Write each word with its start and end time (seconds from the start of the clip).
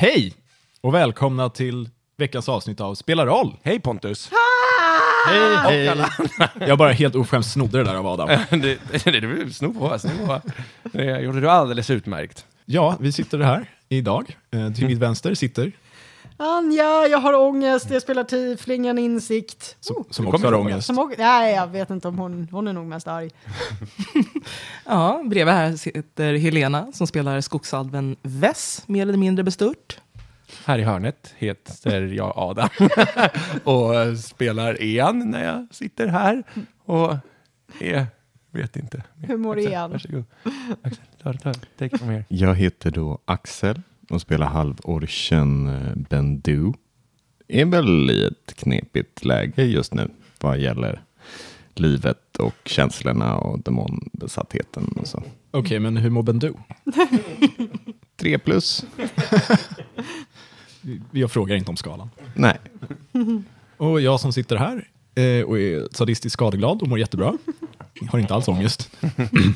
Hej 0.00 0.32
och 0.80 0.94
välkomna 0.94 1.48
till 1.50 1.88
veckans 2.16 2.48
avsnitt 2.48 2.80
av 2.80 2.94
Spela 2.94 3.26
roll. 3.26 3.56
Hej 3.62 3.80
Pontus! 3.80 4.30
Hej, 5.28 5.56
hej. 5.56 6.04
Jag 6.68 6.78
bara 6.78 6.92
helt 6.92 7.14
oförskämt 7.14 7.46
snodde 7.46 7.78
det 7.78 7.84
där 7.84 7.94
av 7.94 8.06
Adam. 8.06 8.28
det, 8.50 8.78
det, 9.04 9.20
det, 9.20 9.54
sno 9.54 9.74
på, 9.74 9.98
sno 9.98 10.10
på. 10.26 10.40
Det 10.92 11.20
gjorde 11.20 11.40
du 11.40 11.50
alldeles 11.50 11.90
utmärkt. 11.90 12.46
Ja, 12.64 12.96
vi 13.00 13.12
sitter 13.12 13.38
här 13.38 13.70
idag. 13.88 14.36
Eh, 14.50 14.72
Till 14.72 14.86
mitt 14.86 14.98
vänster 14.98 15.34
sitter, 15.34 15.72
Anja, 16.42 17.06
jag 17.06 17.18
har 17.18 17.34
ångest, 17.34 17.90
jag 17.90 18.02
spelar 18.02 18.24
tieflingen 18.24 18.98
insikt. 18.98 19.76
som, 19.80 20.04
som 20.10 20.24
det 20.24 20.28
också 20.30 20.46
har 20.46 20.52
kommer 20.52 20.66
ångest. 20.66 20.86
Som, 20.86 21.14
nej, 21.18 21.54
jag 21.54 21.66
vet 21.66 21.90
inte 21.90 22.08
om 22.08 22.18
hon, 22.18 22.48
hon 22.50 22.68
är 22.68 22.72
nog 22.72 22.86
mest 22.86 23.08
arg. 23.08 23.30
Ja, 24.86 25.22
bredvid 25.26 25.54
här 25.54 25.76
sitter 25.76 26.34
Helena 26.34 26.92
som 26.92 27.06
spelar 27.06 27.40
skogsalven 27.40 28.16
Vess, 28.22 28.82
mer 28.86 29.02
eller 29.02 29.18
mindre 29.18 29.44
bestört. 29.44 30.00
Här 30.64 30.78
i 30.78 30.82
hörnet 30.82 31.34
heter 31.38 32.00
jag 32.02 32.32
Adam 32.36 32.68
och 33.64 34.18
spelar 34.18 34.82
Ian 34.82 35.30
när 35.30 35.44
jag 35.44 35.66
sitter 35.70 36.06
här 36.06 36.42
och 36.84 37.16
är, 37.80 38.06
vet 38.50 38.76
inte. 38.76 39.02
Hur 39.16 39.36
mår 39.36 39.58
Ian? 39.58 39.90
Varsågod. 39.90 40.24
Axel, 40.82 41.04
ta, 41.22 41.32
ta, 41.32 41.52
take 41.78 41.94
it 41.94 41.98
from 41.98 42.08
here. 42.08 42.24
Jag 42.28 42.54
heter 42.54 42.90
då 42.90 43.18
Axel 43.24 43.82
och 44.10 44.20
spelar 44.20 44.46
halvorchen 44.46 45.68
eh, 45.68 45.96
Bendu. 45.96 46.72
Är 47.48 47.64
väl 47.64 48.10
i 48.10 48.24
ett 48.24 48.54
knepigt 48.56 49.24
läge 49.24 49.64
just 49.64 49.94
nu 49.94 50.10
vad 50.40 50.58
gäller 50.58 51.02
livet 51.74 52.36
och 52.38 52.54
känslorna 52.64 53.36
och 53.36 53.60
demonbesattheten 53.60 54.94
och 55.00 55.06
så. 55.06 55.22
Okej, 55.50 55.78
men 55.78 55.96
hur 55.96 56.10
mår 56.10 56.22
Bendu? 56.22 56.52
Tre 58.16 58.38
plus? 58.38 58.84
Jag 61.10 61.30
frågar 61.30 61.56
inte 61.56 61.70
om 61.70 61.76
skalan. 61.76 62.10
Nej. 62.34 62.58
Och 63.76 64.00
jag 64.00 64.20
som 64.20 64.32
sitter 64.32 64.56
här 64.56 64.88
eh, 65.14 65.44
och 65.44 65.58
är 65.58 65.88
sadistiskt 65.92 66.32
skadeglad 66.32 66.82
och 66.82 66.88
mår 66.88 66.98
jättebra. 66.98 67.38
Har 68.08 68.18
inte 68.18 68.34
alls 68.34 68.48
ångest. 68.48 68.90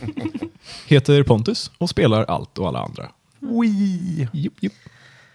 Heter 0.87 1.23
Pontus 1.23 1.71
och 1.79 1.91
spelar 1.91 2.25
allt 2.25 2.59
och 2.59 2.69
alla 2.69 2.79
andra. 2.79 3.11
Wee. 3.45 4.29
Jupp, 4.33 4.63
jupp. 4.63 4.73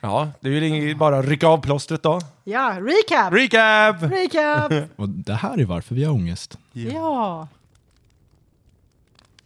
Ja, 0.02 0.32
det 0.42 0.50
är 0.50 0.54
väl 0.54 0.64
inget, 0.64 0.98
bara 0.98 1.22
rycka 1.22 1.48
av 1.48 1.62
plåstret 1.62 2.04
då. 2.04 2.20
Ja, 2.44 2.78
recap! 2.80 3.34
Recap! 3.34 4.04
recap! 4.04 4.90
Och 4.96 5.10
det 5.10 5.34
här 5.34 5.58
är 5.58 5.66
varför 5.66 5.96
vi 5.96 6.04
har 6.04 6.14
ångest. 6.14 6.58
ja. 6.74 7.48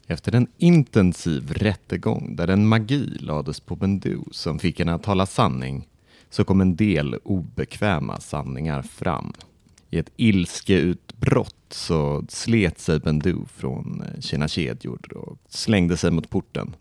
Efter 0.08 0.36
en 0.36 0.48
intensiv 0.58 1.54
rättegång 1.54 2.36
där 2.36 2.48
en 2.48 2.68
magi 2.68 3.18
lades 3.20 3.60
på 3.60 3.76
Bendu 3.76 4.20
som 4.32 4.60
fick 4.60 4.80
henne 4.80 4.94
att 4.94 5.04
tala 5.04 5.26
sanning 5.26 5.88
så 6.30 6.44
kom 6.44 6.62
en 6.62 6.76
del 6.76 7.16
obekväma 7.24 8.20
sanningar 8.20 8.82
fram. 8.82 9.34
I 9.90 9.98
ett 9.98 10.10
ilskeutbrott 10.16 11.56
så 11.70 12.26
slet 12.30 12.80
sig 12.80 13.00
Bendu 13.00 13.36
från 13.56 14.02
eh, 14.02 14.20
sina 14.20 14.48
kedjor 14.48 15.18
och 15.18 15.38
slängde 15.50 15.98
sig 15.98 16.12
mot 16.12 16.30
porten. 16.30 16.76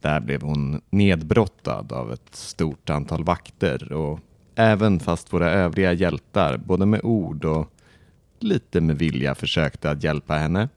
Där 0.00 0.20
blev 0.20 0.42
hon 0.42 0.80
nedbrottad 0.90 1.92
av 1.92 2.12
ett 2.12 2.34
stort 2.34 2.90
antal 2.90 3.24
vakter 3.24 3.92
och 3.92 4.20
även 4.54 5.00
fast 5.00 5.32
våra 5.32 5.50
övriga 5.50 5.92
hjältar 5.92 6.56
både 6.56 6.86
med 6.86 7.00
ord 7.04 7.44
och 7.44 7.72
lite 8.38 8.80
med 8.80 8.98
vilja 8.98 9.34
försökte 9.34 9.90
att 9.90 10.04
hjälpa 10.04 10.34
henne 10.34 10.68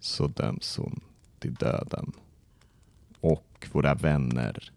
så 0.00 0.26
döms 0.26 0.76
hon 0.76 1.00
till 1.38 1.54
döden. 1.54 2.12
Och 3.20 3.68
våra 3.72 3.94
vänner 3.94 4.72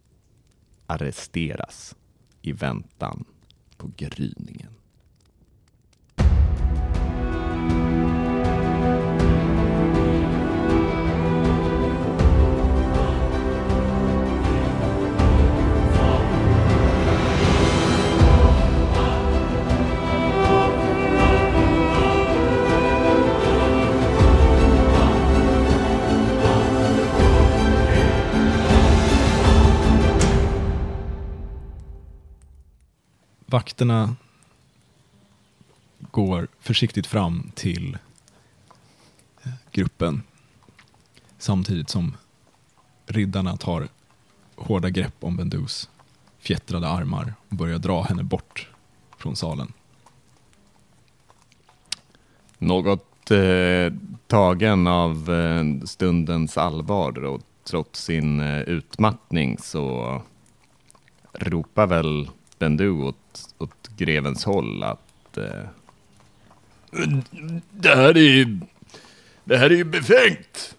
arresteras 0.85 1.95
i 2.41 2.51
väntan 2.51 3.25
på 3.77 3.91
gryningen. 3.97 4.76
Vakterna 33.49 34.15
går 36.11 36.47
försiktigt 36.59 37.07
fram 37.07 37.51
till 37.55 37.97
gruppen 39.71 40.23
samtidigt 41.37 41.89
som 41.89 42.17
riddarna 43.05 43.57
tar 43.57 43.87
hårda 44.55 44.89
grepp 44.89 45.15
om 45.19 45.37
Bendus 45.37 45.89
fjättrade 46.39 46.87
armar 46.87 47.33
och 47.49 47.55
börjar 47.55 47.77
dra 47.77 48.01
henne 48.01 48.23
bort 48.23 48.69
från 49.17 49.35
salen. 49.35 49.73
Något 52.57 53.31
eh, 53.31 53.93
tagen 54.27 54.87
av 54.87 55.31
eh, 55.31 55.85
stundens 55.85 56.57
allvar 56.57 57.23
och 57.23 57.41
trots 57.63 58.03
sin 58.03 58.39
eh, 58.39 58.61
utmattning 58.61 59.57
så 59.57 60.21
ropar 61.33 61.87
väl 61.87 62.29
Bendu 62.59 62.89
åt, 62.89 63.55
åt 63.57 63.89
grevens 63.97 64.45
håll 64.45 64.83
att 64.83 65.37
eh, 65.37 65.63
Det 67.71 67.95
här 67.95 68.17
är... 68.17 68.59
Det 69.43 69.57
här 69.57 69.69
är 69.69 69.75
ju 69.75 69.83
befängt. 69.83 70.75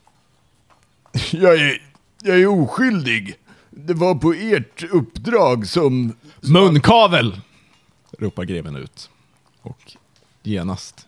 Jag 1.30 1.54
är... 1.54 1.82
Jag 2.22 2.40
är 2.40 2.46
oskyldig. 2.46 3.38
Det 3.70 3.94
var 3.94 4.14
på 4.14 4.32
ert 4.32 4.82
uppdrag 4.82 5.66
som... 5.66 6.12
Munkavel! 6.40 7.40
ropar 8.18 8.44
greven 8.44 8.76
ut. 8.76 9.10
Och 9.62 9.96
genast 10.42 11.06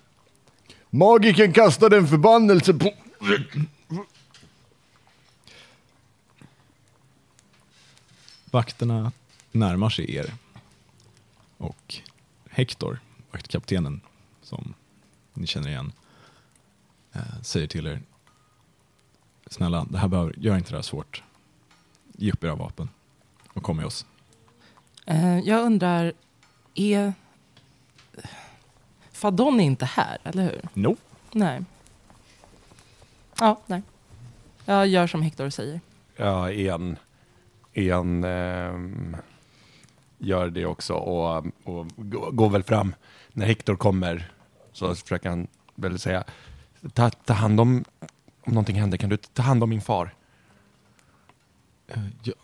Magiken 0.90 1.52
kastade 1.52 1.96
en 1.96 2.08
förbannelse 2.08 2.74
på... 2.74 2.92
Vakterna 8.50 9.12
närmar 9.52 9.90
sig 9.90 10.14
er. 10.14 10.34
Och 11.60 11.94
Hector, 12.50 13.00
vaktkaptenen, 13.30 14.00
som 14.42 14.74
ni 15.34 15.46
känner 15.46 15.68
igen, 15.68 15.92
eh, 17.12 17.42
säger 17.42 17.66
till 17.66 17.86
er. 17.86 18.00
Snälla, 19.46 19.86
det 19.90 19.98
här 19.98 20.08
behöver, 20.08 20.34
gör 20.36 20.56
inte 20.56 20.70
det 20.70 20.76
här 20.76 20.82
svårt. 20.82 21.22
Ge 22.12 22.32
upp 22.32 22.44
era 22.44 22.54
vapen 22.54 22.88
och 23.48 23.62
kom 23.62 23.76
med 23.76 23.86
oss. 23.86 24.06
Eh, 25.06 25.38
jag 25.38 25.64
undrar, 25.66 26.12
är... 26.74 27.12
Fadon 29.12 29.60
är 29.60 29.64
inte 29.64 29.84
här, 29.84 30.18
eller 30.24 30.42
hur? 30.42 30.68
No. 30.74 30.96
Nej. 31.32 31.64
Ja, 33.38 33.60
nej. 33.66 33.82
Jag 34.64 34.86
gör 34.86 35.06
som 35.06 35.22
Hector 35.22 35.50
säger. 35.50 35.80
Ja, 36.16 36.52
en, 36.52 36.96
en 37.72 38.24
ehm, 38.24 39.16
gör 40.20 40.50
det 40.50 40.66
också 40.66 40.94
och, 40.94 41.46
och 41.64 41.86
gå- 41.96 42.30
går 42.30 42.50
väl 42.50 42.62
fram. 42.62 42.94
När 43.32 43.46
Hector 43.46 43.76
kommer 43.76 44.32
så 44.72 44.94
försöker 44.94 45.28
han 45.28 45.46
väl 45.74 45.98
säga 45.98 46.24
ta, 46.92 47.10
ta 47.10 47.32
hand 47.32 47.60
om, 47.60 47.84
om 48.40 48.52
någonting 48.52 48.76
händer 48.76 48.98
kan 48.98 49.10
du 49.10 49.16
ta 49.16 49.42
hand 49.42 49.62
om 49.62 49.70
min 49.70 49.80
far. 49.80 50.14
Eh, 51.86 52.02
ja, 52.22 52.34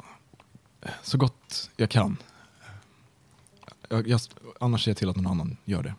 så 1.03 1.19
gott 1.19 1.71
jag 1.77 1.91
kan. 1.91 2.17
Jag, 3.89 4.09
jag, 4.09 4.21
annars 4.61 4.85
ser 4.85 4.91
jag 4.91 4.97
till 4.99 5.09
att 5.11 5.17
någon 5.17 5.27
annan 5.27 5.57
gör 5.65 5.83
det. 5.83 5.95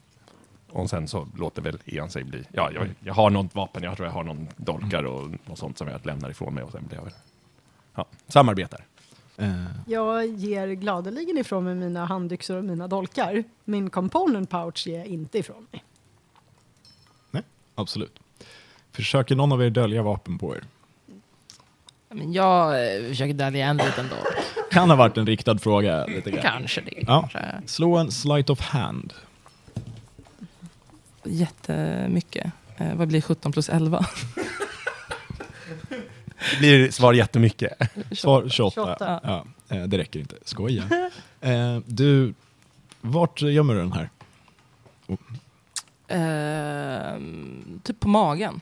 Och 0.72 0.90
sen 0.90 1.08
så 1.08 1.28
låter 1.38 1.62
väl 1.62 1.78
Ian 1.86 2.10
sig 2.10 2.24
bli, 2.24 2.44
ja 2.52 2.72
jag, 2.72 2.90
jag 3.00 3.14
har 3.14 3.30
något 3.30 3.56
vapen, 3.56 3.84
jag 3.84 3.98
tror 3.98 4.08
jag 4.08 4.14
har 4.14 4.24
någon 4.24 4.48
dolkar 4.58 5.04
och 5.04 5.30
något 5.46 5.60
sånt 5.60 5.78
som 5.78 5.88
jag 5.88 6.06
lämnar 6.06 6.30
ifrån 6.30 6.54
mig 6.54 6.64
och 6.64 6.72
sen 6.72 6.88
blir 6.88 6.98
jag 6.98 7.04
väl, 7.04 7.14
ja, 7.96 8.06
samarbetar. 8.28 8.87
Eh, 9.38 9.64
Jag 9.88 10.28
ger 10.28 10.68
gladeligen 10.68 11.38
ifrån 11.38 11.64
mig 11.64 11.76
mina 11.76 12.06
handyxor 12.06 12.58
och 12.58 12.64
mina 12.66 12.88
dolkar. 12.88 13.44
Min 13.66 13.90
component 13.90 14.50
pouch 14.50 14.88
ger 14.88 14.98
jag 14.98 15.08
inte 15.08 15.38
ifrån 15.40 15.68
mig. 15.72 15.84
nej, 17.32 17.44
absolut. 17.76 18.20
Försöker 18.92 19.36
någon 19.36 19.52
av 19.52 19.64
er 19.64 19.70
dölja 19.70 20.04
vapen 20.04 20.38
på 20.38 20.56
er? 20.56 20.64
Men 22.10 22.34
jag 22.34 22.96
eh, 22.96 23.08
försöker 23.10 23.34
dölja 23.34 23.66
en 23.68 23.78
liten 23.78 24.08
dolk. 24.10 24.38
Kan 24.72 24.90
ha 24.90 24.98
varit 24.98 25.18
en 25.18 25.26
riktad 25.28 25.58
fråga. 25.58 26.06
Lite 26.06 26.32
grann. 26.32 26.42
Kanske 26.42 26.82
det. 26.82 27.04
Ja. 27.08 27.30
Kanske. 27.32 27.62
Slå 27.66 27.98
en 27.98 28.12
sleight 28.12 28.50
of 28.50 28.60
hand. 28.60 29.14
Jättemycket. 31.24 32.52
Eh, 32.78 32.96
vad 32.96 33.08
blir 33.08 33.22
17 33.22 33.52
plus 33.52 33.70
11? 33.70 34.06
Det 36.52 36.58
blir 36.60 36.92
svar 36.92 37.14
jättemycket. 37.14 37.74
Svar 38.12 38.50
28. 38.50 38.74
28. 38.76 39.20
Ja. 39.24 39.46
Eh, 39.76 39.84
det 39.84 39.98
räcker 39.98 40.20
inte. 40.20 40.36
Skoja. 40.46 41.12
Eh, 41.42 41.80
du, 41.86 42.34
vart 43.02 43.42
gömmer 43.42 43.74
du 43.74 43.80
den 43.80 43.94
här? 43.94 44.10
Ehm, 46.08 47.80
typ 47.84 48.00
på 48.00 48.08
magen. 48.10 48.62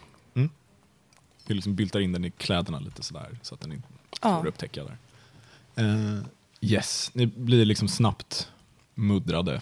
Du 1.48 1.54
liksom 1.54 1.76
byltar 1.76 2.00
in 2.00 2.12
den 2.12 2.26
i 2.26 2.32
kläderna 2.32 2.80
lite 2.80 3.04
sådär 3.04 3.38
så 3.42 3.56
att 3.56 3.62
den 3.62 3.72
inte 3.72 3.88
Ja. 4.22 4.40
får 4.42 4.48
upptäcka 4.48 4.84
där. 4.84 4.98
Eh, 5.76 6.20
yes, 6.62 7.12
ni 7.14 7.26
blir 7.28 7.66
liksom 7.66 7.88
snabbt 7.88 8.52
muddrade. 8.96 9.62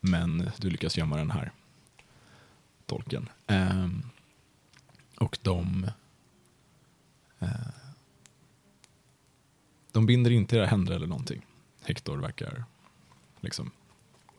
Men 0.00 0.50
du 0.56 0.70
lyckas 0.70 0.96
gömma 0.96 1.16
den 1.16 1.30
här 1.30 1.52
dolken. 2.86 3.28
Ehm, 3.46 4.02
och 5.18 5.38
de 5.42 5.90
de 9.92 10.06
binder 10.06 10.30
inte 10.30 10.56
era 10.56 10.66
händer 10.66 10.94
eller 10.94 11.06
någonting. 11.06 11.46
Hector 11.84 12.16
verkar 12.18 12.64
liksom... 13.40 13.70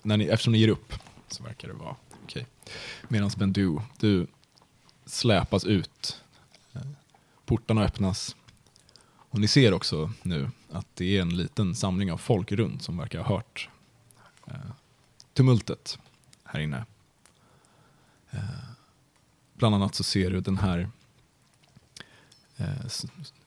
När 0.02 0.18
ni, 0.18 0.26
eftersom 0.26 0.54
ni 0.54 0.60
ger 0.60 0.68
upp 0.68 0.94
så 1.28 1.44
verkar 1.44 1.68
det 1.68 1.74
vara 1.74 1.96
okej. 2.24 2.48
Medan 3.08 3.32
Bendu, 3.38 3.80
du 4.00 4.28
släpas 5.06 5.66
ut. 5.66 6.24
Eh, 6.74 6.82
portarna 7.46 7.84
öppnas. 7.84 8.36
Och 9.04 9.40
ni 9.40 9.48
ser 9.48 9.74
också 9.74 10.12
nu 10.22 10.50
att 10.72 10.88
det 10.94 11.18
är 11.18 11.22
en 11.22 11.38
liten 11.38 11.76
samling 11.76 12.12
av 12.12 12.18
folk 12.18 12.52
runt 12.52 12.84
som 12.84 12.98
verkar 12.98 13.20
ha 13.20 13.36
hört 13.36 13.70
eh, 14.48 14.72
tumultet 15.34 16.00
här 16.44 16.60
inne. 16.60 16.86
Eh, 18.32 18.40
bland 19.54 19.76
annat 19.76 19.96
så 19.96 20.04
ser 20.04 20.32
du 20.32 20.42
den 20.42 20.58
här 20.58 20.90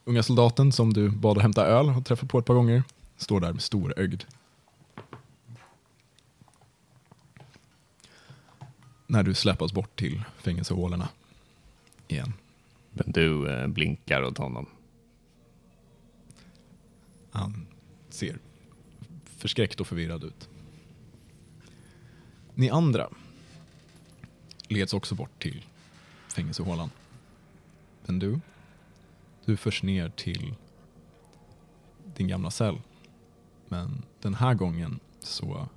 unga 0.04 0.22
soldaten 0.22 0.72
som 0.72 0.92
du 0.92 1.10
bad 1.10 1.36
att 1.36 1.42
hämta 1.42 1.66
öl 1.66 1.88
och 1.88 2.06
träffat 2.06 2.28
på 2.28 2.38
ett 2.38 2.44
par 2.44 2.54
gånger. 2.54 2.82
Står 3.16 3.40
där 3.40 3.52
med 3.52 3.62
storögd. 3.62 4.22
När 9.06 9.22
du 9.22 9.34
släpas 9.34 9.72
bort 9.72 9.96
till 9.98 10.22
fängelsehålorna 10.38 11.08
igen. 12.08 12.32
Men 12.90 13.12
du 13.12 13.50
eh, 13.50 13.66
blinkar 13.66 14.22
åt 14.22 14.38
honom. 14.38 14.66
Han 17.30 17.66
ser 18.08 18.38
förskräckt 19.36 19.80
och 19.80 19.86
förvirrad 19.86 20.24
ut. 20.24 20.48
Ni 22.54 22.70
andra 22.70 23.08
leds 24.68 24.94
också 24.94 25.14
bort 25.14 25.42
till 25.42 25.64
fängelsehålan. 26.34 26.90
Men 28.06 28.18
du, 28.18 28.40
du 29.46 29.56
förs 29.56 29.82
ner 29.82 30.08
till 30.08 30.54
din 32.16 32.28
gamla 32.28 32.50
cell. 32.50 32.78
Men 33.68 34.02
den 34.20 34.34
här 34.34 34.54
gången 34.54 35.00
så 35.20 35.68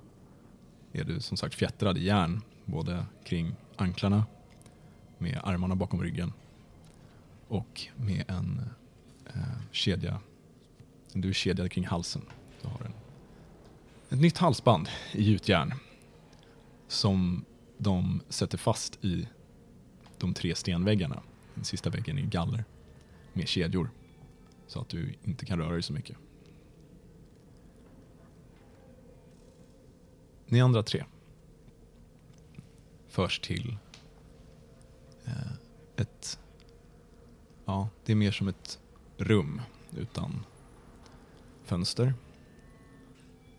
är 0.92 1.04
du 1.04 1.20
som 1.20 1.36
sagt 1.36 1.54
fjättrad 1.54 1.98
i 1.98 2.04
järn, 2.04 2.40
både 2.64 3.06
kring 3.24 3.54
anklarna, 3.76 4.26
med 5.18 5.40
armarna 5.44 5.74
bakom 5.74 6.02
ryggen 6.02 6.32
och 7.48 7.86
med 7.96 8.24
en 8.28 8.70
eh, 9.26 9.60
kedja 9.70 10.20
du 11.12 11.28
är 11.28 11.32
kedjad 11.32 11.70
kring 11.70 11.86
halsen. 11.86 12.22
Du 12.62 12.68
har 12.68 12.80
en, 12.84 12.92
ett 14.08 14.20
nytt 14.20 14.38
halsband 14.38 14.88
i 15.12 15.22
gjutjärn 15.22 15.74
som 16.88 17.44
de 17.78 18.20
sätter 18.28 18.58
fast 18.58 19.04
i 19.04 19.28
de 20.18 20.34
tre 20.34 20.54
stenväggarna. 20.54 21.22
Den 21.54 21.64
sista 21.64 21.90
väggen 21.90 22.18
är 22.18 22.22
galler 22.22 22.64
med 23.38 23.48
kedjor 23.48 23.90
så 24.66 24.80
att 24.80 24.88
du 24.88 25.14
inte 25.22 25.46
kan 25.46 25.58
röra 25.58 25.72
dig 25.72 25.82
så 25.82 25.92
mycket. 25.92 26.16
Ni 30.46 30.60
andra 30.60 30.82
tre 30.82 31.04
förs 33.08 33.40
till 33.40 33.78
eh, 35.24 35.52
ett, 35.96 36.40
ja, 37.64 37.88
det 38.04 38.12
är 38.12 38.16
mer 38.16 38.30
som 38.30 38.48
ett 38.48 38.80
rum 39.16 39.60
utan 39.96 40.44
fönster. 41.64 42.14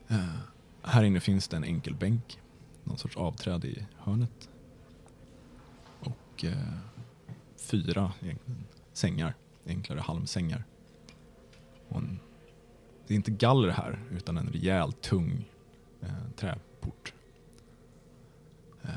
Eh, 0.07 0.39
här 0.83 1.03
inne 1.03 1.19
finns 1.19 1.47
det 1.47 1.57
en 1.57 1.63
enkel 1.63 1.95
bänk, 1.95 2.39
någon 2.83 2.97
sorts 2.97 3.17
avträde 3.17 3.67
i 3.67 3.85
hörnet. 3.97 4.49
Och 5.99 6.45
eh, 6.45 6.77
fyra 7.57 8.13
sängar 8.93 9.35
enklare 9.69 9.99
halmsängar. 9.99 10.63
Och 11.87 11.97
en, 11.97 12.19
det 13.07 13.13
är 13.13 13.15
inte 13.15 13.31
galler 13.31 13.69
här, 13.69 13.99
utan 14.11 14.37
en 14.37 14.47
rejäl 14.47 14.93
tung 14.93 15.49
eh, 16.01 16.29
träport. 16.35 17.13
Eh, 18.83 18.89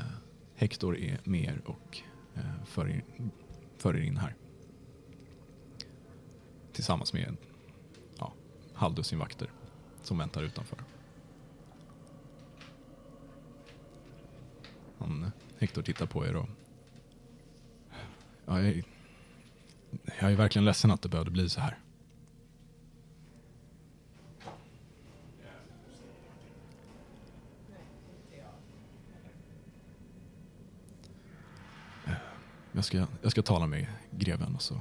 Hector 0.55 0.97
är 0.97 1.19
med 1.23 1.43
er 1.43 1.61
och 1.65 2.01
eh, 2.35 2.63
för, 2.65 2.89
er, 2.89 3.03
för 3.77 3.97
er 3.97 4.01
in 4.01 4.17
här. 4.17 4.35
Tillsammans 6.71 7.13
med 7.13 7.35
ja, 8.17 8.33
halvdussin 8.73 9.19
vakter 9.19 9.51
som 10.01 10.17
väntar 10.17 10.43
utanför. 10.43 10.83
Han, 14.97 15.31
Hector 15.59 15.81
tittar 15.81 16.05
på 16.05 16.25
er 16.25 16.35
och... 16.35 16.49
Ja, 18.45 18.61
jag, 18.61 18.83
jag 20.19 20.31
är 20.31 20.35
verkligen 20.35 20.65
ledsen 20.65 20.91
att 20.91 21.01
det 21.01 21.09
behövde 21.09 21.31
bli 21.31 21.49
så 21.49 21.61
här. 21.61 21.77
Eh, 32.05 32.13
jag 32.71 32.85
ska, 32.85 33.07
jag 33.21 33.31
ska 33.31 33.41
tala 33.41 33.67
med 33.67 33.87
greven 34.11 34.55
och 34.55 34.61
så... 34.61 34.79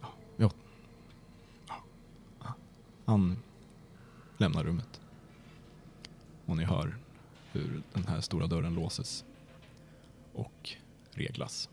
Ja, 0.00 0.08
jag 0.36 0.52
han 3.06 3.36
lämnar 4.36 4.64
rummet. 4.64 5.00
Och 6.46 6.56
ni 6.56 6.64
hör 6.64 6.96
hur 7.52 7.82
den 7.92 8.06
här 8.06 8.20
stora 8.20 8.46
dörren 8.46 8.74
låses 8.74 9.24
och 10.32 10.70
reglas. 11.10 11.68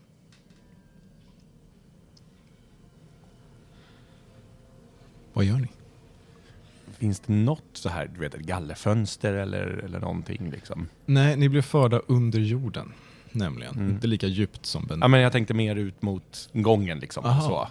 Vad 5.34 5.44
gör 5.44 5.56
ni? 5.58 5.68
Finns 6.92 7.20
det 7.20 7.32
något 7.32 7.64
så 7.72 7.88
här, 7.88 8.10
du 8.14 8.20
vet, 8.20 8.34
ett 8.34 8.40
gallerfönster 8.40 9.34
eller, 9.34 9.66
eller 9.66 10.00
någonting 10.00 10.50
liksom? 10.50 10.88
Nej, 11.06 11.36
ni 11.36 11.48
blev 11.48 11.62
förda 11.62 11.98
under 11.98 12.38
jorden, 12.38 12.92
nämligen. 13.32 13.74
Mm. 13.74 13.90
Inte 13.90 14.06
lika 14.06 14.26
djupt 14.26 14.66
som 14.66 14.86
Ben. 14.86 14.98
Ja, 15.00 15.08
men 15.08 15.20
jag 15.20 15.32
tänkte 15.32 15.54
mer 15.54 15.76
ut 15.76 16.02
mot 16.02 16.48
gången 16.52 16.98
liksom. 16.98 17.24
Aha. 17.24 17.40
Så. 17.40 17.68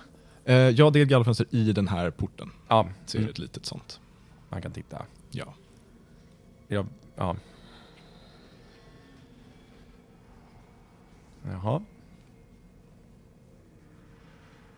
Eh, 0.52 0.56
ja, 0.56 0.90
det 0.90 1.00
är 1.00 1.04
ett 1.04 1.10
gallerfönster 1.10 1.48
i 1.50 1.72
den 1.72 1.88
här 1.88 2.12
porten. 2.12 2.52
Ja, 2.68 2.90
Ser 3.06 3.18
du 3.20 3.24
mm, 3.24 3.32
ett 3.32 3.40
litet 3.40 3.66
sånt. 3.66 4.00
man 4.50 4.62
kan 4.62 4.72
titta. 4.72 5.06
Ja. 5.32 5.54
Jag, 6.68 6.88
ja. 7.16 7.36
Jaha. 11.52 11.82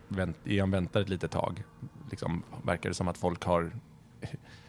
Vänt, 0.08 0.36
väntar 0.44 1.00
ett 1.00 1.08
litet 1.08 1.30
tag. 1.30 1.64
Liksom, 2.10 2.42
verkar 2.62 2.88
det 2.88 2.94
som 2.94 3.08
att 3.08 3.18
folk 3.18 3.44
har... 3.44 3.72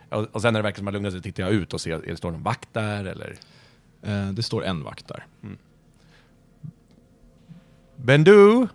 Och 0.10 0.28
och 0.32 0.42
sen 0.42 0.54
när 0.54 0.60
det 0.60 0.64
verkar 0.64 0.78
som 0.78 0.88
att 0.88 0.94
man 0.94 0.94
lugnar 0.94 1.12
sig 1.12 1.22
tittar 1.22 1.44
jag 1.44 1.52
ut 1.52 1.74
och 1.74 1.82
ser, 1.82 1.94
är 1.94 2.08
det 2.08 2.18
står 2.18 2.32
någon 2.32 2.44
vakt 2.44 2.74
där 2.74 3.06
eller? 3.06 3.38
Eh, 4.02 4.30
det 4.30 4.44
står 4.44 4.66
en 4.66 4.84
vakt 4.84 5.08
där. 5.08 5.26
Bendu! 7.96 8.68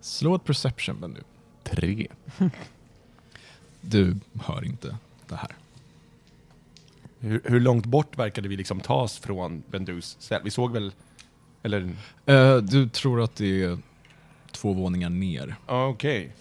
Slå 0.00 0.34
ett 0.34 0.44
perception, 0.44 1.00
Ben, 1.00 1.14
du. 1.14 1.22
Tre. 1.62 2.08
Du 3.80 4.16
hör 4.44 4.64
inte 4.64 4.96
det 5.28 5.36
här. 5.36 5.56
Hur, 7.18 7.42
hur 7.44 7.60
långt 7.60 7.86
bort 7.86 8.18
verkade 8.18 8.48
vi 8.48 8.56
liksom 8.56 8.80
tas 8.80 9.18
från 9.18 9.62
Bendus 9.70 10.16
cell? 10.20 10.40
Vi 10.44 10.50
såg 10.50 10.72
väl... 10.72 10.92
Eller... 11.62 11.90
Eh, 12.26 12.56
du 12.56 12.88
tror 12.88 13.22
att 13.22 13.36
det 13.36 13.62
är 13.62 13.78
två 14.54 14.72
våningar 14.72 15.10
ner. 15.10 15.56
Ja, 15.66 15.88
okej. 15.88 16.32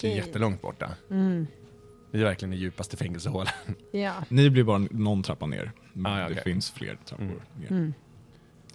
Det 0.00 0.06
är 0.06 0.10
Okej. 0.10 0.16
jättelångt 0.16 0.62
borta. 0.62 0.90
Mm. 1.10 1.46
Vi 2.10 2.20
är 2.20 2.24
verkligen 2.24 2.52
i 2.52 2.56
djupaste 2.56 2.96
fängelsehålan. 2.96 3.52
Ja. 3.92 4.14
Ni 4.28 4.50
blir 4.50 4.64
bara 4.64 4.78
någon 4.90 5.22
trappa 5.22 5.46
ner. 5.46 5.72
Men 5.92 6.12
Ah, 6.12 6.20
ja, 6.20 6.24
Det 6.28 6.32
okej. 6.32 6.44
finns 6.44 6.70
fler 6.70 6.98
trappor 7.04 7.24
Mm. 7.24 7.38
ner. 7.60 7.70
Mm. 7.72 7.94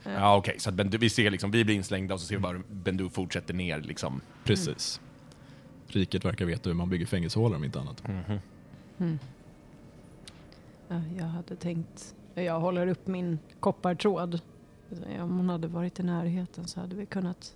Ja, 0.04 0.36
okej. 0.38 0.56
Så 0.60 0.70
att 0.70 0.76
Bendu, 0.76 0.98
vi 0.98 1.10
ser 1.10 1.32
liksom, 1.32 1.52
vi 1.52 1.66
blir 1.66 1.76
inslängda 1.76 2.14
och 2.14 2.20
så 2.20 2.26
ser 2.28 2.36
vi 2.36 2.42
bara 2.42 2.58
hur 2.58 2.64
Bendu 2.70 3.10
fortsätter 3.10 3.54
ner 3.54 3.82
liksom. 3.82 4.22
Precis. 4.44 5.02
Riket 5.88 6.26
verkar 6.26 6.46
veta 6.46 6.70
hur 6.70 6.76
man 6.76 6.90
bygger 6.90 7.06
fängelsehålor 7.06 7.56
om 7.56 7.64
inte 7.64 7.80
annat. 7.80 8.04
Mm. 8.98 9.20
Ja, 10.88 11.02
jag 11.18 11.26
hade 11.26 11.56
tänkt... 11.56 12.16
Jag 12.36 12.60
håller 12.60 12.88
upp 12.88 13.08
min 13.08 13.40
koppartråd. 13.60 14.42
Om 15.22 15.38
hon 15.38 15.50
hade 15.50 15.68
varit 15.68 16.00
i 16.00 16.04
närheten 16.04 16.68
så 16.68 16.80
hade 16.80 16.96
vi 16.96 17.06
kunnat 17.06 17.56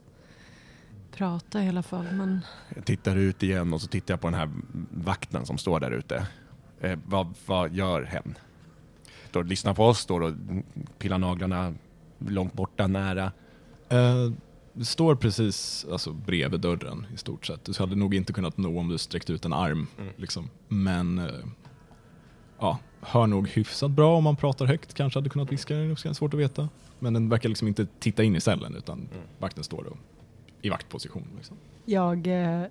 prata 1.11 1.63
i 1.63 1.69
alla 1.69 1.83
fall. 1.83 2.05
Men 2.11 2.41
Jag 2.75 2.85
tittar 2.85 3.15
ut 3.15 3.43
igen 3.43 3.73
och 3.73 3.81
så 3.81 3.87
tittar 3.87 4.13
jag 4.13 4.21
på 4.21 4.27
den 4.27 4.39
här 4.39 4.49
vakten 4.91 5.45
som 5.45 5.57
står 5.57 5.79
där 5.79 5.91
ute. 5.91 6.27
Eh, 6.81 6.99
vad, 7.05 7.33
vad 7.45 7.73
gör 7.73 8.03
hen? 8.03 8.37
Står 9.29 9.39
och 9.39 9.45
lyssnar 9.45 9.73
på 9.73 9.85
oss, 9.85 9.99
står 9.99 10.21
och 10.21 10.33
pillar 10.97 11.17
naglarna 11.17 11.73
långt 12.17 12.53
borta, 12.53 12.87
nära. 12.87 13.31
Eh, 13.89 14.31
står 14.83 15.15
precis 15.15 15.85
alltså, 15.91 16.13
bredvid 16.13 16.59
dörren 16.59 17.05
i 17.13 17.17
stort 17.17 17.45
sett. 17.45 17.65
Du 17.65 17.73
hade 17.79 17.95
nog 17.95 18.15
inte 18.15 18.33
kunnat 18.33 18.57
nå 18.57 18.79
om 18.79 18.87
du 18.87 18.97
sträckt 18.97 19.29
ut 19.29 19.45
en 19.45 19.53
arm. 19.53 19.87
Liksom. 20.15 20.49
Men 20.67 21.19
eh, 21.19 21.25
ja, 22.59 22.79
hör 23.01 23.27
nog 23.27 23.47
hyfsat 23.47 23.91
bra 23.91 24.17
om 24.17 24.23
man 24.23 24.35
pratar 24.35 24.65
högt. 24.65 24.93
Kanske 24.93 25.19
hade 25.19 25.29
kunnat 25.29 25.51
viska, 25.51 25.75
det 25.75 26.05
är 26.05 26.13
svårt 26.13 26.33
att 26.33 26.39
veta. 26.39 26.69
Men 26.99 27.13
den 27.13 27.29
verkar 27.29 27.49
liksom 27.49 27.67
inte 27.67 27.87
titta 27.99 28.23
in 28.23 28.35
i 28.35 28.41
cellen 28.41 28.75
utan 28.75 29.09
vakten 29.39 29.63
står 29.63 29.83
då 29.83 29.97
i 30.61 30.69
vaktposition. 30.69 31.27
Liksom. 31.35 31.57
jag 31.85 32.27
eh, 32.27 32.63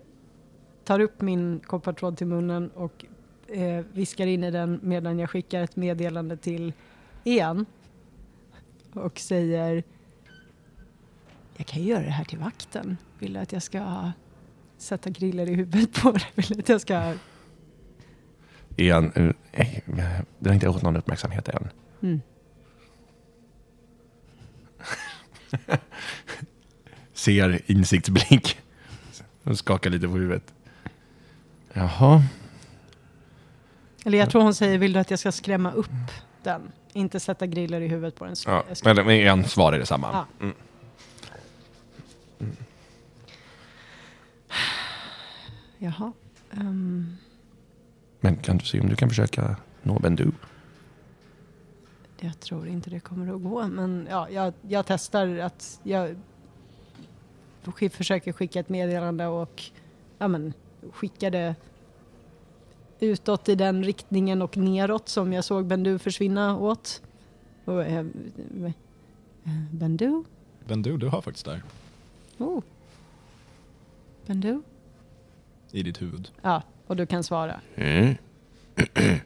tar 0.85 1.01
upp 1.01 1.21
min 1.21 1.61
koppartråd 1.61 2.17
till 2.17 2.27
munnen 2.27 2.71
och 2.71 3.05
eh, 3.49 3.85
viskar 3.93 4.27
in 4.27 4.45
i 4.45 4.51
den 4.51 4.81
medan 4.83 5.19
jag 5.19 5.31
skickar 5.31 5.63
ett 5.63 5.77
meddelande 5.77 6.37
till 6.37 6.73
Ian. 7.25 7.67
Och 8.93 9.19
säger 9.19 9.85
Jag 11.57 11.67
kan 11.67 11.83
ju 11.83 11.89
göra 11.89 12.03
det 12.03 12.11
här 12.11 12.25
till 12.25 12.39
vakten. 12.39 12.97
Vill 13.19 13.33
du 13.33 13.41
att 13.41 13.53
jag 13.53 13.63
ska 13.63 14.13
sätta 14.77 15.11
griller 15.11 15.49
i 15.49 15.55
huvudet 15.55 16.03
på 16.03 16.11
dig? 16.11 16.33
Vill 16.35 16.47
du 16.47 16.59
att 16.59 16.69
jag 16.69 16.81
ska... 16.81 17.15
Igen, 18.77 19.13
eh, 19.15 19.31
eh, 19.53 19.79
det 20.39 20.49
har 20.49 20.55
inte 20.55 20.73
fått 20.73 20.83
någon 20.83 20.97
uppmärksamhet 20.97 21.49
än. 21.49 21.69
Mm. 22.03 22.21
Ser 27.27 27.61
insiktsblick. 27.67 28.59
Och 29.43 29.59
skakar 29.59 29.91
lite 29.91 30.09
på 30.09 30.15
huvudet. 30.15 30.55
Jaha. 31.73 32.23
Eller 34.05 34.19
jag 34.19 34.31
tror 34.31 34.43
hon 34.43 34.55
säger 34.55 34.79
Vill 34.79 34.93
du 34.93 34.99
att 34.99 35.11
jag 35.11 35.19
ska 35.19 35.33
skrämma 35.33 35.73
upp 35.73 35.91
den? 36.43 36.73
Inte 36.93 37.21
sätta 37.21 37.47
griller 37.47 37.81
i 37.81 37.89
huvudet 37.89 38.15
på 38.17 38.25
den. 38.25 38.35
Ja, 38.47 38.65
ska- 38.73 38.95
men 38.95 39.11
igen, 39.11 39.45
svar 39.45 39.73
är 39.73 39.79
detsamma. 39.79 40.09
Ja. 40.13 40.27
Mm. 40.41 40.55
Jaha. 45.79 46.13
Ehm, 46.53 47.17
Men 48.21 48.37
kan 48.37 48.57
du 48.59 48.65
se 48.65 48.81
om 48.81 48.89
du 48.89 48.97
kan 48.97 49.09
försöka 49.09 49.57
nå 49.83 49.99
Bendu? 49.99 50.31
Jag 52.21 52.41
tror 52.41 52.69
inte 52.69 52.91
det 52.91 53.01
kommer 53.01 53.35
att 53.35 53.43
gå, 53.43 53.67
men 53.67 54.07
ja, 54.11 54.31
jag, 54.31 54.55
jag 54.69 54.87
testar 54.87 55.39
att 55.39 55.81
jag 55.83 56.17
försöker 57.73 58.33
skicka 58.33 58.61
ett 58.61 58.69
meddelande 58.69 59.27
och 59.27 59.63
ja, 60.19 60.29
men, 60.29 60.53
skicka 60.93 61.31
det 61.31 61.55
utåt 63.01 63.49
i 63.49 63.55
den 63.55 63.85
riktningen 63.85 64.43
och 64.43 64.57
neråt 64.57 65.09
som 65.09 65.33
jag 65.33 65.45
såg 65.45 65.67
Bendu 65.67 65.99
försvinna 65.99 66.59
åt. 66.59 67.03
Och, 67.65 67.83
eh, 67.83 67.99
eh, 67.99 68.73
Bendu? 69.71 70.25
Men 70.65 70.83
du, 70.83 70.97
du 70.97 71.09
har 71.09 71.21
faktiskt 71.23 71.47
där 71.47 71.63
Oh. 72.39 72.63
Bendu? 74.27 74.63
i 75.77 75.83
ditt 75.83 76.03
huvud. 76.03 76.29
Ja, 76.43 76.63
och 76.87 76.97
du 76.97 77.07
kan 77.07 77.25
svara. 77.25 77.61
Mm. 77.75 78.15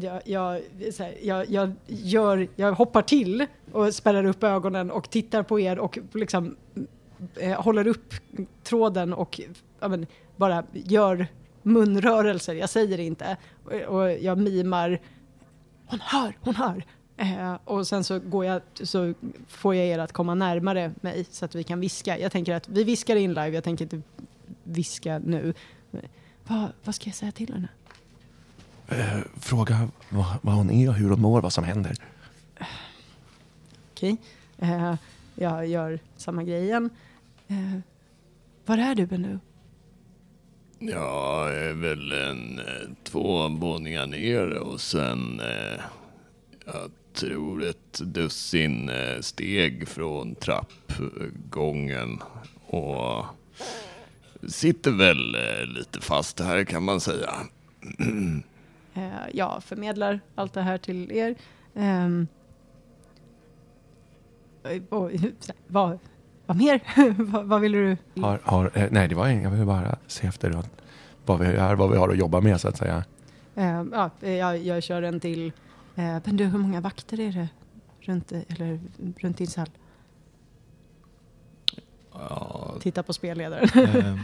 Jag, 0.00 0.22
jag, 0.24 0.60
här, 0.98 1.14
jag, 1.22 1.50
jag, 1.50 1.72
gör, 1.86 2.48
jag 2.56 2.72
hoppar 2.72 3.02
till 3.02 3.46
och 3.72 3.94
spärrar 3.94 4.24
upp 4.24 4.42
ögonen 4.42 4.90
och 4.90 5.10
tittar 5.10 5.42
på 5.42 5.60
er 5.60 5.78
och 5.78 5.98
liksom 6.12 6.56
eh, 7.36 7.62
håller 7.62 7.86
upp 7.86 8.14
tråden 8.62 9.12
och 9.12 9.40
ja, 9.80 9.88
men, 9.88 10.06
bara 10.36 10.64
gör 10.72 11.26
munrörelser. 11.62 12.54
Jag 12.54 12.70
säger 12.70 13.00
inte. 13.00 13.36
Och, 13.64 13.72
och 13.72 14.12
jag 14.12 14.38
mimar. 14.38 15.00
Hon 15.86 16.00
hör, 16.00 16.36
hon 16.40 16.54
hör. 16.54 16.84
Eh, 17.16 17.54
och 17.64 17.86
sen 17.86 18.04
så, 18.04 18.18
går 18.18 18.44
jag, 18.44 18.62
så 18.82 19.14
får 19.48 19.74
jag 19.74 19.86
er 19.86 19.98
att 19.98 20.12
komma 20.12 20.34
närmare 20.34 20.92
mig 21.00 21.26
så 21.30 21.44
att 21.44 21.54
vi 21.54 21.64
kan 21.64 21.80
viska. 21.80 22.18
Jag 22.18 22.32
tänker 22.32 22.54
att 22.54 22.68
vi 22.68 22.84
viskar 22.84 23.16
in 23.16 23.30
live, 23.30 23.48
jag 23.50 23.64
tänker 23.64 23.84
inte 23.84 24.02
viska 24.62 25.18
nu. 25.18 25.54
Vad, 26.46 26.68
vad 26.84 26.94
ska 26.94 27.08
jag 27.08 27.14
säga 27.14 27.32
till 27.32 27.52
henne? 27.52 27.68
Eh, 28.88 29.20
fråga 29.40 29.88
vad, 30.08 30.26
vad 30.42 30.54
hon 30.54 30.70
är 30.70 30.92
hur 30.92 31.10
hon 31.10 31.20
mår, 31.20 31.40
vad 31.40 31.52
som 31.52 31.64
händer. 31.64 31.96
Okej. 33.92 34.16
Eh, 34.58 34.94
jag 35.34 35.66
gör 35.66 35.98
samma 36.16 36.42
grej 36.42 36.64
igen. 36.64 36.90
Eh, 37.48 37.78
var 38.66 38.78
är 38.78 38.94
du 38.94 39.18
nu? 39.18 39.38
Jag 40.78 41.54
är 41.56 41.72
väl 41.72 42.12
en 42.12 42.58
eh, 42.58 42.64
två 43.04 43.48
våningar 43.48 44.06
ner 44.06 44.58
och 44.58 44.80
sen 44.80 45.40
eh, 45.40 45.80
jag 46.66 46.90
tror 47.12 47.64
ett 47.64 47.98
dussin 47.98 48.88
eh, 48.88 49.20
steg 49.20 49.88
från 49.88 50.34
trappgången 50.34 52.18
och 52.66 53.24
sitter 54.48 54.90
väl 54.90 55.34
eh, 55.34 55.66
lite 55.66 56.00
fast 56.00 56.40
här 56.40 56.64
kan 56.64 56.82
man 56.84 57.00
säga. 57.00 57.30
Jag 59.32 59.64
förmedlar 59.64 60.20
allt 60.34 60.52
det 60.52 60.62
här 60.62 60.78
till 60.78 61.12
er. 61.12 61.34
Ehm, 61.74 62.26
eh, 64.64 64.82
och, 64.88 65.10
vad, 65.66 65.98
vad 66.46 66.56
mer? 66.56 66.80
vad, 67.22 67.44
vad 67.44 67.60
vill 67.60 67.72
du? 67.72 67.96
Har, 68.20 68.40
har, 68.42 68.70
eh, 68.74 68.88
nej, 68.90 69.08
det 69.08 69.14
var 69.14 69.28
inget. 69.28 69.42
Jag 69.42 69.50
vill 69.50 69.66
bara 69.66 69.98
se 70.06 70.26
efter 70.26 70.50
vad, 70.50 70.66
vad, 71.26 71.38
vi 71.38 71.46
är, 71.46 71.74
vad 71.74 71.90
vi 71.90 71.96
har 71.96 72.08
att 72.08 72.18
jobba 72.18 72.40
med 72.40 72.60
så 72.60 72.68
att 72.68 72.76
säga. 72.76 73.04
Eh, 73.54 73.84
ja, 73.92 74.10
eh, 74.20 74.32
jag, 74.32 74.58
jag 74.58 74.82
kör 74.82 75.02
en 75.02 75.20
till. 75.20 75.52
Eh, 75.94 76.16
men 76.24 76.36
du, 76.36 76.44
hur 76.44 76.58
många 76.58 76.80
vakter 76.80 77.20
är 77.20 77.32
det 77.32 77.48
runt, 78.00 78.32
eller, 78.32 78.80
runt 79.20 79.38
din 79.38 79.46
cell? 79.46 79.70
Ja, 82.12 82.74
Titta 82.80 83.02
på 83.02 83.12
spelledaren. 83.12 83.68
Eh, 83.74 84.18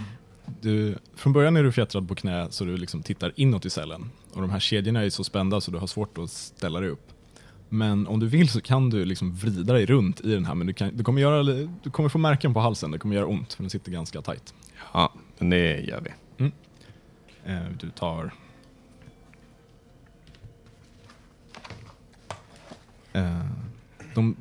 du, 0.60 0.98
från 1.14 1.32
början 1.32 1.56
är 1.56 1.62
du 1.62 1.72
fjättrad 1.72 2.08
på 2.08 2.14
knä 2.14 2.46
så 2.50 2.64
du 2.64 2.76
liksom 2.76 3.02
tittar 3.02 3.32
inåt 3.36 3.64
i 3.64 3.70
cellen. 3.70 4.10
Och 4.32 4.40
de 4.40 4.50
här 4.50 4.60
kedjorna 4.60 5.04
är 5.04 5.10
så 5.10 5.24
spända 5.24 5.60
så 5.60 5.70
du 5.70 5.78
har 5.78 5.86
svårt 5.86 6.18
att 6.18 6.30
ställa 6.30 6.80
dig 6.80 6.88
upp. 6.88 7.12
Men 7.72 8.06
om 8.06 8.20
du 8.20 8.26
vill 8.26 8.48
så 8.48 8.60
kan 8.60 8.90
du 8.90 9.04
liksom 9.04 9.34
vrida 9.34 9.72
dig 9.72 9.86
runt 9.86 10.20
i 10.20 10.34
den 10.34 10.44
här 10.44 10.54
men 10.54 10.66
du, 10.66 10.72
kan, 10.72 10.96
du, 10.96 11.04
kommer, 11.04 11.20
göra, 11.20 11.42
du 11.82 11.90
kommer 11.90 12.08
få 12.08 12.18
märken 12.18 12.54
på 12.54 12.60
halsen, 12.60 12.90
det 12.90 12.98
kommer 12.98 13.14
göra 13.14 13.26
ont 13.26 13.54
för 13.54 13.62
den 13.62 13.70
sitter 13.70 13.92
ganska 13.92 14.22
tajt. 14.22 14.54
Ja, 14.92 15.12
men 15.38 15.50
det 15.50 15.80
gör 15.80 16.00
vi. 16.00 16.10
Eh, 17.44 17.62
du 17.80 17.90
tar... 17.90 18.34
Eh, 23.12 23.40
de, 24.14 24.36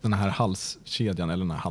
den 0.00 0.12
här 0.12 0.28
halskedjan, 0.28 1.30
eller 1.30 1.44
den 1.44 1.50
här 1.50 1.70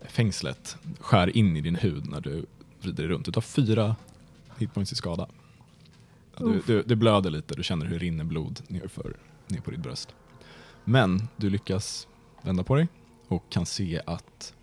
halsfängslet 0.00 0.76
skär 1.00 1.36
in 1.36 1.56
i 1.56 1.60
din 1.60 1.76
hud 1.76 2.10
när 2.10 2.20
du 2.20 2.46
vrider 2.80 3.02
dig 3.02 3.12
runt. 3.12 3.24
Du 3.24 3.32
tar 3.32 3.40
fyra 3.40 3.96
hitpoints 4.58 4.92
i 4.92 4.94
skada. 4.94 5.28
Du, 6.44 6.62
du, 6.66 6.82
det 6.82 6.96
blöder 6.96 7.30
lite, 7.30 7.54
du 7.54 7.62
känner 7.62 7.86
hur 7.86 7.98
det 7.98 8.04
rinner 8.04 8.24
blod 8.24 8.60
nerför, 8.68 9.16
ner 9.48 9.60
på 9.60 9.70
ditt 9.70 9.80
bröst. 9.80 10.14
Men 10.84 11.28
du 11.36 11.50
lyckas 11.50 12.08
vända 12.42 12.62
på 12.64 12.74
dig 12.74 12.88
och 13.28 13.50
kan 13.50 13.66
se 13.66 14.00
att 14.06 14.54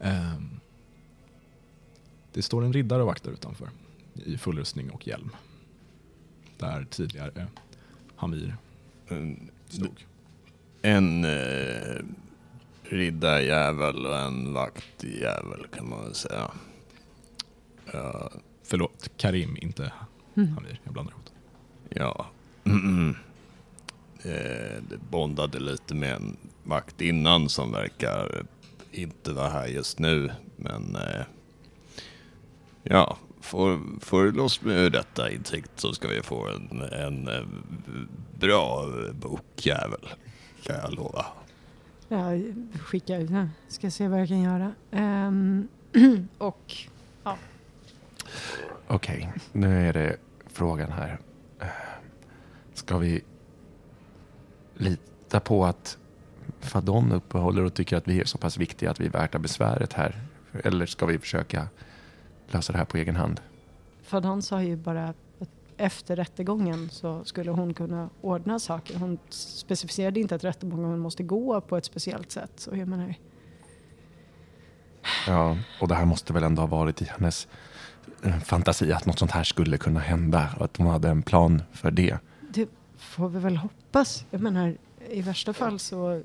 ehm, 0.00 0.60
det 2.32 2.42
står 2.42 2.64
en 2.64 2.72
riddare 2.72 3.02
och 3.02 3.06
vaktar 3.06 3.32
utanför 3.32 3.68
i 4.14 4.38
full 4.38 4.58
rustning 4.58 4.90
och 4.90 5.06
hjälm. 5.06 5.30
Där 6.58 6.86
tidigare 6.90 7.46
Hamir 8.16 8.56
En, 9.08 9.50
stod. 9.68 10.06
en 10.82 11.24
eh, 11.24 12.02
riddarjävel 12.82 14.06
och 14.06 14.18
en 14.18 14.52
vaktjävel 14.52 15.66
kan 15.74 15.88
man 15.88 16.04
väl 16.04 16.14
säga. 16.14 16.50
Ja, 17.92 18.30
Förlåt, 18.62 19.10
Karim, 19.16 19.56
inte 19.60 19.92
Mm. 20.36 20.52
Hamir. 20.54 20.80
Jag 20.84 20.92
blandar 20.92 21.12
ihop 21.12 21.24
dem. 21.24 21.34
ja. 21.88 22.26
Eh, 24.24 24.82
det 24.88 24.98
bondade 25.10 25.60
lite 25.60 25.94
med 25.94 26.12
en 26.12 26.36
vakt 26.64 27.00
innan 27.00 27.48
som 27.48 27.72
verkar 27.72 28.46
inte 28.92 29.32
vara 29.32 29.48
här 29.48 29.66
just 29.66 29.98
nu. 29.98 30.30
Men 30.56 30.96
eh, 30.96 31.24
ja, 32.82 33.18
får, 33.40 33.80
får 34.00 34.24
du 34.24 34.32
loss 34.32 34.62
med 34.62 34.92
detta 34.92 35.30
insikt 35.30 35.70
så 35.74 35.92
ska 35.92 36.08
vi 36.08 36.22
få 36.22 36.48
en, 36.48 36.82
en 36.82 37.28
eh, 37.28 37.44
bra 38.40 38.86
bokjävel. 39.12 40.08
Kan 40.62 40.76
jag 40.76 40.94
lova. 40.94 41.26
Jag 42.08 42.54
skickar, 42.80 43.20
ja, 43.20 43.48
ska 43.68 43.90
se 43.90 44.08
vad 44.08 44.20
jag 44.20 44.28
kan 44.28 44.42
göra. 44.42 44.72
Ehm, 44.90 45.68
och 46.38 46.74
Okej, 48.88 49.32
nu 49.52 49.88
är 49.88 49.92
det 49.92 50.16
frågan 50.56 50.92
här. 50.92 51.18
Ska 52.74 52.98
vi 52.98 53.24
lita 54.74 55.40
på 55.40 55.64
att 55.64 55.98
Fadon 56.60 57.12
uppehåller 57.12 57.64
och 57.64 57.74
tycker 57.74 57.96
att 57.96 58.08
vi 58.08 58.20
är 58.20 58.24
så 58.24 58.38
pass 58.38 58.56
viktiga 58.56 58.90
att 58.90 59.00
vi 59.00 59.06
är 59.06 59.10
värda 59.10 59.38
besväret 59.38 59.92
här? 59.92 60.20
Eller 60.64 60.86
ska 60.86 61.06
vi 61.06 61.18
försöka 61.18 61.68
lösa 62.48 62.72
det 62.72 62.78
här 62.78 62.84
på 62.84 62.96
egen 62.96 63.16
hand? 63.16 63.40
Fadon 64.02 64.42
sa 64.42 64.62
ju 64.62 64.76
bara 64.76 65.08
att 65.08 65.48
efter 65.76 66.16
rättegången 66.16 66.90
så 66.90 67.24
skulle 67.24 67.50
hon 67.50 67.74
kunna 67.74 68.10
ordna 68.20 68.58
saker. 68.58 68.98
Hon 68.98 69.18
specificerade 69.28 70.20
inte 70.20 70.34
att 70.34 70.44
rättegången 70.44 70.98
måste 70.98 71.22
gå 71.22 71.60
på 71.60 71.76
ett 71.76 71.84
speciellt 71.84 72.30
sätt. 72.30 72.52
Så 72.56 72.76
jag 72.76 72.88
menar, 72.88 73.14
Ja, 75.26 75.56
och 75.80 75.88
det 75.88 75.94
här 75.94 76.04
måste 76.04 76.32
väl 76.32 76.42
ändå 76.42 76.62
ha 76.62 76.66
varit 76.66 77.02
i 77.02 77.04
hennes 77.04 77.48
fantasi 78.44 78.92
att 78.92 79.06
något 79.06 79.18
sånt 79.18 79.30
här 79.30 79.44
skulle 79.44 79.78
kunna 79.78 80.00
hända 80.00 80.48
och 80.58 80.64
att 80.64 80.76
hon 80.76 80.86
hade 80.86 81.08
en 81.08 81.22
plan 81.22 81.62
för 81.72 81.90
det. 81.90 82.18
det 82.50 82.68
får 82.98 83.28
vi 83.28 83.38
väl 83.38 83.56
hoppas. 83.56 84.24
Jag 84.30 84.40
menar, 84.40 84.74
i 85.10 85.22
värsta 85.22 85.52
fall 85.52 85.78
så 85.78 86.22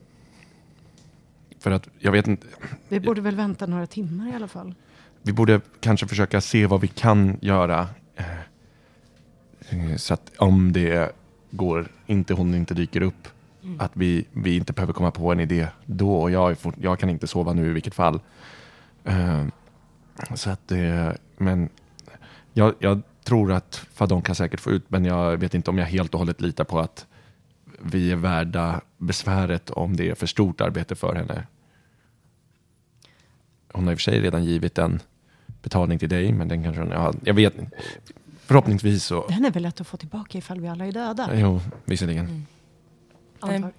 För 1.59 1.71
att 1.71 1.87
jag 1.99 2.11
vet 2.11 2.27
inte, 2.27 2.47
vi 2.89 2.99
borde 2.99 3.21
väl 3.21 3.35
vänta 3.35 3.65
några 3.65 3.87
timmar 3.87 4.31
i 4.31 4.35
alla 4.35 4.47
fall. 4.47 4.73
vi 5.21 5.33
borde 5.33 5.61
kanske 5.79 6.07
försöka 6.07 6.41
se 6.41 6.67
vad 6.67 6.81
vi 6.81 6.87
kan 6.87 7.37
göra. 7.41 7.87
eh, 8.15 8.25
eh, 9.69 9.95
Så 9.97 10.13
att 10.13 10.31
om 10.37 10.71
det 10.73 11.15
går, 11.51 11.87
inte 12.07 12.33
hon 12.33 12.55
inte 12.55 12.73
dyker 12.73 13.01
upp, 13.01 13.27
att 13.79 13.91
vi, 13.93 14.25
vi 14.31 14.55
inte 14.57 14.73
behöver 14.73 14.93
komma 14.93 15.11
på 15.11 15.31
en 15.31 15.39
idé 15.39 15.67
då. 15.85 16.15
Och 16.15 16.31
jag, 16.31 16.55
jag 16.81 16.99
kan 16.99 17.09
inte 17.09 17.27
sova 17.27 17.53
nu 17.53 17.67
i 17.67 17.73
vilket 17.73 17.93
fall. 17.95 18.19
Eh, 20.19 20.35
Så 20.35 20.49
att 20.49 20.67
det, 20.67 21.17
men 21.37 21.69
jag, 22.53 22.73
jag 22.79 23.01
tror 23.23 23.51
att 23.51 23.75
Fadon 23.93 24.21
kan 24.21 24.35
säkert 24.35 24.59
få 24.59 24.71
ut, 24.71 24.83
men 24.87 25.05
jag 25.05 25.37
vet 25.37 25.53
inte 25.53 25.69
om 25.69 25.77
jag 25.77 25.85
helt 25.85 26.13
och 26.13 26.19
hållet 26.19 26.41
litar 26.41 26.63
på 26.63 26.79
att 26.79 27.05
vi 27.81 28.11
är 28.11 28.15
värda 28.15 28.81
besväret 28.97 29.69
om 29.69 29.95
det 29.95 30.09
är 30.09 30.15
för 30.15 30.27
stort 30.27 30.61
arbete 30.61 30.95
för 30.95 31.15
henne. 31.15 31.47
Hon 33.73 33.83
har 33.85 33.91
i 33.91 33.95
och 33.95 33.99
för 33.99 34.11
sig 34.11 34.21
redan 34.21 34.43
givit 34.45 34.77
en 34.77 34.99
betalning 35.61 35.99
till 35.99 36.09
dig, 36.09 36.33
men 36.33 36.47
den 36.47 36.63
kanske 36.63 36.81
hon, 36.81 36.91
ja, 36.91 37.13
jag 37.23 37.33
vet. 37.33 37.53
Förhoppningsvis 38.39 39.03
så, 39.03 39.27
Den 39.27 39.45
är 39.45 39.51
väl 39.51 39.63
lätt 39.63 39.81
att 39.81 39.87
få 39.87 39.97
tillbaka 39.97 40.37
ifall 40.37 40.59
vi 40.61 40.67
alla 40.67 40.85
är 40.85 40.91
döda. 40.91 41.29
jo, 41.33 41.61
visserligen. 41.85 42.45
Antar. 43.39 43.71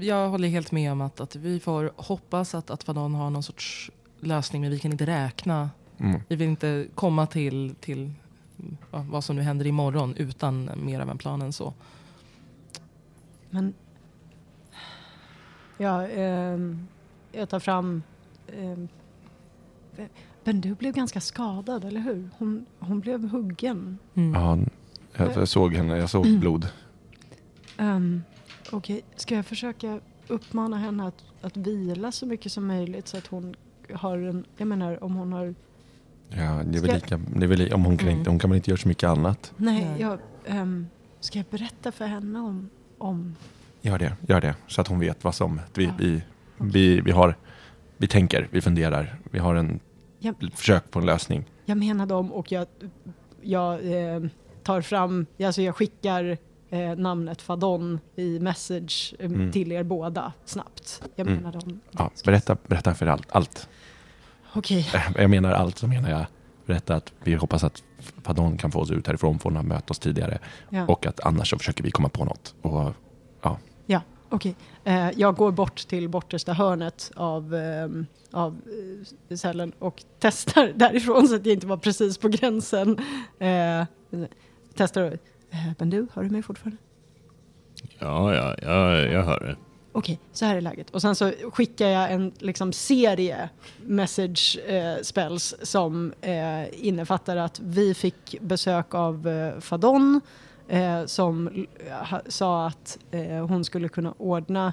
Jag 0.00 0.28
håller 0.28 0.48
helt 0.48 0.72
med 0.72 0.92
om 0.92 1.00
att, 1.00 1.20
att 1.20 1.36
vi 1.36 1.60
får 1.60 1.92
hoppas 1.96 2.54
att, 2.54 2.70
att 2.70 2.84
Fadon 2.84 3.14
har 3.14 3.30
någon 3.30 3.42
sorts 3.42 3.90
lösning, 4.26 4.62
men 4.62 4.70
vi 4.70 4.78
kan 4.78 4.92
inte 4.92 5.06
räkna. 5.06 5.70
Mm. 5.98 6.20
Vi 6.28 6.36
vill 6.36 6.48
inte 6.48 6.86
komma 6.94 7.26
till, 7.26 7.74
till 7.80 8.12
vad 8.90 9.24
som 9.24 9.36
nu 9.36 9.42
händer 9.42 9.66
imorgon 9.66 10.14
utan 10.16 10.70
mer 10.76 11.00
av 11.00 11.10
en 11.10 11.18
plan 11.18 11.42
än 11.42 11.52
så. 11.52 11.74
Men 13.50 13.74
ja, 15.78 16.06
ehm, 16.08 16.86
jag 17.32 17.48
tar 17.48 17.60
fram... 17.60 18.02
ehm, 18.58 18.88
men 20.44 20.60
du 20.60 20.74
blev 20.74 20.94
ganska 20.94 21.20
skadad, 21.20 21.84
eller 21.84 22.00
hur? 22.00 22.30
Hon, 22.38 22.66
hon 22.78 23.00
blev 23.00 23.28
huggen. 23.28 23.98
Mm. 24.14 24.34
Ja, 24.34 24.58
jag, 25.24 25.36
jag 25.36 25.48
såg 25.48 25.74
henne, 25.74 25.96
jag 25.96 26.10
såg 26.10 26.26
Mm. 26.26 26.40
blod. 26.40 26.68
Um, 27.78 28.22
Okej, 28.72 29.02
ska 29.16 29.34
jag 29.34 29.46
försöka 29.46 30.00
uppmana 30.28 30.76
henne 30.78 31.06
att, 31.06 31.24
att 31.40 31.56
vila 31.56 32.12
så 32.12 32.26
mycket 32.26 32.52
som 32.52 32.66
möjligt 32.66 33.08
så 33.08 33.18
att 33.18 33.26
hon 33.26 33.54
har 33.94 34.18
en... 34.18 34.44
Jag 34.56 34.68
menar 34.68 35.04
om 35.04 35.14
hon 35.14 35.32
har... 35.32 35.54
Ja, 36.28 36.62
det 36.64 36.78
är 36.78 36.82
väl 36.82 36.94
lika, 36.94 37.16
det 37.36 37.44
är 37.44 37.48
väl, 37.48 37.72
om 37.72 37.84
hon, 37.84 37.96
kan 37.96 38.08
Mm. 38.08 38.18
inte, 38.18 38.30
hon 38.30 38.38
kan 38.38 38.50
väl 38.50 38.56
inte 38.56 38.70
göra 38.70 38.78
så 38.80 38.88
mycket 38.88 39.08
annat. 39.08 39.52
Nej, 39.56 39.84
Nej. 39.84 40.00
jag... 40.00 40.18
ehm, 40.46 40.86
ska 41.20 41.38
jag 41.38 41.46
berätta 41.50 41.92
för 41.92 42.06
henne 42.06 42.38
om... 42.38 42.70
om 42.98 43.36
Gör 43.82 43.98
det, 43.98 44.12
gör 44.28 44.40
det. 44.40 44.54
Så 44.66 44.80
att 44.80 44.88
hon 44.88 45.00
vet 45.00 45.24
vad 45.24 45.34
som, 45.34 45.60
vi, 45.74 45.84
Ja. 45.84 45.92
vi, 45.98 46.22
vi, 46.58 47.00
vi 47.00 47.10
har, 47.10 47.36
vi 47.96 48.06
tänker, 48.06 48.48
vi 48.50 48.60
funderar, 48.60 49.16
vi 49.30 49.38
har 49.38 49.54
en 49.54 49.80
Ja. 50.18 50.32
försök 50.54 50.90
på 50.90 50.98
en 50.98 51.06
lösning. 51.06 51.44
jag 51.64 51.78
menar 51.78 52.06
dem 52.06 52.32
och 52.32 52.52
jag, 52.52 52.66
jag 53.42 53.74
eh, 54.14 54.22
tar 54.62 54.80
fram... 54.80 55.26
Alltså 55.44 55.62
jag 55.62 55.76
skickar 55.76 56.38
eh, 56.74 56.96
namnet 56.96 57.42
Fadon 57.42 58.00
i 58.16 58.38
message 58.40 59.14
eh, 59.18 59.26
Mm. 59.26 59.52
till 59.52 59.72
er 59.72 59.82
båda 59.82 60.32
snabbt. 60.44 61.02
Jag 61.16 61.26
Mm. 61.26 61.38
menar 61.42 61.52
dem. 61.60 61.80
Ja, 61.90 62.10
berätta, 62.24 62.56
berätta 62.66 62.94
för 62.94 63.06
allt. 63.06 63.26
allt. 63.32 63.68
Okej. 64.54 64.90
Eh, 64.94 65.22
Jag 65.22 65.30
menar 65.30 65.52
allt, 65.52 65.78
så 65.78 65.86
menar 65.86 66.10
jag 66.10 66.26
berätta 66.66 66.94
att 66.94 67.12
vi 67.24 67.34
hoppas 67.34 67.64
att 67.64 67.82
Fadon 68.22 68.56
kan 68.56 68.70
få 68.72 68.80
oss 68.80 68.90
ut 68.90 69.06
härifrån, 69.06 69.38
få 69.38 69.58
att 69.58 69.64
möta 69.64 69.90
oss 69.90 69.98
tidigare. 69.98 70.38
Ja. 70.70 70.86
Och 70.86 71.06
att 71.06 71.20
annars 71.20 71.50
så 71.50 71.58
försöker 71.58 71.84
vi 71.84 71.90
komma 71.90 72.08
på 72.08 72.24
något. 72.24 72.54
Och, 72.62 72.92
ja. 73.42 73.58
Ja, 73.86 74.00
okej. 74.28 74.56
Eh, 74.84 75.10
jag 75.16 75.36
går 75.36 75.52
bort 75.52 75.76
till 75.88 76.08
bortersta 76.08 76.52
hörnet 76.52 77.10
av, 77.16 77.54
ehm, 77.54 78.06
av 78.30 78.60
eh, 79.30 79.36
cellen 79.36 79.72
och 79.78 80.04
testar 80.20 80.72
därifrån 80.76 81.28
så 81.28 81.34
att 81.36 81.46
jag 81.46 81.52
inte 81.52 81.66
var 81.66 81.76
precis 81.76 82.18
på 82.18 82.28
gränsen. 82.28 82.98
Eh, 83.38 83.84
testar. 84.74 85.18
Eh, 85.54 85.72
men 85.78 85.90
du, 85.90 86.06
hör 86.14 86.22
du 86.22 86.30
mig 86.30 86.42
fortfarande? 86.42 86.76
Ja, 87.98 88.34
ja, 88.34 88.54
ja, 88.62 88.96
jag 89.00 89.22
hör 89.22 89.40
det. 89.40 89.56
Okej, 89.92 90.20
så 90.32 90.44
här 90.44 90.56
är 90.56 90.60
läget. 90.60 90.90
Och 90.90 91.00
sen 91.02 91.14
så 91.14 91.32
skickar 91.52 91.86
jag 91.88 92.12
en 92.12 92.32
liksom, 92.38 92.72
serie 92.72 93.48
message 93.82 94.58
eh, 94.66 94.94
spells 95.02 95.54
som 95.62 96.12
eh, 96.20 96.86
innefattar 96.86 97.36
att 97.36 97.60
vi 97.60 97.94
fick 97.94 98.36
besök 98.40 98.94
av 98.94 99.28
eh, 99.28 99.60
Fadon 99.60 100.20
eh, 100.68 101.04
som 101.04 101.48
l- 101.48 101.66
ha, 102.10 102.20
sa 102.26 102.66
att 102.66 102.98
eh, 103.10 103.46
hon 103.46 103.64
skulle 103.64 103.88
kunna 103.88 104.14
ordna 104.18 104.72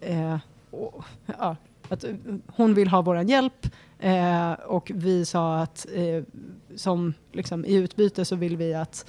eh, 0.00 0.38
och, 0.70 1.04
ja, 1.38 1.56
att 1.88 2.04
eh, 2.04 2.14
hon 2.46 2.74
vill 2.74 2.88
ha 2.88 3.02
våran 3.02 3.28
hjälp 3.28 3.66
eh, 3.98 4.52
och 4.52 4.90
vi 4.94 5.24
sa 5.24 5.58
att 5.58 5.86
eh, 5.94 6.22
som 6.76 7.14
liksom, 7.32 7.64
i 7.64 7.74
utbyte 7.74 8.24
så 8.24 8.36
vill 8.36 8.56
vi 8.56 8.74
att, 8.74 9.06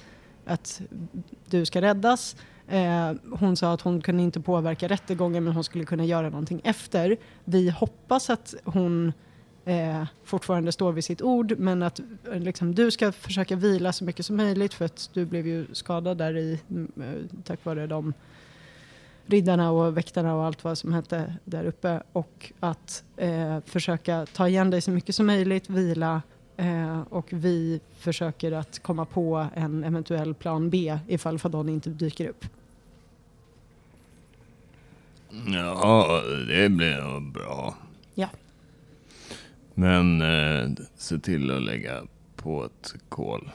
att 0.48 0.82
du 1.50 1.64
ska 1.64 1.80
räddas. 1.80 2.36
Eh, 2.68 3.12
hon 3.40 3.56
sa 3.56 3.72
att 3.72 3.80
hon 3.80 4.00
kunde 4.00 4.22
inte 4.22 4.40
påverka 4.40 4.88
rättegången 4.88 5.44
men 5.44 5.52
hon 5.52 5.64
skulle 5.64 5.84
kunna 5.84 6.04
göra 6.04 6.30
någonting 6.30 6.60
efter. 6.64 7.16
Vi 7.44 7.70
hoppas 7.70 8.30
att 8.30 8.54
hon 8.64 9.12
eh, 9.64 10.04
fortfarande 10.24 10.72
står 10.72 10.92
vid 10.92 11.04
sitt 11.04 11.22
ord 11.22 11.58
men 11.58 11.82
att 11.82 12.00
eh, 12.32 12.40
liksom, 12.40 12.74
du 12.74 12.90
ska 12.90 13.12
försöka 13.12 13.56
vila 13.56 13.92
så 13.92 14.04
mycket 14.04 14.26
som 14.26 14.36
möjligt 14.36 14.74
för 14.74 14.84
att 14.84 15.10
du 15.12 15.24
blev 15.24 15.46
ju 15.46 15.66
skadad 15.72 16.18
där 16.18 16.36
i 16.36 16.60
mm, 16.70 16.92
eh, 16.96 17.42
tack 17.44 17.64
vare 17.64 17.86
de 17.86 18.12
riddarna 19.26 19.70
och 19.70 19.96
väktarna 19.96 20.34
och 20.34 20.44
allt 20.44 20.64
vad 20.64 20.78
som 20.78 20.92
hette 20.92 21.34
där 21.44 21.64
uppe 21.64 22.02
och 22.12 22.52
att 22.60 23.04
eh, 23.16 23.60
försöka 23.66 24.26
ta 24.26 24.48
igen 24.48 24.70
dig 24.70 24.80
så 24.80 24.90
mycket 24.90 25.14
som 25.14 25.26
möjligt, 25.26 25.70
vila 25.70 26.22
eh, 26.58 27.00
och 27.00 27.26
vi 27.30 27.80
försöker 27.98 28.52
att 28.52 28.78
komma 28.78 29.04
på 29.04 29.46
en 29.54 29.84
eventuell 29.84 30.34
plan 30.34 30.70
B 30.70 30.98
ifall 31.08 31.38
Fadon 31.38 31.68
inte 31.68 31.90
dyker 31.90 32.28
upp. 32.28 32.44
Ja, 35.46 36.22
det 36.48 36.68
blir 36.68 37.20
bra. 37.20 37.74
Ja. 38.14 38.28
Men 39.74 40.22
eh, 40.22 40.70
se 40.96 41.18
till 41.18 41.50
att 41.50 41.62
lägga 41.62 42.02
på 42.36 42.64
ett 42.64 42.94
kol. 43.08 43.50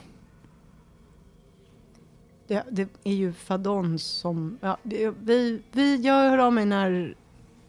Det, 2.48 2.64
det 2.72 2.88
är 3.04 3.14
ju 3.14 3.34
Fadon 3.34 4.00
som... 4.00 4.58
Ja, 4.62 4.78
det, 4.84 5.14
vi, 5.20 5.62
vi, 5.72 6.06
jag 6.06 6.30
hör 6.30 6.38
av 6.38 6.54
mig 6.54 6.66
när, 6.66 7.16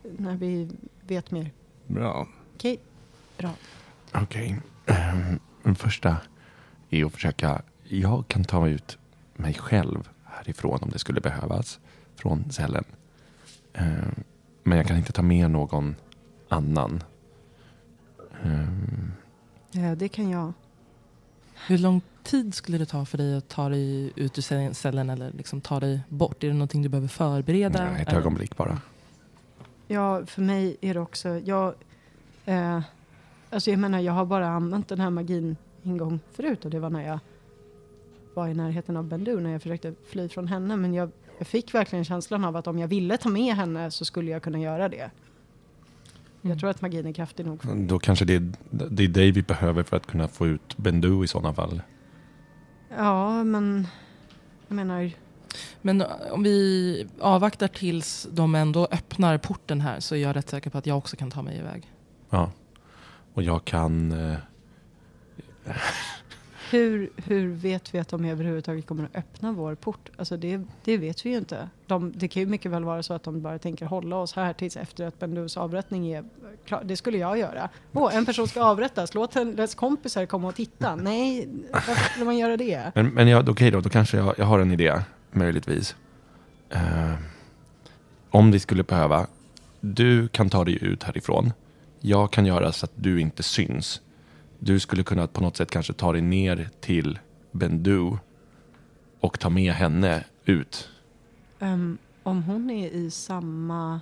när 0.03 0.37
vi 0.37 0.71
vet 1.01 1.31
mer. 1.31 1.51
Bra. 1.87 2.29
Okej? 2.55 2.79
Bra. 3.39 3.51
Okej. 4.13 4.61
Ehm, 4.87 5.39
Den 5.63 5.75
första 5.75 6.17
är 6.91 7.05
att 7.05 7.13
försöka, 7.13 7.63
jag 7.85 8.29
kan 8.29 8.45
ta 8.45 8.69
ut 8.69 8.99
mig 9.37 9.55
själv 9.55 10.09
härifrån 10.25 10.79
om 10.83 10.91
det 10.91 10.99
skulle 10.99 11.21
behövas 11.21 11.81
från 12.17 12.51
cellen. 12.51 12.85
Ehm, 13.73 14.15
Men 14.63 14.79
jag 14.79 14.87
kan 14.87 14.97
inte 14.97 15.13
ta 15.13 15.23
med 15.23 15.51
någon 15.51 15.95
annan. 16.49 17.03
Ehm, 18.45 19.13
Ja, 19.71 19.95
det 19.95 20.09
kan 20.09 20.31
jag. 20.31 20.53
Hur 21.67 21.79
lång 21.79 22.01
tid 22.23 22.55
skulle 22.55 22.79
det 22.79 22.87
ta 22.87 23.05
för 23.05 23.19
dig 23.19 23.37
att 23.37 23.49
ta 23.49 23.69
dig 23.69 24.13
ut 24.17 24.39
ur 24.39 24.73
cellen 24.73 25.11
eller 25.11 25.31
liksom 25.33 25.61
ta 25.61 25.81
dig 25.81 26.01
bort? 26.09 26.45
Är 26.45 26.49
det 26.49 26.55
någonting 26.55 26.83
du 26.83 26.89
behöver 26.89 27.09
förbereda? 27.09 27.91
nej, 27.91 28.03
ett 28.03 28.13
ögonblick 28.13 28.57
bara. 28.57 28.79
Ja, 29.89 30.27
för 30.27 30.43
mig 30.43 30.77
är 30.81 30.95
det 30.95 31.01
också... 31.01 31.29
Jag, 31.39 31.75
eh, 32.45 32.81
alltså 33.55 33.71
jag 33.71 33.79
menar, 33.81 34.01
jag 34.01 34.13
har 34.13 34.25
bara 34.25 34.49
använt 34.49 34.89
den 34.89 35.01
här 35.01 35.11
magin 35.11 35.57
en 35.83 35.97
gång 35.97 36.21
förut 36.33 36.65
och 36.65 36.71
det 36.71 36.81
var 36.81 36.91
när 36.91 37.07
jag 37.07 37.19
var 38.35 38.49
i 38.49 38.55
närheten 38.55 38.97
av 38.97 39.05
Bendu 39.05 39.41
när 39.41 39.51
jag 39.51 39.63
försökte 39.63 39.95
fly 40.09 40.29
från 40.29 40.47
henne. 40.49 40.77
Men 40.77 40.95
jag, 40.95 41.11
jag 41.39 41.47
fick 41.47 41.75
verkligen 41.75 42.05
känslan 42.05 42.45
av 42.45 42.57
att 42.57 42.67
om 42.67 42.79
jag 42.79 42.89
ville 42.89 43.17
ta 43.17 43.29
med 43.29 43.55
henne 43.55 43.91
så 43.91 44.05
skulle 44.05 44.31
jag 44.31 44.43
kunna 44.43 44.59
göra 44.59 44.89
det. 44.89 45.11
Jag 46.41 46.51
Mm. 46.51 46.59
tror 46.59 46.71
att 46.71 46.83
magin 46.83 47.07
är 47.07 47.13
kraftig 47.13 47.47
nog. 47.47 47.87
Då 47.89 47.99
kanske 47.99 48.25
det 48.25 48.35
är, 48.35 48.53
det 48.71 49.05
är 49.05 49.09
dig 49.09 49.31
vi 49.31 49.43
behöver 49.43 49.83
för 49.83 49.97
att 49.97 50.07
kunna 50.07 50.29
få 50.29 50.47
ut 50.47 50.77
Bendu 50.77 51.25
i 51.25 51.27
sådana 51.27 51.55
fall. 51.55 51.83
Ja, 52.97 53.45
men 53.45 53.87
jag 54.69 54.75
menar... 54.77 55.11
Men 55.83 56.05
om 56.31 56.43
vi 56.43 57.07
avvaktar 57.21 57.69
tills 57.69 58.29
de 58.33 58.55
ändå 58.55 58.85
öppnar 58.91 59.39
porten 59.39 59.81
här 59.81 60.01
så 60.01 60.15
är 60.15 60.19
jag 60.19 60.37
rätt 60.37 60.49
säker 60.49 60.71
på 60.71 60.79
att 60.79 60.87
jag 60.87 60.99
också 60.99 61.17
kan 61.17 61.31
ta 61.31 61.43
mig 61.43 61.59
iväg. 61.59 61.93
Ja. 62.31 62.51
Och 63.35 63.43
jag 63.43 63.65
kan... 63.65 64.13
Eh, 64.13 64.39
Hur, 66.71 67.11
hur 67.17 67.49
vet 67.49 67.95
vi 67.95 67.99
att 67.99 68.09
de 68.09 68.25
överhuvudtaget 68.25 68.87
kommer 68.87 69.05
att 69.05 69.17
öppna 69.17 69.53
vår 69.53 69.75
port? 69.75 70.11
Alltså 70.17 70.37
det, 70.37 70.61
det 70.85 70.97
vet 70.99 71.27
vi 71.27 71.31
ju 71.31 71.37
inte. 71.37 71.69
De, 71.87 72.13
det 72.17 72.29
kan 72.29 72.41
ju 72.43 72.47
mycket 72.47 72.71
väl 72.71 72.85
vara 72.85 73.03
så 73.03 73.15
att 73.15 73.23
de 73.23 73.43
bara 73.43 73.59
tänker 73.59 73.87
hålla 73.87 74.17
oss 74.17 74.37
här 74.37 74.53
tills 74.53 74.77
efter 74.77 75.07
att 75.07 75.19
Bendus 75.19 75.57
avrättning 75.57 76.13
är 76.13 76.25
klar. 76.67 76.83
Det 76.85 76.97
skulle 76.97 77.19
jag 77.19 77.39
göra. 77.39 77.69
Åh, 77.93 78.17
en 78.17 78.27
person 78.27 78.49
ska 78.49 78.63
avrättas, 78.65 79.15
låt 79.15 79.35
hennes 79.35 79.75
kompisar 79.75 80.27
komma 80.27 80.49
och 80.49 80.55
titta. 80.55 80.97
Nej, 80.97 81.49
varför 81.73 82.11
skulle 82.11 82.25
man 82.25 82.39
göra 82.39 82.57
det? 82.57 82.93
men 82.95 83.07
men 83.07 83.29
jag, 83.29 83.49
okej 83.49 83.71
då, 83.71 83.81
då 83.81 83.89
kanske 83.89 84.17
jag, 84.17 84.35
jag 84.39 84.45
har 84.45 84.59
en 84.59 84.73
idé, 84.73 85.03
möjligtvis. 85.33 85.97
Eh, 86.71 87.15
om 88.31 88.51
vi 88.51 88.61
skulle 88.61 88.83
behöva. 88.83 89.27
Du 89.81 90.29
kan 90.29 90.51
ta 90.51 90.65
dig 90.65 90.85
ut 90.85 91.03
härifrån. 91.03 91.53
Jag 92.07 92.31
kan 92.31 92.47
göra 92.47 92.73
så 92.73 92.87
att 92.87 92.93
du 92.95 93.21
inte 93.21 93.43
syns. 93.43 94.01
Du 94.59 94.81
skulle 94.81 95.03
kunna 95.03 95.27
på 95.27 95.41
något 95.41 95.57
sätt 95.57 95.71
kanske 95.71 95.93
ta 95.93 96.13
dig 96.13 96.21
ner 96.21 96.69
till 96.81 97.19
Bendu 97.53 98.17
och 99.21 99.41
ta 99.41 99.51
med 99.51 99.73
henne 99.73 100.25
ut. 100.45 100.89
Ehm, 101.59 101.99
om 102.23 102.43
hon 102.43 102.71
är 102.71 102.91
i 102.91 103.11
samma 103.11 104.01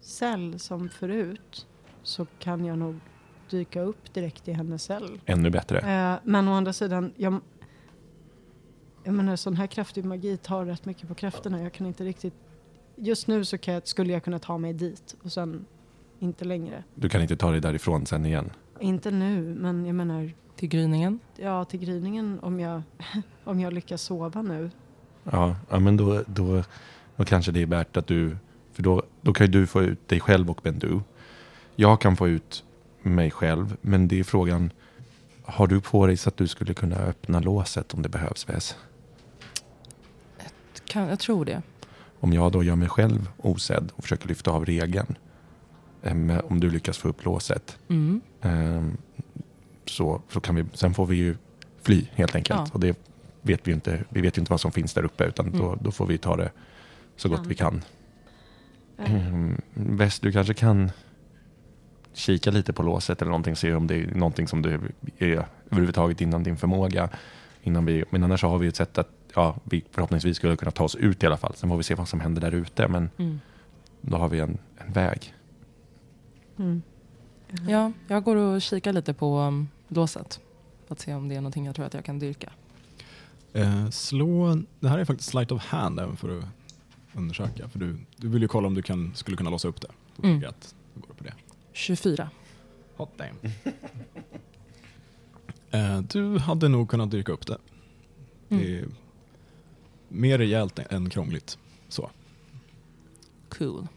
cell 0.00 0.58
som 0.58 0.88
förut 0.88 1.66
så 2.02 2.26
kan 2.38 2.64
jag 2.64 2.78
nog 2.78 3.00
dyka 3.50 3.80
upp 3.80 4.14
direkt 4.14 4.48
i 4.48 4.52
hennes 4.52 4.82
cell. 4.82 5.20
Ännu 5.26 5.50
bättre. 5.50 5.78
Eh, 5.78 6.18
men 6.24 6.48
å 6.48 6.52
andra 6.52 6.72
sidan, 6.72 7.12
jag, 7.16 7.40
jag 9.04 9.14
menar 9.14 9.36
sån 9.36 9.56
här 9.56 9.66
kraftig 9.66 10.04
magi 10.04 10.36
tar 10.36 10.64
rätt 10.64 10.84
mycket 10.84 11.08
på 11.08 11.14
krafterna. 11.14 11.62
Jag 11.62 11.72
kan 11.72 11.86
inte 11.86 12.04
riktigt, 12.04 12.34
just 12.96 13.26
nu 13.26 13.44
så 13.44 13.56
jag, 13.62 13.88
skulle 13.88 14.12
jag 14.12 14.24
kunna 14.24 14.38
ta 14.38 14.58
mig 14.58 14.72
dit 14.72 15.16
och 15.22 15.32
sen 15.32 15.66
inte 16.22 16.44
längre. 16.44 16.84
Du 16.94 17.08
kan 17.08 17.22
inte 17.22 17.36
ta 17.36 17.50
dig 17.50 17.60
därifrån 17.60 18.06
sen 18.06 18.26
igen. 18.26 18.50
Inte 18.80 19.10
nu, 19.10 19.54
men 19.54 19.86
jag 19.86 19.94
menar, 19.94 20.32
Till 20.56 20.68
gryningen. 20.68 21.18
ja 21.36 21.64
till 21.64 21.80
gryningen 21.80 22.38
om 22.42 22.60
jag, 22.60 22.82
om 23.44 23.60
jag 23.60 23.72
lyckas 23.72 24.02
sova 24.02 24.42
nu. 24.42 24.70
Ja, 25.24 25.56
ja 25.70 25.78
men 25.78 25.96
då, 25.96 26.22
då, 26.26 26.62
då 27.16 27.24
kanske 27.24 27.52
det 27.52 27.62
är 27.62 27.66
värt 27.66 27.96
att 27.96 28.06
du... 28.06 28.36
För 28.72 28.82
då, 28.82 29.02
då 29.20 29.32
kan 29.32 29.46
ju 29.46 29.52
du 29.52 29.66
få 29.66 29.82
ut 29.82 30.08
dig 30.08 30.20
själv 30.20 30.50
och 30.50 30.60
Bendu. 30.62 31.00
Jag 31.76 32.00
kan 32.00 32.16
få 32.16 32.28
ut 32.28 32.64
mig 33.02 33.30
själv, 33.30 33.76
men 33.80 34.08
det 34.08 34.20
är 34.20 34.24
frågan... 34.24 34.70
Har 35.44 35.66
du 35.66 35.80
på 35.80 36.06
dig 36.06 36.16
så 36.16 36.28
att 36.28 36.36
du 36.36 36.48
skulle 36.48 36.74
kunna 36.74 36.96
öppna 36.96 37.40
låset 37.40 37.94
om 37.94 38.02
det 38.02 38.08
behövs, 38.08 38.48
Wes? 38.48 38.76
Kan, 40.84 41.08
jag 41.08 41.18
tror 41.18 41.44
det. 41.44 41.62
Om 42.20 42.32
jag 42.32 42.52
då 42.52 42.62
gör 42.62 42.76
mig 42.76 42.88
själv 42.88 43.30
osedd 43.38 43.92
och 43.96 44.02
försöker 44.02 44.28
lyfta 44.28 44.50
av 44.50 44.64
regeln. 44.64 45.16
Em, 46.02 46.32
Om 46.48 46.60
du 46.60 46.70
lyckas 46.70 46.98
få 46.98 47.08
upp 47.08 47.24
låset. 47.24 47.78
Mm. 47.88 48.20
em, 48.42 48.96
Så, 49.86 50.22
så 50.28 50.40
kan 50.40 50.54
vi, 50.54 50.64
sen 50.74 50.94
får 50.94 51.06
vi 51.06 51.16
ju 51.16 51.36
fly 51.82 52.06
helt 52.14 52.34
enkelt. 52.36 52.60
Ja. 52.60 52.66
Och 52.72 52.80
det 52.80 52.96
vet 53.42 53.68
vi 53.68 53.72
inte. 53.72 54.04
Vi 54.08 54.20
vet 54.20 54.36
ju 54.38 54.40
inte 54.40 54.52
vad 54.52 54.60
som 54.60 54.72
finns 54.72 54.94
där 54.94 55.04
uppe 55.04 55.24
utan 55.24 55.46
Mm. 55.46 55.58
då, 55.60 55.76
då 55.80 55.90
får 55.90 56.06
vi 56.06 56.18
ta 56.18 56.36
det 56.36 56.50
så 57.16 57.28
gott 57.28 57.38
Kan. 57.38 57.48
vi 57.48 57.54
kan. 57.54 57.82
Väst, 59.74 60.22
du 60.22 60.32
kanske 60.32 60.54
kan 60.54 60.90
kika 62.12 62.50
lite 62.50 62.72
på 62.72 62.82
låset 62.82 63.22
eller 63.22 63.30
någonting, 63.30 63.56
se 63.56 63.74
om 63.74 63.86
det 63.86 63.94
är 63.94 64.14
någonting 64.14 64.48
som 64.48 64.62
du 64.62 64.80
är 65.18 65.46
överhuvudtaget 65.70 66.20
inom 66.20 66.42
din 66.42 66.56
förmåga. 66.56 67.08
Innan 67.62 67.84
vi, 67.86 68.04
men 68.10 68.24
annars 68.24 68.42
har 68.42 68.58
vi 68.58 68.66
ett 68.68 68.76
sätt 68.76 68.98
att 68.98 69.08
ja, 69.34 69.56
vi 69.64 69.84
förhoppningsvis 69.90 70.36
skulle 70.36 70.56
kunna 70.56 70.70
ta 70.70 70.84
oss 70.84 70.94
ut 70.96 71.22
i 71.22 71.26
alla 71.26 71.36
fall. 71.36 71.54
Sen 71.56 71.68
får 71.68 71.76
vi 71.76 71.82
se 71.82 71.94
vad 71.94 72.08
som 72.08 72.20
händer 72.20 72.40
där 72.40 72.52
ute, 72.54 72.88
men 72.88 73.10
Mm. 73.18 73.40
då 74.00 74.16
har 74.16 74.28
vi 74.28 74.40
en, 74.40 74.58
en 74.86 74.92
väg. 74.92 75.34
Mm. 76.62 76.82
Ja, 77.68 77.92
jag 78.08 78.24
går 78.24 78.36
och 78.36 78.62
kikar 78.62 78.92
lite 78.92 79.14
på 79.14 79.38
um, 79.38 79.68
låset. 79.88 80.40
För 80.86 80.94
att 80.94 81.00
se 81.00 81.14
om 81.14 81.28
det 81.28 81.34
är 81.34 81.40
någonting 81.40 81.66
jag 81.66 81.74
tror 81.74 81.86
att 81.86 81.94
jag 81.94 82.04
kan 82.04 82.18
dyrka. 82.18 82.52
Eh, 83.52 83.90
slå, 83.90 84.62
det 84.80 84.88
här 84.88 84.98
är 84.98 85.04
faktiskt 85.04 85.30
sleight 85.30 85.52
of 85.52 85.64
hand 85.64 86.00
även 86.00 86.16
för 86.16 86.38
att 86.38 86.44
undersöka. 87.14 87.68
För 87.68 87.78
du, 87.78 87.96
du 88.16 88.28
vill 88.28 88.42
ju 88.42 88.48
kolla 88.48 88.66
om 88.66 88.74
du 88.74 88.82
kan, 88.82 89.14
skulle 89.14 89.36
kunna 89.36 89.50
låsa 89.50 89.68
upp 89.68 89.80
det. 89.80 89.88
Då 90.16 90.28
Mm. 90.28 90.44
att 90.48 90.74
du 90.94 91.00
går 91.00 91.14
på 91.14 91.24
det. 91.24 91.34
24. 91.72 92.30
Hot 92.96 93.10
damn. 93.18 93.36
eh, 95.70 96.00
du 96.00 96.38
hade 96.38 96.68
nog 96.68 96.88
kunnat 96.90 97.10
dyrka 97.10 97.32
upp 97.32 97.46
det. 97.46 97.58
Det 98.48 98.78
är 98.78 98.84
mer 100.08 100.38
rejält 100.38 100.78
än 100.78 101.10
krångligt. 101.10 101.58
Så. 101.88 102.10
Cool. 103.48 103.88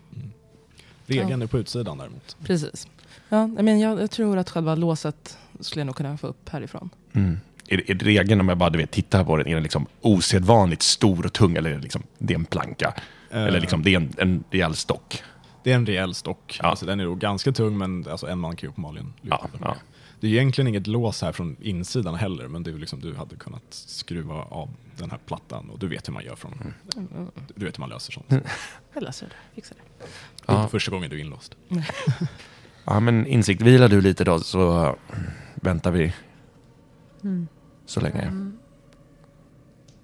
Regeln 1.06 1.42
är 1.42 1.48
på 1.48 1.58
utsidan 1.58 1.98
däremot. 1.98 2.38
Precis. 2.44 2.88
Ja, 3.30 3.48
men 3.48 3.80
jag, 3.80 4.02
jag 4.02 4.12
tror 4.12 4.38
att 4.38 4.50
själva 4.50 4.76
låset 4.76 5.38
skulle 5.60 5.80
jag 5.82 5.86
nog 5.86 5.96
kunna 5.96 6.18
få 6.18 6.28
upp 6.28 6.50
härifrån. 6.50 6.90
Mm. 7.14 7.40
Är, 7.68 7.92
är 7.92 7.96
regeln, 7.96 8.42
om 8.42 8.50
jag 8.50 8.58
bara 8.58 8.70
du 8.70 8.78
vet, 8.78 8.92
tittar 8.92 9.24
på 9.24 9.38
den, 9.38 9.48
är 9.48 9.54
den 9.54 9.64
liksom 9.64 9.86
osedvanligt 10.02 10.82
stor 10.82 11.26
och 11.26 11.34
tung 11.34 11.56
eller 11.56 11.70
är 11.70 11.76
det, 11.76 11.82
liksom, 11.82 12.04
det 12.18 12.34
är 12.34 12.38
en 12.38 12.46
planka? 12.46 12.94
Eh, 13.32 13.44
Eller 13.44 13.60
liksom, 13.60 13.84
det 13.84 13.94
är 13.94 13.98
en, 13.98 14.14
en 14.18 14.44
rejäl 14.52 14.76
stock? 14.76 15.24
Det 15.64 15.72
är 15.72 15.76
en 15.76 15.86
rejäl 15.86 16.14
stock. 16.16 16.60
Ja. 16.62 16.68
Alltså, 16.70 16.86
den 16.86 17.00
är 17.00 17.04
nog 17.06 17.20
ganska 17.20 17.52
tung 17.52 17.78
men 17.78 18.08
alltså, 18.10 18.28
en 18.28 18.40
man 18.40 18.56
kan 18.56 18.68
ju 18.68 18.72
uppenbarligen 18.72 19.14
lyfta 19.22 19.40
Ja, 19.42 19.50
den. 19.52 19.62
ja. 19.64 19.76
Det 20.20 20.28
är 20.28 20.32
egentligen 20.32 20.68
inget 20.68 20.88
lås 20.88 21.22
här 21.22 21.32
från 21.32 21.56
insidan 21.62 22.16
heller 22.16 22.48
men 22.48 22.64
det 22.64 22.70
är 22.70 22.74
ju 22.74 22.80
liksom, 22.80 23.00
du 23.02 23.16
hade 23.16 23.36
kunnat 23.36 23.64
skruva 23.70 24.34
av 24.34 24.70
den 24.98 25.12
här 25.12 25.20
plattan 25.26 25.70
och 25.70 25.80
du 25.80 25.88
vet 25.88 26.08
hur 26.08 26.14
man 26.14 26.24
gör 26.26 26.36
från 26.36 26.74
Mm. 26.98 27.28
Du 27.56 27.66
vet 27.66 27.78
hur 27.78 27.82
man 27.82 27.90
löser 27.90 28.12
sånt. 28.14 28.26
Jag 28.94 29.04
löser 29.04 29.26
det. 29.26 29.56
Fixar 29.56 29.76
det. 29.76 29.82
Det 29.98 30.04
är 30.52 30.54
Ja. 30.56 30.60
inte 30.62 30.72
första 30.72 30.92
gången 30.92 31.10
du 31.10 31.16
är 31.16 31.22
inlåst. 31.22 31.56
Ja, 32.88 33.00
men 33.00 33.28
insikt, 33.28 33.62
vila 33.62 33.88
du 33.88 34.02
lite 34.02 34.24
då 34.24 34.40
så 34.40 34.96
väntar 35.56 35.92
vi 35.92 36.14
Mm. 37.24 37.48
så 37.86 38.00
länge. 38.02 38.22
Mm. 38.22 38.58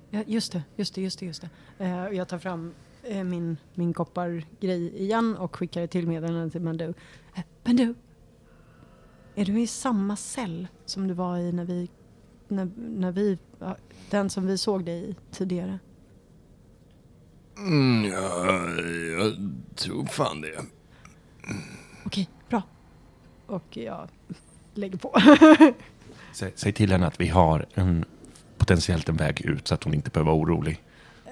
Ja, 0.10 0.24
just 0.28 0.52
det, 0.52 0.64
just 0.76 0.96
det, 0.96 1.02
just 1.02 1.20
det. 1.20 1.26
Just 1.26 1.42
det. 1.42 1.50
Eh, 1.86 2.08
jag 2.18 2.28
tar 2.28 2.38
fram 2.40 2.74
eh, 3.04 3.24
min, 3.24 3.58
min 3.74 3.94
koppargrej 3.94 5.02
igen 5.02 5.38
och 5.38 5.56
skickar 5.56 5.82
ett 5.82 5.92
till 5.92 6.08
meddelande 6.08 6.50
till 6.50 6.62
Bendu. 6.62 6.94
Eh, 7.36 7.44
Bendu! 7.64 7.94
Är 9.36 9.46
du 9.46 9.62
i 9.62 9.68
samma 9.68 10.16
cell 10.16 10.68
som 10.86 11.08
du 11.08 11.14
var 11.14 11.38
i 11.38 11.52
när 11.52 11.66
vi, 11.66 11.90
när, 12.48 12.70
när 12.78 13.12
vi, 13.12 13.38
den 14.10 14.30
som 14.30 14.48
vi 14.48 14.58
såg 14.58 14.86
dig 14.86 15.10
i 15.10 15.16
tidigare? 15.32 15.80
Mm, 17.62 18.12
ja, 18.12 18.46
jag 19.18 19.34
tror 19.76 20.06
fan 20.06 20.42
det. 20.42 20.62
Okej, 22.06 22.30
bra. 22.50 22.62
Och 23.46 23.78
jag 23.78 24.08
lägger 24.74 24.98
på. 24.98 25.16
Säg, 26.34 26.52
säg 26.56 26.74
till 26.74 26.92
henne 26.92 27.08
att 27.08 27.22
vi 27.22 27.28
har 27.28 27.66
en, 27.74 28.06
potentiellt 28.58 29.10
en 29.10 29.16
väg 29.16 29.42
ut 29.42 29.68
så 29.68 29.74
att 29.74 29.84
hon 29.84 29.94
inte 29.94 30.10
behöver 30.10 30.32
vara 30.32 30.42
orolig. 30.42 30.84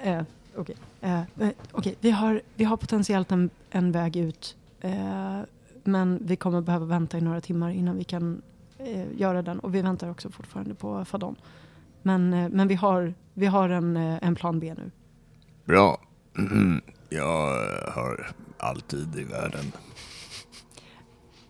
Eh, 0.04 0.22
Okej, 0.56 0.76
eh, 1.02 1.20
eh, 1.20 1.50
okej, 1.72 1.96
vi, 2.00 2.12
har, 2.12 2.42
vi 2.56 2.64
har 2.64 2.78
potentiellt 2.78 3.32
en, 3.32 3.50
en 3.70 3.92
väg 3.92 4.16
ut. 4.16 4.58
Eh, 4.82 5.40
men 5.84 6.20
vi 6.22 6.36
kommer 6.36 6.62
behöva 6.62 6.86
vänta 6.86 7.18
i 7.18 7.22
några 7.22 7.42
timmar 7.42 7.70
innan 7.70 7.98
vi 7.98 8.04
kan 8.04 8.42
eh, 8.78 9.06
göra 9.18 9.42
den. 9.42 9.60
Och 9.60 9.76
vi 9.76 9.82
väntar 9.82 10.10
också 10.10 10.30
fortfarande 10.30 10.76
på 10.76 11.06
Fadon. 11.06 11.36
Men, 12.02 12.34
eh, 12.34 12.50
men 12.50 12.68
vi 12.68 12.76
har, 12.76 13.14
vi 13.34 13.46
har 13.46 13.70
en, 13.70 13.98
eh, 13.98 14.18
en 14.22 14.36
plan 14.36 14.60
B 14.60 14.74
nu. 14.78 14.92
Bra. 15.66 16.02
Jag 17.10 17.58
har 17.92 18.32
alltid 18.58 19.16
i 19.16 19.24
världen. 19.24 19.72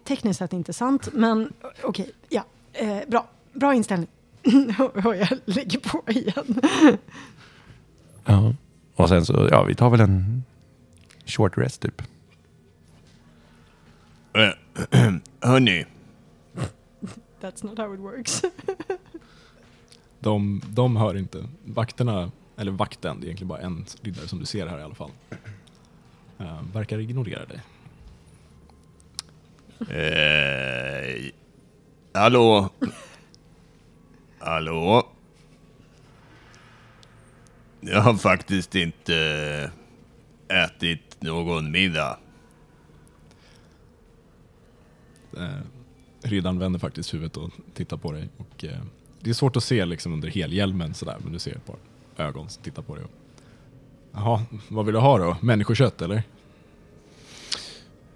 Tekniskt 0.04 0.40
sett 0.40 0.54
inte 0.54 0.74
sant, 0.74 1.10
men 1.14 1.54
okej, 1.84 2.12
ja. 2.30 2.46
Eh, 2.74 2.98
bra, 3.08 3.30
bra 3.54 3.74
inställning. 3.74 4.10
jag 5.04 5.28
lägger 5.46 5.80
på 5.80 6.04
igen. 6.12 6.62
Ja. 8.26 8.54
Och 8.96 9.10
sen 9.10 9.26
så, 9.26 9.48
ja, 9.52 9.64
vi 9.64 9.76
tar 9.76 9.90
väl 9.90 10.00
en 10.00 10.44
short 11.26 11.58
rest 11.58 11.82
typ. 11.82 12.02
Eh, 14.34 14.50
Hörni, 15.42 15.86
That's 17.42 17.64
not 17.64 17.78
how 17.78 17.94
it 17.94 18.00
works. 18.00 18.44
De, 20.20 20.62
de 20.70 20.96
hör 20.96 21.18
inte. 21.18 21.46
Vakterna, 21.66 22.32
eller 22.60 22.72
vakten, 22.72 23.20
det 23.20 23.26
är 23.26 23.28
egentligen 23.28 23.48
bara 23.48 23.60
en 23.60 23.86
riddare 24.02 24.28
som 24.28 24.40
du 24.40 24.46
ser 24.46 24.68
här 24.68 24.80
i 24.80 24.84
alla 24.84 24.96
fall. 24.96 25.12
Eh, 26.40 26.62
verkar 26.74 27.00
ignorera 27.00 27.46
dig. 27.46 27.62
Eh, 29.98 31.32
hallå? 32.14 32.70
Hallå? 34.40 35.10
Jag 37.80 38.02
har 38.02 38.14
faktiskt 38.14 38.76
inte 38.76 39.72
ätit 40.48 41.22
någon 41.22 41.72
middag. 41.72 42.20
Eh, 45.38 45.50
riddaren 46.22 46.60
vänder 46.60 46.80
faktiskt 46.80 47.14
huvudet 47.14 47.38
och 47.38 47.52
tittar 47.74 47.98
på 47.98 48.12
dig. 48.12 48.30
Och, 48.38 48.64
eh, 48.64 48.82
det 49.20 49.30
är 49.30 49.34
svårt 49.34 49.56
att 49.56 49.64
se 49.64 49.86
liksom 49.86 50.14
under 50.14 50.28
helhjälmen 50.28 50.94
sådär, 50.94 51.18
men 51.24 51.34
du 51.34 51.40
ser 51.40 51.56
ett 51.56 51.66
par 51.66 51.76
ögon 52.20 52.50
som 52.50 52.64
tittar 52.64 52.82
på 52.82 52.96
dig. 52.96 53.06
Jaha, 54.14 54.42
vad 54.68 54.86
vill 54.86 54.94
du 54.94 55.00
ha 55.00 55.18
då? 55.18 55.38
Människokött 55.42 56.02
eller? 56.02 56.24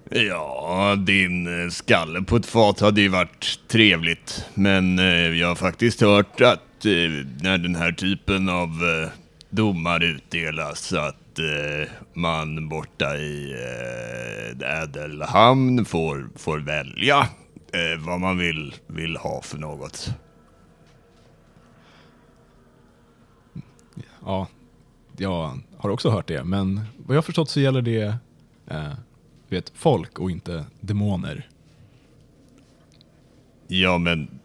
Ja, 0.09 0.95
din 0.95 1.63
eh, 1.63 1.69
skalle 1.69 2.21
på 2.21 2.35
ett 2.35 2.45
fat 2.45 2.79
hade 2.79 3.01
ju 3.01 3.07
varit 3.07 3.59
trevligt. 3.67 4.45
Men 4.53 4.99
eh, 4.99 5.05
jag 5.05 5.47
har 5.47 5.55
faktiskt 5.55 6.01
hört 6.01 6.41
att 6.41 6.85
eh, 6.85 7.25
när 7.41 7.57
den 7.57 7.75
här 7.75 7.91
typen 7.91 8.49
av 8.49 8.69
eh, 8.69 9.09
domar 9.49 10.03
utdelas 10.03 10.93
att 10.93 11.39
eh, 11.39 11.89
man 12.13 12.69
borta 12.69 13.17
i 13.17 13.51
eh, 14.61 14.81
Ädelhamn 14.81 15.85
får, 15.85 16.29
får 16.35 16.59
välja 16.59 17.27
eh, 17.73 18.05
vad 18.05 18.19
man 18.19 18.37
vill, 18.37 18.75
vill 18.87 19.17
ha 19.17 19.41
för 19.41 19.57
något. 19.57 20.13
Ja, 24.25 24.47
jag 25.17 25.59
har 25.77 25.89
också 25.89 26.09
hört 26.09 26.27
det, 26.27 26.43
men 26.43 26.75
vad 26.97 27.15
jag 27.15 27.17
har 27.17 27.21
förstått 27.21 27.49
så 27.49 27.59
gäller 27.59 27.81
det 27.81 28.15
eh, 28.67 28.93
vet, 29.49 29.71
folk 29.75 30.19
och 30.19 30.31
inte 30.31 30.65
demoner. 30.79 31.47
Ja, 33.67 33.97
men 33.97 34.39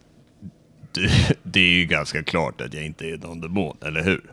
det, 0.92 1.36
det 1.42 1.60
är 1.60 1.78
ju 1.78 1.84
ganska 1.84 2.22
klart 2.22 2.60
att 2.60 2.74
jag 2.74 2.84
inte 2.84 3.06
är 3.06 3.18
någon 3.18 3.40
demon, 3.40 3.76
eller 3.80 4.04
hur? 4.04 4.32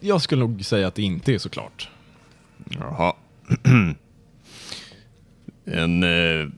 Jag 0.00 0.22
skulle 0.22 0.40
nog 0.40 0.64
säga 0.64 0.88
att 0.88 0.94
det 0.94 1.02
inte 1.02 1.34
är 1.34 1.38
så 1.38 1.48
klart. 1.48 1.88
Jaha. 2.70 3.14
en 5.64 6.02
eh, 6.02 6.48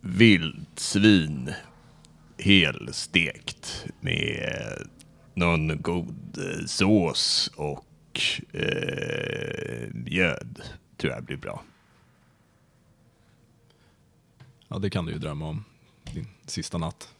vildsvin 0.00 1.50
helstekt 2.38 3.86
med 4.00 4.88
någon 5.34 5.82
god 5.82 6.38
eh, 6.38 6.64
sås 6.66 7.50
och 7.56 8.20
eh, 8.52 9.88
mjöd 9.94 10.62
tror 10.96 11.12
jag 11.12 11.24
blir 11.24 11.36
bra. 11.36 11.62
Ja, 14.68 14.78
det 14.78 14.90
kan 14.90 15.06
du 15.06 15.12
ju 15.12 15.18
drömma 15.18 15.48
om 15.48 15.64
din 16.12 16.26
sista 16.46 16.78
natt. 16.78 17.14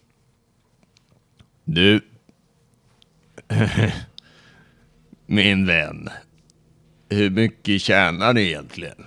Du, 1.64 2.00
min 5.26 5.66
vän, 5.66 6.08
hur 7.08 7.30
mycket 7.30 7.80
tjänar 7.80 8.34
du 8.34 8.42
egentligen? 8.42 9.04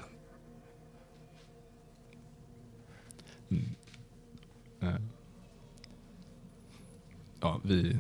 Ja, 7.39 7.61
vi, 7.63 7.97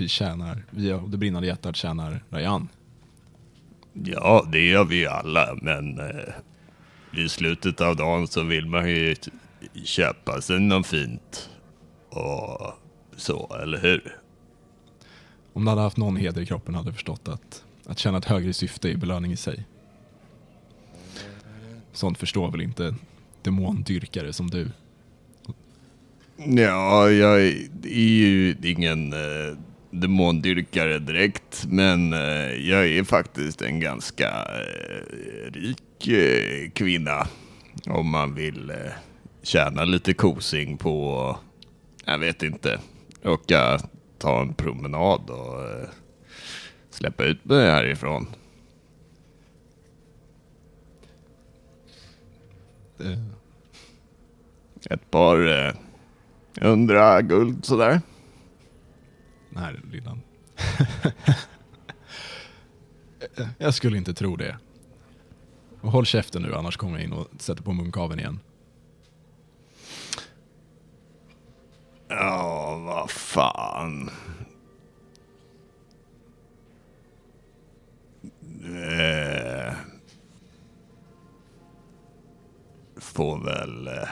vi 0.00 0.08
tjänar, 0.08 0.64
vi 0.70 0.92
av 0.92 1.10
det 1.10 1.16
brinnande 1.16 1.48
hjärtat 1.48 1.76
tjänar 1.76 2.24
Rayan. 2.30 2.68
Ja, 3.92 4.46
det 4.52 4.66
gör 4.66 4.84
vi 4.84 4.96
ju 4.96 5.06
alla, 5.06 5.58
men 5.62 5.98
eh, 5.98 6.34
i 7.12 7.28
slutet 7.28 7.80
av 7.80 7.96
dagen 7.96 8.26
så 8.26 8.42
vill 8.42 8.66
man 8.66 8.90
ju 8.90 9.14
köpa 9.84 10.40
sig 10.40 10.60
något 10.60 10.86
fint 10.86 11.50
och 12.08 12.72
så, 13.16 13.56
eller 13.62 13.78
hur? 13.78 14.16
Om 15.52 15.64
du 15.64 15.70
hade 15.70 15.82
haft 15.82 15.96
någon 15.96 16.16
heder 16.16 16.42
i 16.42 16.46
kroppen 16.46 16.74
hade 16.74 16.90
du 16.90 16.94
förstått 16.94 17.28
att, 17.28 17.64
att 17.86 17.98
känna 17.98 18.18
ett 18.18 18.24
högre 18.24 18.52
syfte 18.52 18.90
är 18.90 18.96
belöning 18.96 19.32
i 19.32 19.36
sig. 19.36 19.64
Sånt 21.92 22.18
förstår 22.18 22.50
väl 22.50 22.60
inte 22.60 22.94
demondyrkare 23.42 24.32
som 24.32 24.50
du. 24.50 24.70
Ja, 26.36 27.10
jag 27.10 27.40
är 27.42 27.98
ju 27.98 28.56
ingen 28.62 29.12
eh, 29.12 29.58
demondyrkare 29.90 30.98
direkt, 30.98 31.66
men 31.68 32.12
eh, 32.12 32.68
jag 32.68 32.88
är 32.88 33.04
faktiskt 33.04 33.62
en 33.62 33.80
ganska 33.80 34.28
eh, 34.28 35.52
rik 35.52 36.08
eh, 36.08 36.70
kvinna. 36.70 37.26
Om 37.86 38.10
man 38.10 38.34
vill 38.34 38.72
tjäna 39.42 39.84
lite 39.84 40.14
kosing 40.14 40.76
på, 40.76 41.36
jag 42.04 42.18
vet 42.18 42.42
inte, 42.42 42.80
åka 43.24 43.80
ta 44.18 44.40
en 44.40 44.54
promenad 44.54 45.30
och 45.30 45.88
släppa 46.90 47.24
ut 47.24 47.44
mig 47.44 47.70
härifrån. 47.70 48.26
Ett 54.90 55.10
par 55.10 55.66
eh, 55.66 55.74
hundra 56.60 57.22
guld 57.22 57.64
sådär. 57.64 58.00
Den 59.50 59.62
här 59.62 59.80
lillan. 59.92 60.20
jag 63.58 63.74
skulle 63.74 63.96
inte 63.98 64.14
tro 64.14 64.36
det. 64.36 64.58
Och 65.80 65.92
håll 65.92 66.06
käften 66.06 66.42
nu 66.42 66.54
annars 66.54 66.76
kommer 66.76 66.98
jag 66.98 67.04
in 67.04 67.12
och 67.12 67.28
sätter 67.38 67.62
på 67.62 67.72
munkaven 67.72 68.18
igen. 68.18 68.40
Ja, 72.08 72.76
vad 72.86 73.10
fan. 73.10 74.10
Eh, 78.64 79.74
får 82.96 83.44
väl 83.44 83.86
eh, 83.86 84.08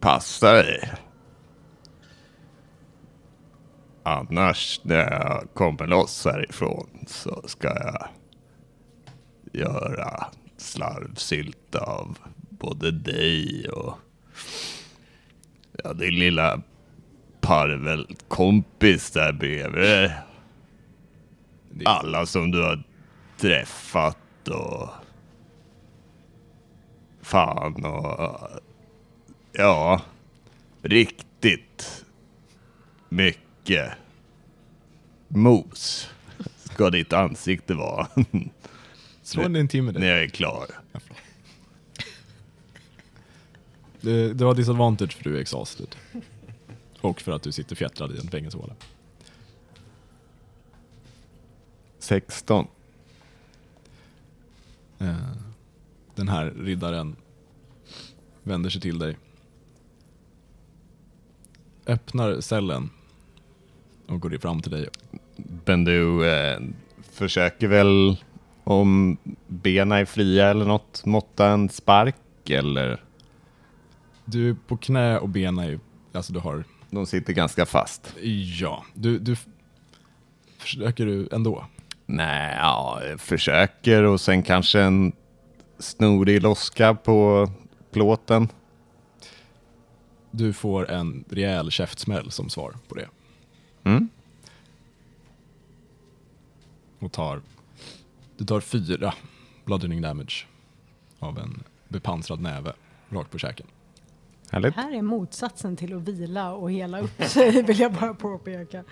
passa 0.00 0.52
dig. 0.52 0.92
Annars 4.08 4.80
när 4.82 5.10
jag 5.10 5.48
kommer 5.54 5.86
loss 5.86 6.24
härifrån 6.24 6.88
så 7.06 7.42
ska 7.44 7.68
jag 7.68 8.08
göra 9.52 10.26
slarvsylt 10.56 11.74
av 11.74 12.18
både 12.50 12.90
dig 12.90 13.68
och 13.68 13.98
Ja, 15.84 15.92
din 15.92 16.18
lilla 16.18 16.62
parvelkompis 17.40 19.10
där 19.10 19.32
bredvid. 19.32 20.10
Alla 21.84 22.26
som 22.26 22.50
du 22.50 22.62
har 22.62 22.82
träffat 23.36 24.48
och... 24.48 24.88
Fan 27.22 27.84
och... 27.84 28.48
Ja, 29.52 30.00
riktigt 30.82 32.04
mycket 33.08 33.47
mos 35.28 36.08
ska 36.58 36.90
ditt 36.90 37.12
ansikte 37.12 37.74
vara 37.74 38.08
Slå 39.22 39.42
en 39.42 39.56
intimidate. 39.56 39.98
när 40.00 40.06
jag 40.06 40.22
är 40.22 40.28
klar. 40.28 40.66
Du, 44.00 44.34
du 44.34 44.44
har 44.44 44.54
disadvantage 44.54 45.12
för 45.16 45.24
du 45.24 45.36
är 45.36 45.40
exhausted. 45.40 45.96
Och 47.00 47.20
för 47.20 47.32
att 47.32 47.42
du 47.42 47.52
sitter 47.52 47.76
fjättrad 47.76 48.12
i 48.14 48.18
en 48.18 48.28
fängelsehåla. 48.28 48.74
16. 51.98 52.66
Eh, 54.98 55.14
Den 56.14 56.28
här 56.28 56.50
riddaren 56.50 57.16
vänder 58.42 58.70
sig 58.70 58.80
till 58.80 58.98
dig. 58.98 59.16
Öppnar 61.86 62.40
cellen 62.40 62.90
och 64.08 64.20
går 64.20 64.38
fram 64.38 64.62
till 64.62 64.72
dig. 64.72 64.88
Men 65.64 65.84
du 65.84 66.30
eh, 66.30 66.60
försöker 67.12 67.68
väl 67.68 68.16
om 68.64 69.16
benen 69.46 69.92
är 69.92 70.04
fria 70.04 70.48
eller 70.48 70.64
något 70.64 71.04
måtta 71.04 71.48
en 71.48 71.68
spark 71.68 72.50
eller? 72.50 73.04
Du 74.24 74.50
är 74.50 74.56
på 74.66 74.76
knä 74.76 75.18
och 75.18 75.28
benen 75.28 75.64
är, 75.64 75.80
alltså 76.12 76.32
du 76.32 76.38
har, 76.38 76.64
De 76.90 77.06
sitter 77.06 77.32
ganska 77.32 77.66
fast. 77.66 78.14
ja, 78.60 78.84
du, 78.94 79.18
du 79.18 79.36
försöker 80.58 81.06
du 81.06 81.28
ändå. 81.32 81.64
Nej, 82.06 82.56
ja, 82.58 83.00
jag 83.08 83.20
försöker 83.20 84.02
och 84.02 84.20
sen 84.20 84.42
kanske 84.42 84.80
en 84.80 85.12
snorig 85.78 86.42
loska 86.42 86.94
på 86.94 87.50
plåten. 87.90 88.48
Du 90.30 90.52
får 90.52 90.90
en 90.90 91.24
rejäl 91.30 91.70
käftsmäll 91.70 92.30
som 92.30 92.48
svar 92.48 92.74
på 92.88 92.94
det. 92.94 93.08
Mm. 93.88 94.08
Och 96.98 97.12
tar, 97.12 97.42
du 98.36 98.44
tar 98.44 98.60
fyra 98.60 99.14
bludgeoning 99.64 100.02
damage 100.02 100.46
av 101.18 101.38
en 101.38 101.62
bepansrad 101.88 102.40
näve 102.40 102.72
rakt 103.08 103.30
på 103.30 103.38
käken. 103.38 103.66
Härligt. 104.50 104.74
Det 104.74 104.80
här 104.80 104.94
är 104.94 105.02
motsatsen 105.02 105.76
till 105.76 105.96
att 105.96 106.02
vila 106.02 106.52
och 106.52 106.72
hela 106.72 107.00
upp 107.00 107.24
sig, 107.24 107.62
vill 107.66 107.80
jag 107.80 107.92
bara 107.92 108.14
påpeka. 108.14 108.84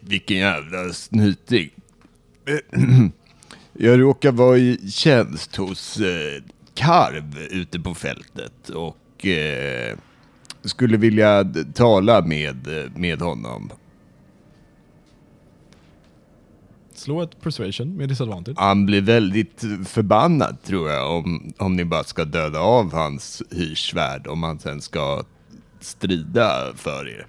Vilken 0.00 0.36
jävla 0.36 0.92
snyting. 0.92 1.70
Jag 3.72 4.00
råkar 4.00 4.32
vara 4.32 4.58
i 4.58 4.90
tjänst 4.90 5.56
hos 5.56 6.00
eh, 6.00 6.42
Karv 6.74 7.38
ute 7.50 7.80
på 7.80 7.94
fältet 7.94 8.68
och 8.68 9.26
eh, 9.26 9.96
skulle 10.62 10.96
vilja 10.96 11.44
tala 11.74 12.20
med, 12.20 12.68
med 12.96 13.20
honom. 13.20 13.70
Slå 17.02 17.22
ett 17.22 17.40
persuasion 17.40 17.96
med 17.96 18.08
disadvantage. 18.08 18.58
Han 18.58 18.86
blir 18.86 19.00
väldigt 19.00 19.64
förbannad 19.84 20.62
tror 20.62 20.90
jag 20.90 21.16
om, 21.16 21.52
om 21.58 21.76
ni 21.76 21.84
bara 21.84 22.04
ska 22.04 22.24
döda 22.24 22.60
av 22.60 22.92
hans 22.92 23.42
hyrsvärd 23.50 24.26
om 24.26 24.42
han 24.42 24.58
sen 24.58 24.80
ska 24.80 25.24
strida 25.80 26.72
för 26.74 27.08
er. 27.08 27.26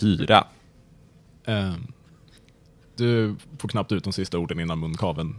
Fyra. 0.00 0.46
Ehm, 1.44 1.92
du 2.96 3.36
får 3.58 3.68
knappt 3.68 3.92
ut 3.92 4.04
de 4.04 4.12
sista 4.12 4.38
orden 4.38 4.60
innan 4.60 4.78
munkaven. 4.78 5.36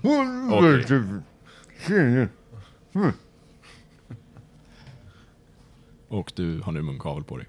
Och 6.07 6.31
du 6.35 6.61
har 6.61 6.71
nu 6.71 6.81
munkavel 6.81 7.23
på 7.23 7.37
dig. 7.37 7.47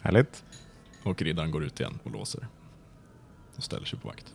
Härligt. 0.00 0.44
Och 1.02 1.22
riddaren 1.22 1.50
går 1.50 1.64
ut 1.64 1.80
igen 1.80 1.98
och 2.02 2.10
låser. 2.10 2.46
Och 3.56 3.62
ställer 3.62 3.86
sig 3.86 3.98
på 3.98 4.08
vakt. 4.08 4.34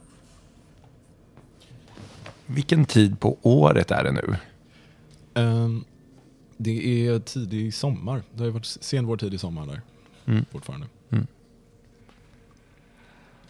Vilken 2.45 2.85
tid 2.85 3.19
på 3.19 3.37
året 3.41 3.91
är 3.91 4.03
det 4.03 4.11
nu? 4.11 4.35
Ehm, 5.33 5.85
det 6.57 7.07
är 7.07 7.19
tidig 7.19 7.73
sommar. 7.73 8.23
Det 8.33 8.39
har 8.39 8.45
ju 8.45 8.51
varit 8.51 8.65
sen 8.65 9.05
vår 9.05 9.17
tid 9.17 9.33
i 9.33 9.37
sommar 9.37 9.65
där. 9.65 9.81
Mm. 10.25 10.45
Fortfarande. 10.51 10.87
Mm. 11.09 11.27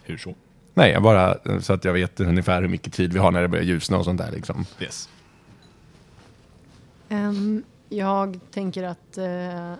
Hur 0.04 0.18
så? 0.18 0.36
Nej, 0.74 0.92
jag 0.92 1.04
bara 1.04 1.62
så 1.62 1.74
att 1.74 1.86
jag 1.86 1.94
vet 1.94 2.20
ungefär 2.20 2.62
hur 2.62 2.70
mycket 2.70 2.94
tid 2.94 3.14
vi 3.14 3.20
har 3.20 3.32
när 3.32 3.42
det 3.42 3.48
börjar 3.48 3.64
ljusna 3.64 3.98
och 3.98 4.06
sånt 4.06 4.18
där 4.18 4.32
liksom. 4.32 4.66
Yes. 4.80 5.10
Ehm, 7.10 7.64
jag 7.90 8.40
tänker 8.52 8.84
att, 8.84 9.18
eh, 9.18 9.74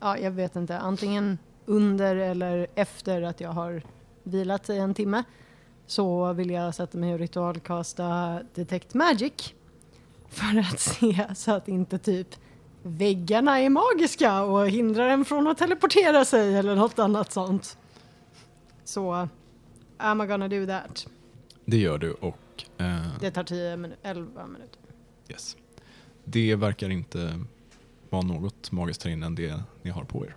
ja, 0.00 0.18
jag 0.18 0.30
vet 0.30 0.56
inte, 0.56 0.78
antingen 0.78 1.38
under 1.66 2.16
eller 2.16 2.66
efter 2.74 3.22
att 3.22 3.40
jag 3.40 3.50
har 3.50 3.82
vilat 4.22 4.70
i 4.70 4.78
en 4.78 4.94
timme 4.94 5.24
så 5.86 6.32
vill 6.32 6.50
jag 6.50 6.74
sätta 6.74 6.98
mig 6.98 7.12
och 7.12 7.18
ritualkasta 7.18 8.40
Detect 8.54 8.94
Magic 8.94 9.54
för 10.28 10.58
att 10.60 10.80
se 11.00 11.26
så 11.34 11.52
att 11.52 11.68
inte 11.68 11.98
typ 11.98 12.28
väggarna 12.82 13.60
är 13.60 13.70
magiska 13.70 14.42
och 14.42 14.68
hindrar 14.68 15.08
en 15.08 15.24
från 15.24 15.46
att 15.46 15.58
teleportera 15.58 16.24
sig 16.24 16.56
eller 16.56 16.76
något 16.76 16.98
annat 16.98 17.32
sånt. 17.32 17.78
Så, 18.84 19.28
am 19.98 20.20
I 20.20 20.26
gonna 20.26 20.48
do 20.48 20.66
that? 20.66 21.06
Det 21.64 21.76
gör 21.76 21.98
du 21.98 22.12
och 22.12 22.64
eh, 22.78 23.06
Det 23.20 23.30
tar 23.30 23.44
10 23.44 23.76
minu- 23.76 23.94
11 24.02 24.46
minuter. 24.46 24.78
yes. 25.28 25.56
det 26.24 26.56
verkar 26.56 26.90
inte 26.90 27.40
vara 28.10 28.22
något 28.22 28.72
magiskt 28.72 29.02
här 29.04 29.10
inne 29.10 29.26
än 29.26 29.34
det 29.34 29.62
ni 29.82 29.90
har 29.90 30.04
på 30.04 30.26
er. 30.26 30.36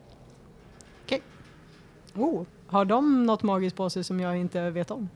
Oh, 2.16 2.46
har 2.68 2.86
de 2.86 3.24
något 3.24 3.44
magiskt 3.44 3.76
på 3.76 3.90
sig 3.90 4.04
som 4.04 4.20
jag 4.20 4.38
inte 4.38 4.70
vet 4.70 4.92
om? 4.92 5.10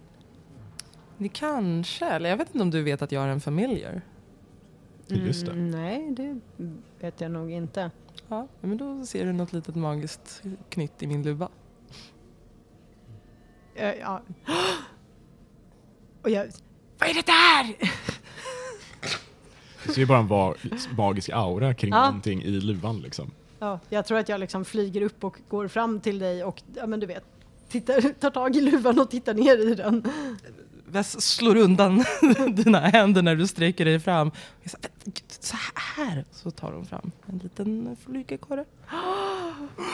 Det 1.17 1.29
kanske, 1.29 2.05
eller 2.05 2.29
jag 2.29 2.37
vet 2.37 2.47
inte 2.47 2.61
om 2.61 2.71
du 2.71 2.83
vet 2.83 3.01
att 3.01 3.11
jag 3.11 3.23
är 3.23 3.27
en 3.27 3.41
familiar. 3.41 4.01
Just 5.07 5.45
det. 5.45 5.51
Mm, 5.51 5.71
nej, 5.71 6.11
det 6.11 6.39
vet 6.99 7.21
jag 7.21 7.31
nog 7.31 7.51
inte. 7.51 7.91
Ja, 8.27 8.47
men 8.61 8.77
då 8.77 9.05
ser 9.05 9.25
du 9.25 9.33
något 9.33 9.53
litet 9.53 9.75
magiskt 9.75 10.43
knytt 10.69 11.03
i 11.03 11.07
min 11.07 11.23
luva. 11.23 11.49
Eh, 13.75 13.93
ja. 13.93 14.21
Och 16.21 16.29
jag... 16.29 16.47
Vad 16.99 17.09
är 17.09 17.13
det 17.13 17.25
där? 17.25 17.89
Det 19.85 19.93
ser 19.93 20.01
ju 20.01 20.05
bara 20.07 20.19
en 20.19 20.75
magisk 20.97 21.29
aura 21.29 21.73
kring 21.73 21.91
Ja. 21.93 22.05
någonting 22.05 22.41
i 22.43 22.51
luvan 22.51 22.99
liksom. 22.99 23.31
Ja, 23.59 23.79
jag 23.89 24.05
tror 24.05 24.17
att 24.17 24.29
jag 24.29 24.39
liksom 24.39 24.65
flyger 24.65 25.01
upp 25.01 25.23
och 25.23 25.37
går 25.49 25.67
fram 25.67 25.99
till 25.99 26.19
dig 26.19 26.43
och, 26.43 26.61
ja 26.75 26.87
men 26.87 26.99
du 26.99 27.05
vet, 27.05 27.23
tittar, 27.69 28.01
tar 28.19 28.29
tag 28.29 28.55
i 28.55 28.61
luvan 28.61 28.99
och 28.99 29.09
tittar 29.09 29.33
ner 29.33 29.57
i 29.57 29.75
den. 29.75 30.03
Väs 30.85 31.21
slår 31.21 31.55
undan 31.55 32.05
dina 32.51 32.79
händer 32.79 33.21
när 33.21 33.35
du 33.35 33.47
sträcker 33.47 33.85
dig 33.85 33.99
fram. 33.99 34.31
Jag 34.63 34.71
Så 35.39 35.57
här! 35.73 36.25
Så 36.31 36.51
tar 36.51 36.71
hon 36.71 36.85
fram 36.85 37.11
en 37.25 37.37
liten 37.37 37.97
flygekorre. 38.05 38.65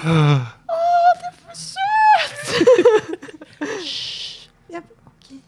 Okej. 5.06 5.40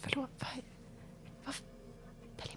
Förlåt, 0.00 0.30
vad 0.38 0.50
är... 0.50 0.62
Vad... 1.44 1.54
Den 2.36 2.46
är... 2.46 2.56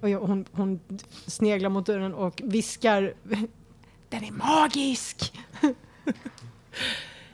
Och 0.00 0.08
jag, 0.08 0.20
hon, 0.20 0.44
hon 0.52 0.80
sneglar 1.26 1.70
mot 1.70 1.86
dörren 1.86 2.14
och 2.14 2.42
viskar 2.44 3.14
Den 4.08 4.24
är 4.24 4.32
magisk! 4.32 5.32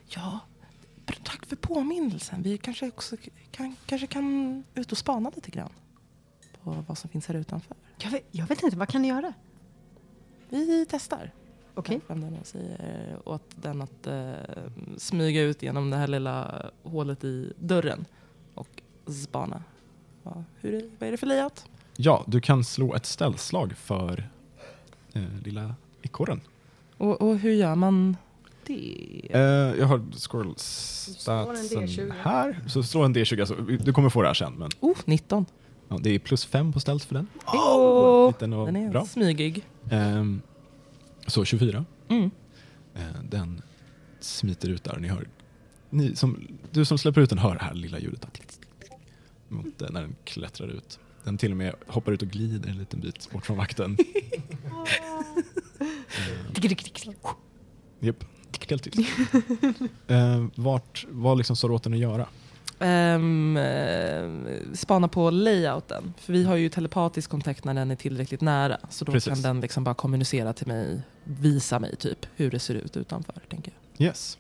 Ja, 0.07 0.41
tack 1.23 1.47
för 1.47 1.57
påminnelsen. 1.57 2.43
Vi 2.43 2.59
kanske 2.59 2.89
också 2.89 3.17
kan, 3.51 3.77
kanske 3.87 4.07
kan 4.07 4.65
ut 4.75 4.93
och 4.93 4.99
spana 4.99 5.31
lite 5.35 5.51
grann 5.51 5.73
på 6.63 6.85
vad 6.89 6.99
som 6.99 7.11
finns 7.11 7.27
här 7.27 7.35
utanför. 7.35 7.77
Jag 7.99 8.11
vet, 8.11 8.25
jag 8.31 8.47
vet 8.47 8.63
inte, 8.63 8.77
vad 8.77 8.89
kan 8.89 9.03
ni 9.03 9.09
göra? 9.09 9.35
Vi 10.49 10.87
testar. 10.91 11.33
Okej. 11.75 12.01
Fram 12.07 12.21
den 12.21 12.39
och 12.39 12.47
säger 12.47 13.19
åt 13.25 13.51
den 13.55 13.83
att 13.83 14.07
eh, 14.07 14.33
smyga 14.97 15.43
ut 15.43 15.63
genom 15.63 15.91
det 15.91 15.97
här 15.97 16.09
lilla 16.09 16.67
hålet 16.83 17.25
i 17.25 17.53
dörren 17.59 18.05
och 18.55 18.83
spana. 19.25 19.63
Ja, 20.23 20.45
hur 20.61 20.75
är, 20.75 20.91
vad 20.99 21.07
är 21.07 21.11
det 21.11 21.17
för 21.19 21.27
layout? 21.27 21.65
Ja, 21.97 22.25
du 22.27 22.41
kan 22.41 22.65
slå 22.65 22.95
ett 22.95 23.07
ställslag 23.07 23.73
för 23.77 24.31
eh, 25.13 25.23
lilla 25.45 25.75
ekorren. 26.03 26.41
Och, 26.99 27.23
och 27.23 27.39
hur 27.39 27.53
gör 27.53 27.75
man 27.75 28.17
det? 28.67 29.27
Eh, 29.31 29.41
jag 29.79 29.87
har 29.87 30.03
scroll 30.13 30.55
statsen 30.57 31.87
D20. 31.87 32.13
här. 32.23 32.61
Så 32.67 32.83
slå 32.83 33.03
en 33.03 33.15
D20, 33.15 33.41
alltså, 33.41 33.55
du 33.55 33.93
kommer 33.93 34.09
få 34.11 34.23
det 34.23 34.29
här 34.29 34.35
sen. 34.35 34.53
Men, 34.53 34.71
Oh, 34.81 34.97
19. 35.05 35.47
ja, 35.89 35.99
det 36.03 36.11
är 36.11 36.19
plus 36.19 36.45
fem 36.45 36.73
på 36.73 36.81
ställs 36.81 37.05
för 37.05 37.15
den. 37.15 37.27
Oh, 37.47 38.27
Liten 38.29 38.53
och 38.53 38.67
den 38.67 38.77
är 38.77 38.91
bra. 38.91 39.05
smygig. 39.07 39.65
Ehm, 39.91 40.43
så 41.27 41.45
24. 41.45 41.85
Mm. 42.09 42.31
Eh, 42.95 43.01
den 43.31 43.63
smiter 44.21 44.69
ut 44.69 44.85
där. 44.85 44.97
Ni 44.99 45.09
hör, 45.09 45.29
ni 45.91 46.17
som, 46.17 46.47
du 46.71 46.85
som 46.85 46.99
släpper 46.99 47.21
ut 47.21 47.31
den 47.31 47.39
hör 47.39 47.55
det 47.55 47.65
här 47.65 47.75
lilla 47.75 47.99
ljudet. 47.99 48.41
Mot, 49.49 49.83
eh, 49.83 49.89
när 49.91 50.01
den 50.01 50.17
klättrar 50.25 50.69
ut. 50.69 50.99
Den 51.25 51.39
till 51.39 51.51
och 51.51 51.57
med 51.57 51.75
hoppar 51.87 52.13
ut 52.13 52.23
och 52.23 52.29
glider 52.29 52.71
en 52.71 52.79
liten 52.79 53.01
bit 53.01 53.31
bort 53.33 53.47
från 53.47 53.57
vakten. 53.57 53.97
Japp, 58.01 58.25
helt 58.69 58.83
tyst. 58.83 58.99
eh, 60.09 60.45
vart, 60.55 61.07
vad 61.11 61.37
liksom 61.39 61.57
sa 61.57 61.69
du 61.69 61.75
åt 61.75 61.83
den 61.83 61.93
att 61.93 61.99
göra? 61.99 62.27
Um, 62.79 63.59
spana 64.75 65.09
på 65.09 65.31
layouten. 65.31 66.15
För 66.19 66.33
vi 66.33 66.45
har 66.45 66.57
ju 66.57 66.69
telepatisk 66.69 67.31
kontakt 67.31 67.65
när 67.65 67.75
den 67.75 67.91
är 67.91 67.97
tillräckligt 67.97 68.41
nära. 68.41 68.79
Så 68.91 69.05
då 69.05 69.13
Precis. 69.13 69.33
kan 69.33 69.43
den 69.43 69.61
liksom 69.61 69.85
bara 69.85 69.95
kommunicera 69.95 70.53
till 70.53 70.67
mig, 70.67 71.03
visa 71.25 71.79
mig 71.79 71.97
typ 71.97 72.27
hur 72.37 72.51
det 72.51 72.59
ser 72.59 72.75
ut 72.75 72.97
utanför. 72.97 73.35
Tänker 73.49 73.73
jag. 73.97 74.07
Yes. 74.07 74.39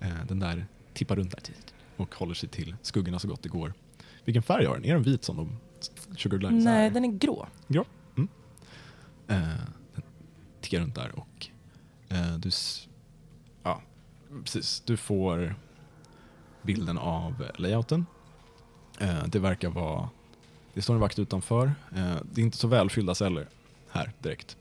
Eh, 0.00 0.08
den 0.28 0.38
där 0.38 0.66
tippar 0.94 1.16
runt 1.16 1.30
där 1.30 1.54
och 1.96 2.14
håller 2.14 2.34
sig 2.34 2.48
till 2.48 2.76
skuggorna 2.82 3.18
så 3.18 3.28
gott 3.28 3.42
det 3.42 3.48
går. 3.48 3.74
Vilken 4.24 4.42
färg 4.42 4.66
har 4.66 4.74
den? 4.74 4.84
Är 4.84 4.94
den 4.94 5.02
vit 5.02 5.24
som 5.24 5.36
de 5.36 5.58
Sugar 6.16 6.50
Nej, 6.50 6.86
är? 6.86 6.90
den 6.90 7.04
är 7.04 7.08
grå. 7.08 7.46
Eh, 9.28 9.38
tickar 10.72 10.82
runt 10.82 10.94
där 10.94 11.12
och 11.14 11.46
eh, 12.08 12.36
du, 12.38 12.50
ja, 13.62 13.82
precis, 14.44 14.82
du 14.86 14.96
får 14.96 15.54
bilden 16.62 16.98
av 16.98 17.44
layouten. 17.56 18.06
Eh, 19.00 19.24
det 19.26 19.38
verkar 19.38 19.68
vara, 19.68 20.08
det 20.74 20.82
står 20.82 20.94
en 20.94 21.00
vakt 21.00 21.18
utanför. 21.18 21.66
Eh, 21.96 22.16
det 22.32 22.40
är 22.40 22.44
inte 22.44 22.56
så 22.56 22.68
välfyllda 22.68 23.14
celler 23.14 23.48
här 23.90 24.12
direkt. 24.18 24.56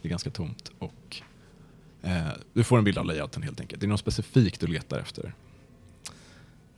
Det 0.00 0.08
är 0.08 0.10
ganska 0.10 0.30
tomt 0.30 0.72
och 0.78 1.22
eh, 2.02 2.28
du 2.52 2.64
får 2.64 2.78
en 2.78 2.84
bild 2.84 2.98
av 2.98 3.04
layouten 3.04 3.42
helt 3.42 3.60
enkelt. 3.60 3.80
Det 3.80 3.86
är 3.86 3.88
något 3.88 4.00
specifikt 4.00 4.60
du 4.60 4.66
letar 4.66 4.98
efter. 4.98 5.34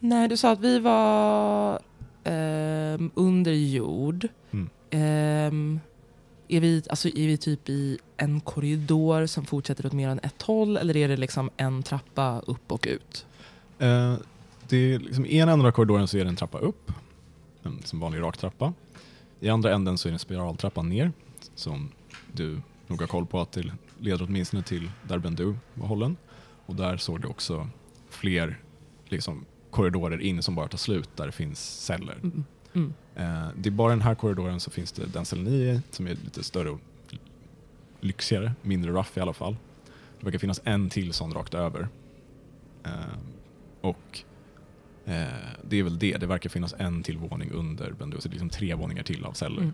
Nej, 0.00 0.28
du 0.28 0.36
sa 0.36 0.50
att 0.52 0.60
vi 0.60 0.78
var 0.78 1.80
ehm, 2.24 3.10
under 3.14 3.52
jord. 3.52 4.28
Mm. 4.50 5.80
Är, 6.48 6.60
vi, 6.60 6.82
alltså, 6.90 7.08
är 7.08 7.26
vi 7.26 7.36
typ 7.36 7.68
i 7.68 7.98
en 8.16 8.40
korridor 8.40 9.26
som 9.26 9.44
fortsätter 9.44 9.86
åt 9.86 9.92
mer 9.92 10.08
än 10.08 10.20
ett 10.22 10.42
håll 10.42 10.76
eller 10.76 10.96
är 10.96 11.08
det 11.08 11.16
liksom 11.16 11.50
en 11.56 11.82
trappa 11.82 12.40
upp 12.46 12.72
och 12.72 12.86
ut? 12.90 13.26
Eh, 13.78 14.14
det 14.68 14.76
är 14.76 14.98
liksom, 14.98 15.26
I 15.26 15.38
ena 15.38 15.52
änden 15.52 15.66
av 15.66 15.72
korridoren 15.72 16.08
så 16.08 16.18
är 16.18 16.24
det 16.24 16.28
en 16.28 16.36
trappa 16.36 16.58
upp, 16.58 16.92
en 17.62 17.82
som 17.84 18.00
vanlig 18.00 18.20
rak 18.20 18.36
trappa. 18.36 18.72
I 19.40 19.48
andra 19.48 19.74
änden 19.74 19.98
så 19.98 20.08
är 20.08 20.10
det 20.10 20.14
en 20.14 20.18
spiraltrappa 20.18 20.82
ner, 20.82 21.12
som 21.54 21.90
du 22.32 22.60
nog 22.86 23.00
har 23.00 23.06
koll 23.06 23.26
på 23.26 23.40
att 23.40 23.52
det 23.52 23.64
leder 23.98 24.24
åtminstone 24.28 24.62
till 24.62 24.90
där 25.08 25.18
Bendu 25.18 25.54
var 25.74 25.86
hållen. 25.86 26.16
Och 26.66 26.74
där 26.74 26.96
såg 26.96 27.20
du 27.20 27.28
också 27.28 27.68
fler 28.10 28.60
liksom, 29.08 29.44
korridorer 29.70 30.20
in 30.20 30.42
som 30.42 30.54
bara 30.54 30.68
tar 30.68 30.78
slut, 30.78 31.16
där 31.16 31.26
det 31.26 31.32
finns 31.32 31.84
celler. 31.84 32.16
Mm. 32.22 32.44
Mm. 32.74 32.92
Eh, 33.16 33.48
det 33.56 33.68
är 33.68 33.70
bara 33.70 33.90
den 33.90 34.00
här 34.00 34.14
korridoren 34.14 34.60
så 34.60 34.70
finns 34.70 34.92
det 34.92 35.06
den 35.06 35.24
cellen 35.24 35.44
ni 35.44 35.62
är 35.68 35.72
i, 35.74 35.80
som 35.90 36.06
är 36.06 36.10
lite 36.24 36.44
större 36.44 36.70
och 36.70 36.80
lyxigare, 38.00 38.52
mindre 38.62 38.90
rough 38.92 39.10
i 39.14 39.20
alla 39.20 39.32
fall. 39.32 39.56
Det 40.18 40.24
verkar 40.24 40.38
finnas 40.38 40.60
en 40.64 40.90
till 40.90 41.12
sån 41.12 41.34
rakt 41.34 41.54
över. 41.54 41.88
Eh, 42.84 42.90
och 43.80 44.20
eh, 45.04 45.26
det 45.68 45.76
är 45.78 45.82
väl 45.82 45.98
det, 45.98 46.16
det 46.16 46.26
verkar 46.26 46.50
finnas 46.50 46.74
en 46.78 47.02
till 47.02 47.18
våning 47.18 47.50
under 47.52 47.92
Bendu, 47.92 48.16
så 48.20 48.28
det 48.28 48.32
är 48.32 48.34
liksom 48.34 48.48
tre 48.50 48.74
våningar 48.74 49.02
till 49.02 49.24
av 49.24 49.32
celler 49.32 49.58
Mm. 49.62 49.72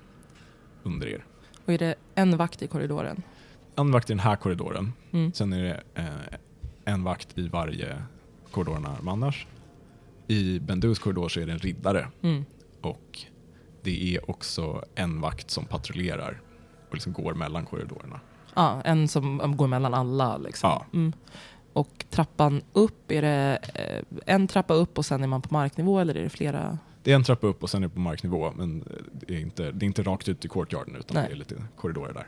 under 0.82 1.07
er. 1.07 1.24
Och 1.64 1.72
är 1.72 1.78
det 1.78 1.94
en 2.14 2.36
vakt 2.36 2.62
i 2.62 2.66
korridoren? 2.66 3.22
En 3.76 3.90
vakt 3.92 4.11
i 4.11 4.12
den 4.12 4.20
här 4.20 4.36
korridoren, 4.36 4.92
Mm. 5.12 5.32
sen 5.32 5.53
är 5.53 5.62
det 5.62 5.82
eh, 5.94 6.05
en 6.84 7.03
vakt 7.05 7.38
i 7.38 7.48
varje 7.48 8.03
korridorerna 8.51 8.96
annars. 9.07 9.46
I 10.26 10.59
Bendus 10.59 10.98
korridor 10.98 11.28
så 11.28 11.40
är 11.40 11.46
det 11.46 11.53
en 11.53 11.59
riddare 11.59 12.09
Mm. 12.22 12.44
Och 12.81 13.18
det 13.83 14.16
är 14.16 14.31
också 14.31 14.85
en 14.95 15.20
vakt 15.20 15.51
som 15.51 15.64
patrullerar 15.64 16.41
och 16.89 16.95
liksom 16.95 17.12
går 17.12 17.35
mellan 17.35 17.66
korridorerna. 17.66 18.20
Ja, 18.55 18.83
en 18.85 19.09
som 19.09 19.41
um, 19.41 19.57
går 19.57 19.66
mellan 19.66 19.95
alla. 19.95 20.39
Liksom. 20.39 20.70
Ja. 20.70 20.87
Mm. 20.93 21.12
Och 21.72 22.05
trappan 22.11 22.62
upp, 22.72 23.11
är 23.11 23.22
det 23.22 23.59
eh, 23.74 24.35
en 24.35 24.49
trappa 24.49 24.74
upp 24.74 24.99
och 24.99 25.07
sen 25.07 25.22
är 25.22 25.26
man 25.26 25.43
på 25.43 25.55
marknivå 25.55 25.99
eller 25.99 26.14
är 26.14 26.22
det 26.22 26.31
flera? 26.31 26.78
Det 27.03 27.12
är 27.12 27.14
en 27.14 27.24
trappa 27.24 27.47
upp 27.47 27.62
och 27.62 27.70
sen 27.70 27.83
är 27.83 27.89
det 27.89 27.95
på 27.95 28.01
marknivå, 28.01 28.53
men 28.57 28.85
det 29.12 29.35
är 29.35 29.41
inte, 29.41 29.72
det 29.72 29.85
är 29.85 29.87
inte 29.87 30.03
rakt 30.03 30.28
ut 30.28 30.45
i 30.45 30.49
courtyarden 30.49 30.97
utan 30.97 31.14
Nej. 31.14 31.26
det 31.28 31.35
är 31.35 31.37
lite 31.37 31.55
korridorer 31.76 32.12
där. 32.12 32.26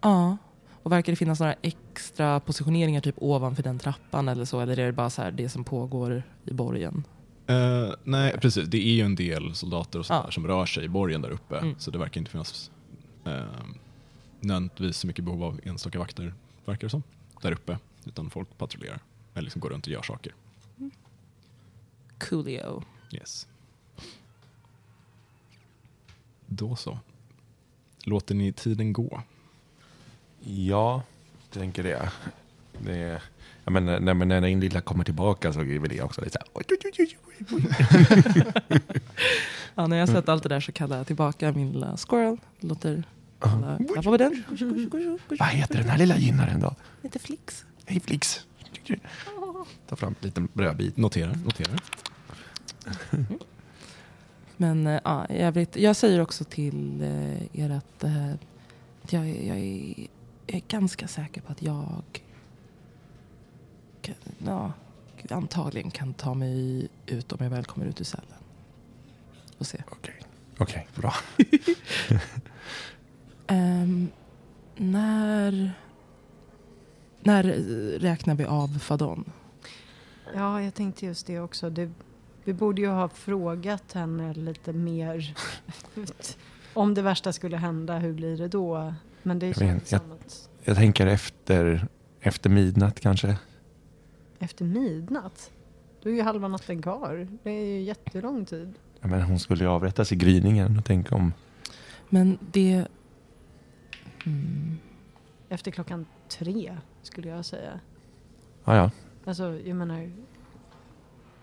Ja. 0.00 0.36
Och 0.82 0.92
verkar 0.92 1.12
det 1.12 1.16
finnas 1.16 1.40
några 1.40 1.54
extra 1.62 2.40
positioneringar 2.40 3.00
typ 3.00 3.14
ovanför 3.18 3.62
den 3.62 3.78
trappan 3.78 4.28
eller 4.28 4.44
så? 4.44 4.60
Eller 4.60 4.78
är 4.78 4.86
det 4.86 4.92
bara 4.92 5.10
så 5.10 5.22
här 5.22 5.30
det 5.30 5.48
som 5.48 5.64
pågår 5.64 6.22
i 6.44 6.52
borgen? 6.52 7.04
Eh, 7.48 7.94
nej, 8.04 8.38
precis. 8.38 8.68
Det 8.68 8.78
är 8.78 8.92
ju 8.92 9.02
en 9.02 9.14
del 9.14 9.54
soldater 9.54 9.98
och 9.98 10.06
sånt 10.06 10.18
Ja. 10.18 10.24
där 10.24 10.30
som 10.30 10.46
rör 10.46 10.66
sig 10.66 10.84
i 10.84 10.88
borgen 10.88 11.22
där 11.22 11.30
uppe. 11.30 11.58
Mm. 11.58 11.74
Så 11.78 11.90
det 11.90 11.98
verkar 11.98 12.20
inte 12.20 12.30
finnas 12.30 12.70
uh, 13.26 13.42
nödvändigtvis 14.40 14.96
så 14.96 15.06
mycket 15.06 15.24
behov 15.24 15.44
av 15.44 15.60
enstaka 15.64 15.98
vakter, 15.98 16.34
verkar 16.64 16.86
det 16.86 16.90
som, 16.90 17.02
där 17.42 17.52
uppe. 17.52 17.78
Utan 18.04 18.30
folk 18.30 18.58
patrullerar, 18.58 19.00
eller 19.34 19.42
liksom 19.42 19.60
går 19.60 19.70
runt 19.70 19.86
och 19.86 19.92
gör 19.92 20.02
saker. 20.02 20.34
Coolio. 22.18 22.84
Yes. 23.12 23.46
Då 26.46 26.76
så. 26.76 26.98
Låter 28.04 28.34
ni 28.34 28.52
tiden 28.52 28.92
gå? 28.92 29.22
Ja, 30.40 31.02
jag 31.42 31.50
tänker 31.50 31.82
det. 31.82 32.12
det 32.78 32.96
är, 32.98 33.22
jag 33.68 33.72
menar, 33.72 34.00
när, 34.00 34.14
när 34.14 34.40
den 34.40 34.60
lilla 34.60 34.80
kommer 34.80 35.04
tillbaka 35.04 35.52
så 35.52 35.60
är 35.60 35.78
väl 35.78 35.88
det 35.88 36.02
också 36.02 36.20
lite 36.20 36.32
så 36.32 36.38
här... 36.38 36.48
Oj, 36.54 36.64
oj, 36.70 36.78
oj, 36.98 37.18
oj, 37.50 37.66
oj. 38.68 38.80
Ja, 39.74 39.86
när 39.86 39.96
jag 39.96 40.06
har 40.06 40.14
sett 40.14 40.28
allt 40.28 40.42
det 40.42 40.48
där 40.48 40.60
så 40.60 40.72
kallar 40.72 40.96
jag 40.96 41.06
tillbaka 41.06 41.52
min 41.52 41.72
lilla 41.72 41.96
squirrel. 41.96 42.36
Låter 42.60 43.02
alla 43.38 43.78
klappa 43.92 44.02
på 44.02 44.16
den. 44.16 44.44
Vad 45.38 45.48
heter 45.48 45.78
den 45.78 45.88
här 45.88 45.98
lilla 45.98 46.16
gynnaren 46.16 46.60
då? 46.60 46.74
Lite 47.02 47.18
flix. 47.18 47.64
Hej 47.86 48.00
Flix. 48.00 48.40
Ta 49.88 49.96
fram 49.96 50.14
en 50.20 50.26
liten 50.26 50.48
brödbit. 50.52 50.96
Noterar, 50.96 51.34
noterar. 51.44 51.80
Men 54.56 54.86
eh, 54.86 55.00
ja, 55.04 55.26
i 55.26 55.38
övrigt, 55.38 55.76
jag 55.76 55.96
säger 55.96 56.20
också 56.20 56.44
till 56.44 57.00
eh, 57.02 57.60
er 57.60 57.70
att, 57.70 58.04
eh, 58.04 58.32
att 59.02 59.12
jag, 59.12 59.28
jag, 59.28 59.58
är, 59.58 59.94
jag 60.46 60.56
är 60.56 60.62
ganska 60.68 61.08
säker 61.08 61.40
på 61.40 61.52
att 61.52 61.62
jag 61.62 62.02
kan, 64.14 64.46
ja, 64.46 64.72
antagligen 65.36 65.90
kan 65.90 66.14
ta 66.14 66.34
mig 66.34 66.88
ut 67.06 67.32
om 67.32 67.38
jag 67.40 67.50
väl 67.50 67.64
kommer 67.64 67.86
ut 67.86 68.00
ur 68.00 68.04
cellen. 68.04 68.26
Och 69.58 69.66
se. 69.66 69.82
Okej, 69.90 70.14
Okej, 70.58 70.88
bra. 70.94 71.14
Ehm, 73.46 74.08
när, 74.76 75.72
när 77.20 77.42
räknar 77.98 78.34
vi 78.34 78.44
av 78.44 78.78
Fadon? 78.78 79.24
Ja, 80.34 80.62
jag 80.62 80.74
tänkte 80.74 81.06
just 81.06 81.26
det 81.26 81.40
också. 81.40 81.70
Det, 81.70 81.90
vi 82.44 82.52
borde 82.52 82.80
ju 82.82 82.88
ha 82.88 83.08
frågat 83.08 83.92
henne 83.92 84.34
lite 84.34 84.72
mer. 84.72 85.34
Om 86.74 86.94
det 86.94 87.02
värsta 87.02 87.32
skulle 87.32 87.56
hända, 87.56 87.98
hur 87.98 88.12
blir 88.12 88.36
det 88.38 88.48
då? 88.48 88.94
Men 89.22 89.38
det 89.38 89.46
Jag 89.46 89.56
känns 89.56 89.82
vet, 89.82 89.92
jag- 89.92 90.00
som 90.00 90.12
att 90.12 90.48
Jag 90.64 90.76
tänker 90.76 91.06
efter, 91.06 91.86
efter 92.20 92.50
midnatt 92.50 93.00
kanske. 93.00 93.36
Efter 94.38 94.64
midnatt, 94.64 95.50
då 96.02 96.08
är 96.10 96.14
ju 96.14 96.22
halva 96.22 96.48
natten 96.48 96.82
kvar. 96.82 97.28
Det 97.42 97.50
är 97.50 97.64
ju 97.66 97.80
jättelång 97.82 98.44
tid. 98.44 98.74
Jag 99.00 99.10
menar, 99.10 99.24
hon 99.24 99.38
skulle 99.38 99.64
ju 99.64 99.70
avrättas 99.70 100.12
i 100.12 100.16
gryningen 100.16 100.78
och 100.78 100.84
tänk 100.84 101.12
om... 101.12 101.32
Men 102.08 102.38
det... 102.52 102.86
Mm, 104.26 104.78
Efter 105.48 105.70
klockan 105.70 106.06
tre, 106.28 106.76
skulle 107.02 107.28
jag 107.28 107.44
säga. 107.44 107.80
Ja, 108.64 108.76
ja. 108.76 108.90
Alltså, 109.24 109.58
jag 109.64 109.76
menar... 109.76 110.10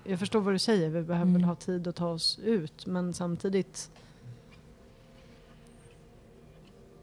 Jag 0.04 0.20
förstår 0.20 0.41
vad 0.41 0.54
du 0.54 0.60
säger, 0.60 0.89
vi 0.89 1.02
behöver 1.02 1.22
Mm. 1.30 1.34
väl 1.34 1.43
ha 1.43 1.56
tid 1.56 1.88
att 1.88 1.96
ta 1.96 2.08
oss 2.08 2.39
ut. 2.43 2.86
Men 2.86 3.14
samtidigt... 3.14 3.91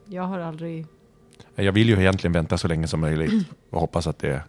Jag 0.04 0.22
har 0.22 0.38
aldrig... 0.38 0.86
Jag 1.54 1.72
vill 1.72 1.88
ju 1.88 2.00
egentligen 2.00 2.32
vänta 2.32 2.58
så 2.58 2.68
länge 2.68 2.88
som 2.88 3.00
möjligt 3.00 3.46
och 3.70 3.80
hoppas 3.80 4.06
att 4.06 4.18
det 4.18 4.42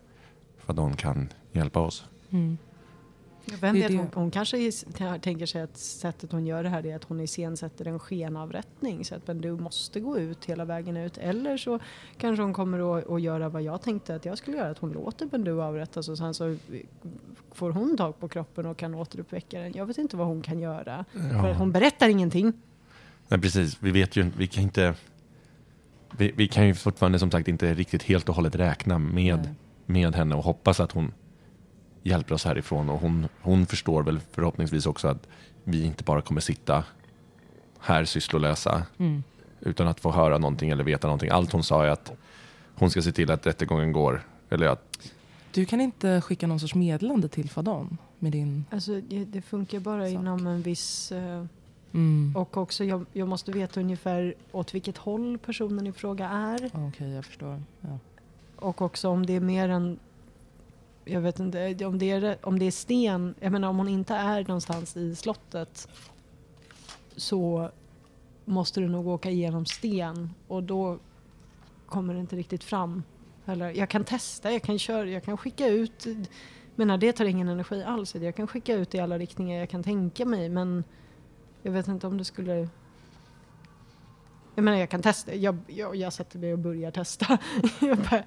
för 0.65 0.73
att 0.73 0.77
någon 0.77 0.95
kan 0.95 1.29
hjälpa 1.51 1.79
oss. 1.79 2.05
mm. 2.29 2.57
Jag 3.45 3.73
vet 3.73 3.91
hon, 3.91 4.07
hon 4.13 4.31
kanske 4.31 4.57
is- 4.57 4.85
tänker 5.21 5.45
sig 5.45 5.61
att 5.61 5.77
sättet 5.77 6.31
hon 6.31 6.47
gör 6.47 6.63
det 6.63 6.69
här 6.69 6.85
är 6.85 6.95
att 6.95 7.03
hon 7.03 7.19
iscensätter 7.19 7.87
en 7.87 7.99
skenavrättning. 7.99 9.05
Så 9.05 9.15
att 9.15 9.27
men 9.27 9.41
du 9.41 9.51
måste 9.51 9.99
gå 9.99 10.17
ut 10.17 10.45
hela 10.45 10.65
vägen 10.65 10.97
ut. 10.97 11.17
Eller 11.17 11.57
så 11.57 11.79
kanske 12.17 12.43
hon 12.43 12.53
kommer 12.53 12.97
att, 12.97 13.09
att 13.09 13.21
göra 13.21 13.49
vad 13.49 13.61
jag 13.61 13.81
tänkte 13.81 14.15
att 14.15 14.25
jag 14.25 14.37
skulle 14.37 14.57
göra. 14.57 14.69
Att 14.69 14.77
hon 14.77 14.91
låter 14.91 15.25
Bendu 15.25 15.61
avrättas 15.61 16.09
och 16.09 16.17
sen 16.17 16.33
så 16.33 16.57
får 17.51 17.71
hon 17.71 17.97
tag 17.97 18.19
på 18.19 18.27
kroppen 18.27 18.65
och 18.65 18.77
kan 18.77 18.93
återuppväcka 18.95 19.59
den. 19.59 19.71
Jag 19.75 19.85
vet 19.85 19.97
inte 19.97 20.17
vad 20.17 20.27
hon 20.27 20.41
kan 20.41 20.59
göra. 20.59 21.05
För 21.11 21.47
Ja. 21.47 21.53
hon 21.53 21.71
berättar 21.71 22.09
ingenting. 22.09 22.53
Nej, 23.27 23.41
precis. 23.41 23.77
Vi 23.79 23.91
vet 23.91 24.15
ju 24.15 24.31
vi 24.37 24.47
kan 24.47 24.63
inte... 24.63 24.93
Vi, 26.17 26.31
vi 26.37 26.47
kan 26.47 26.67
ju 26.67 26.73
fortfarande 26.73 27.19
som 27.19 27.31
sagt 27.31 27.47
inte 27.47 27.73
riktigt 27.73 28.03
helt 28.03 28.29
och 28.29 28.35
hållet 28.35 28.55
räkna 28.55 28.97
med, 28.97 29.37
Nej. 29.37 29.53
Med 29.85 30.15
henne 30.15 30.35
och 30.35 30.43
hoppas 30.43 30.79
att 30.79 30.91
hon 30.91 31.13
hjälper 32.03 32.35
oss 32.35 32.45
härifrån. 32.45 32.89
Och 32.89 32.99
hon, 32.99 33.27
hon 33.41 33.65
förstår 33.65 34.03
väl 34.03 34.19
förhoppningsvis 34.31 34.85
också 34.85 35.07
att 35.07 35.27
vi 35.63 35.83
inte 35.85 36.03
bara 36.03 36.21
kommer 36.21 36.41
sitta 36.41 36.83
här 37.79 38.05
sysslolösa 38.05 38.85
Mm. 38.97 39.23
utan 39.59 39.87
att 39.87 39.99
få 39.99 40.11
höra 40.11 40.37
någonting 40.37 40.69
eller 40.69 40.83
veta 40.83 41.07
någonting. 41.07 41.29
Allt 41.29 41.51
hon 41.51 41.63
sa 41.63 41.85
är 41.85 41.89
att 41.89 42.11
hon 42.75 42.89
ska 42.89 43.01
se 43.01 43.11
till 43.11 43.31
att 43.31 43.47
rättegången 43.47 43.91
går. 43.91 44.21
Eller 44.49 44.67
att, 44.67 45.11
Du 45.53 45.65
kan 45.65 45.81
inte 45.81 46.21
skicka 46.21 46.47
någon 46.47 46.59
sorts 46.59 46.75
meddelande 46.75 47.27
till 47.27 47.49
Fadon 47.49 47.97
med 48.19 48.31
din... 48.31 48.65
Alltså, 48.69 49.01
det, 49.01 49.25
det 49.25 49.41
funkar 49.41 49.79
bara 49.79 50.03
Sak. 50.05 50.09
inom 50.13 50.47
en 50.47 50.61
viss... 50.61 51.11
eh, 51.11 51.45
Mm. 51.95 52.33
och 52.35 52.57
också, 52.57 52.83
jag, 52.83 53.05
jag 53.13 53.27
måste 53.27 53.51
veta 53.51 53.79
ungefär 53.79 54.33
åt 54.51 54.75
vilket 54.75 54.97
håll 54.97 55.37
personen 55.37 55.87
i 55.87 55.91
fråga 55.91 56.29
är. 56.29 56.69
Okej, 56.73 57.09
jag 57.11 57.25
förstår. 57.25 57.63
Ja. 57.81 57.99
Och 58.63 58.81
också 58.81 59.09
om 59.09 59.25
det 59.25 59.33
är 59.33 59.39
mer 59.39 59.69
än... 59.69 59.99
Jag 61.05 61.21
vet 61.21 61.39
inte, 61.39 61.85
om 61.85 61.99
det 61.99 62.11
är, 62.11 62.37
om 62.41 62.59
det 62.59 62.65
är 62.65 62.71
sten. 62.71 63.35
Jag 63.39 63.51
menar 63.51 63.67
om 63.67 63.77
hon 63.77 63.87
inte 63.87 64.13
är 64.13 64.43
någonstans 64.47 64.97
i 64.97 65.15
slottet 65.15 65.87
så 67.15 67.69
måste 68.45 68.81
du 68.81 68.87
nog 68.87 69.07
åka 69.07 69.29
igenom 69.29 69.65
sten 69.65 70.29
och 70.47 70.63
då 70.63 70.99
kommer 71.85 72.13
det 72.13 72.19
inte 72.19 72.35
riktigt 72.35 72.63
fram. 72.63 73.03
Eller, 73.45 73.69
jag 73.69 73.89
kan 73.89 74.03
testa, 74.03 74.51
jag 74.51 74.61
kan 74.61 74.79
köra, 74.79 75.09
jag 75.09 75.23
kan 75.23 75.37
skicka 75.37 75.67
ut. 75.67 76.07
menar 76.75 76.97
det 76.97 77.13
tar 77.13 77.25
ingen 77.25 77.47
energi 77.47 77.83
alls. 77.83 78.15
Jag 78.15 78.35
kan 78.35 78.47
skicka 78.47 78.73
ut 78.73 78.95
i 78.95 78.99
alla 78.99 79.17
riktningar 79.17 79.59
jag 79.59 79.69
kan 79.69 79.83
tänka 79.83 80.25
mig 80.25 80.49
men 80.49 80.83
jag 81.61 81.71
vet 81.71 81.87
inte 81.87 82.07
om 82.07 82.17
det 82.17 82.25
skulle... 82.25 82.69
Jag 84.55 84.63
menar 84.63 84.77
jag 84.77 84.89
kan 84.89 85.01
testa, 85.01 85.35
jag, 85.35 85.57
jag, 85.67 85.95
jag 85.95 86.13
sätter 86.13 86.39
mig 86.39 86.53
och 86.53 86.59
börjar 86.59 86.91
testa. 86.91 87.37
jag, 87.81 87.97
bara, 87.97 88.23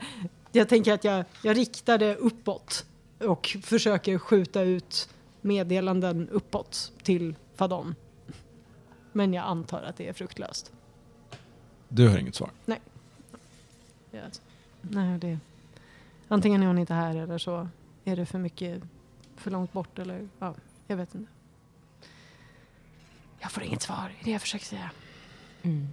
jag 0.53 0.69
tänker 0.69 0.93
att 0.93 1.05
jag, 1.05 1.25
jag 1.43 1.57
riktar 1.57 1.99
det 1.99 2.17
uppåt 2.17 2.87
och 3.19 3.57
försöker 3.63 4.19
skjuta 4.19 4.63
ut 4.63 5.09
meddelanden 5.41 6.29
uppåt 6.29 6.93
till 7.03 7.35
Fadon. 7.55 7.95
Men 9.13 9.35
jag 9.35 9.45
antar 9.45 9.83
att 9.83 9.97
det 9.97 10.09
är 10.09 10.13
fruktlöst. 10.13 10.73
Du 11.89 12.09
har 12.09 12.19
inget 12.19 12.35
svar. 12.35 12.51
Ja. 12.65 14.21
Nej, 14.81 15.19
det... 15.19 15.39
Antingen 16.29 16.63
är 16.63 16.67
hon 16.67 16.79
inte 16.79 16.95
här 16.95 17.17
eller 17.17 17.39
så 17.39 17.69
är 18.05 18.17
det 18.17 18.27
för 18.27 18.39
mycket, 18.39 18.83
för 19.37 19.51
långt 19.51 19.73
bort 19.73 19.99
eller 19.99 20.29
ja, 20.39 20.55
jag 20.87 20.97
vet 20.97 21.15
inte. 21.15 21.33
Jag 23.39 23.53
får 23.53 23.63
inget 23.63 23.83
svar, 23.83 24.13
det 24.15 24.21
är 24.21 24.25
det 24.25 24.31
jag 24.31 24.41
försöker 24.41 24.65
säga. 24.65 24.91
Mm. 25.63 25.89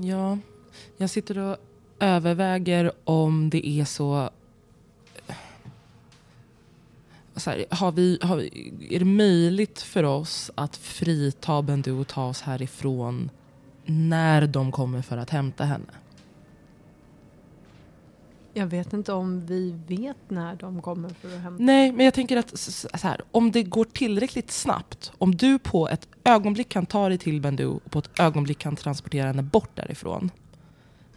Ja, 0.00 0.38
jag 0.96 1.10
sitter 1.10 1.38
och 1.38 1.56
överväger 1.98 2.92
om 3.04 3.50
det 3.50 3.68
är 3.68 3.84
så... 3.84 4.30
så 7.36 7.50
här, 7.50 7.64
har 7.70 7.92
vi, 7.92 8.18
har 8.22 8.36
vi, 8.36 8.72
är 8.90 8.98
det 8.98 9.04
möjligt 9.04 9.80
för 9.80 10.02
oss 10.02 10.50
att 10.54 10.76
frita 10.76 11.62
Bendu 11.62 11.92
och 11.92 12.08
ta 12.08 12.28
oss 12.28 12.40
härifrån 12.40 13.30
när 13.84 14.46
de 14.46 14.72
kommer 14.72 15.02
för 15.02 15.16
att 15.16 15.30
hämta 15.30 15.64
henne? 15.64 15.92
Jag 18.56 18.66
vet 18.66 18.92
inte 18.92 19.12
om 19.12 19.46
vi 19.46 19.74
vet 19.86 20.16
när 20.28 20.56
de 20.56 20.82
kommer 20.82 21.08
för 21.08 21.28
att 21.28 21.42
hämta. 21.42 21.62
Nej, 21.64 21.92
men 21.92 22.04
jag 22.04 22.14
tänker 22.14 22.36
att 22.36 22.58
så 22.58 22.88
här, 22.92 23.20
om 23.30 23.50
det 23.52 23.62
går 23.62 23.84
tillräckligt 23.84 24.50
snabbt, 24.50 25.12
om 25.18 25.34
du 25.34 25.58
på 25.58 25.88
ett 25.88 26.08
ögonblick 26.24 26.68
kan 26.68 26.86
ta 26.86 27.08
dig 27.08 27.18
till 27.18 27.40
Bendu 27.40 27.66
och 27.66 27.90
på 27.90 27.98
ett 27.98 28.20
ögonblick 28.20 28.58
kan 28.58 28.76
transportera 28.76 29.26
henne 29.26 29.42
bort 29.42 29.70
därifrån, 29.74 30.30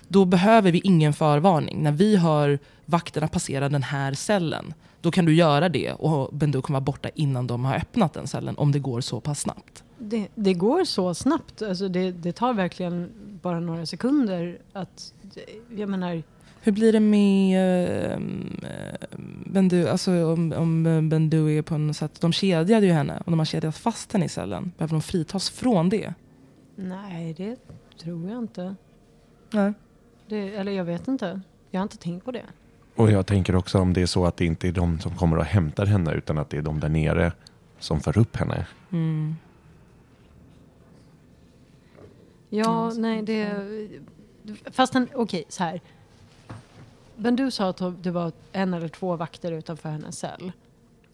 då 0.07 0.25
behöver 0.25 0.71
vi 0.71 0.81
ingen 0.83 1.13
förvarning. 1.13 1.83
När 1.83 1.91
vi 1.91 2.15
hör 2.15 2.59
vakterna 2.85 3.27
passera 3.27 3.69
den 3.69 3.83
här 3.83 4.13
cellen, 4.13 4.73
då 5.01 5.11
kan 5.11 5.25
du 5.25 5.35
göra 5.35 5.69
det 5.69 5.93
och 5.93 6.33
Bendu 6.33 6.61
kommer 6.61 6.79
vara 6.79 6.85
borta 6.85 7.09
innan 7.15 7.47
de 7.47 7.65
har 7.65 7.75
öppnat 7.75 8.13
den 8.13 8.27
cellen, 8.27 8.57
om 8.57 8.71
det 8.71 8.79
går 8.79 9.01
så 9.01 9.19
pass 9.19 9.39
snabbt. 9.39 9.83
Det, 9.97 10.27
det 10.35 10.53
går 10.53 10.83
så 10.83 11.13
snabbt. 11.13 11.61
Alltså 11.61 11.87
det, 11.87 12.11
det 12.11 12.31
tar 12.31 12.53
verkligen 12.53 13.09
bara 13.41 13.59
några 13.59 13.85
sekunder 13.85 14.59
att... 14.73 15.13
Jag 15.75 15.89
menar, 15.89 16.23
Hur 16.69 16.73
blir 16.73 16.93
det 16.93 16.99
med 16.99 18.11
eh, 18.11 18.19
Bendu, 19.45 19.87
alltså 19.87 20.25
om, 20.33 20.53
om 20.53 20.83
Bendu 21.09 21.57
är 21.57 21.61
på 21.61 21.77
något 21.77 21.95
sätt, 21.95 22.21
de 22.21 22.33
kedjade 22.33 22.85
ju 22.85 22.91
henne 22.91 23.21
och 23.25 23.31
de 23.31 23.39
har 23.39 23.45
kedjat 23.45 23.77
fast 23.77 24.13
henne 24.13 24.25
i 24.25 24.29
cellen. 24.29 24.71
Behöver 24.77 24.93
de 24.93 25.01
fritas 25.01 25.49
från 25.49 25.89
det? 25.89 26.13
nej 26.75 27.33
det 27.33 27.55
tror 28.01 28.29
jag 28.29 28.37
inte. 28.37 28.75
Nej. 29.51 29.73
Det, 30.27 30.55
eller 30.55 30.71
jag 30.71 30.85
vet 30.85 31.07
inte. 31.07 31.41
Jag 31.71 31.79
har 31.79 31.83
inte 31.83 31.97
tänkt 31.97 32.25
på 32.25 32.31
det. 32.31 32.45
Och 32.95 33.11
jag 33.11 33.25
tänker 33.25 33.55
också 33.55 33.79
om 33.79 33.93
det 33.93 34.01
är 34.01 34.05
så 34.05 34.25
att 34.25 34.37
det 34.37 34.45
inte 34.45 34.67
är 34.67 34.71
de 34.71 34.99
som 34.99 35.15
kommer 35.15 35.37
och 35.37 35.45
hämtar 35.45 35.85
henne 35.85 36.13
utan 36.13 36.37
att 36.37 36.49
det 36.49 36.57
är 36.57 36.61
de 36.61 36.79
där 36.79 36.89
nere 36.89 37.31
som 37.79 37.99
för 37.99 38.17
upp 38.17 38.35
henne. 38.35 38.67
Mm. 38.91 39.35
Ja, 42.49 42.91
Mm, 42.91 43.01
nej 43.01 43.21
det... 43.21 43.67
Fast 44.71 44.95
en, 44.95 45.07
okej, 45.13 45.45
så 45.49 45.63
här. 45.63 45.81
Men 47.19 47.35
du 47.35 47.51
sa 47.51 47.69
att 47.69 48.03
det 48.03 48.11
var 48.11 48.31
en 48.51 48.73
eller 48.73 48.87
två 48.87 49.15
vakter 49.15 49.51
utanför 49.51 49.89
hennes 49.89 50.19
cell. 50.19 50.51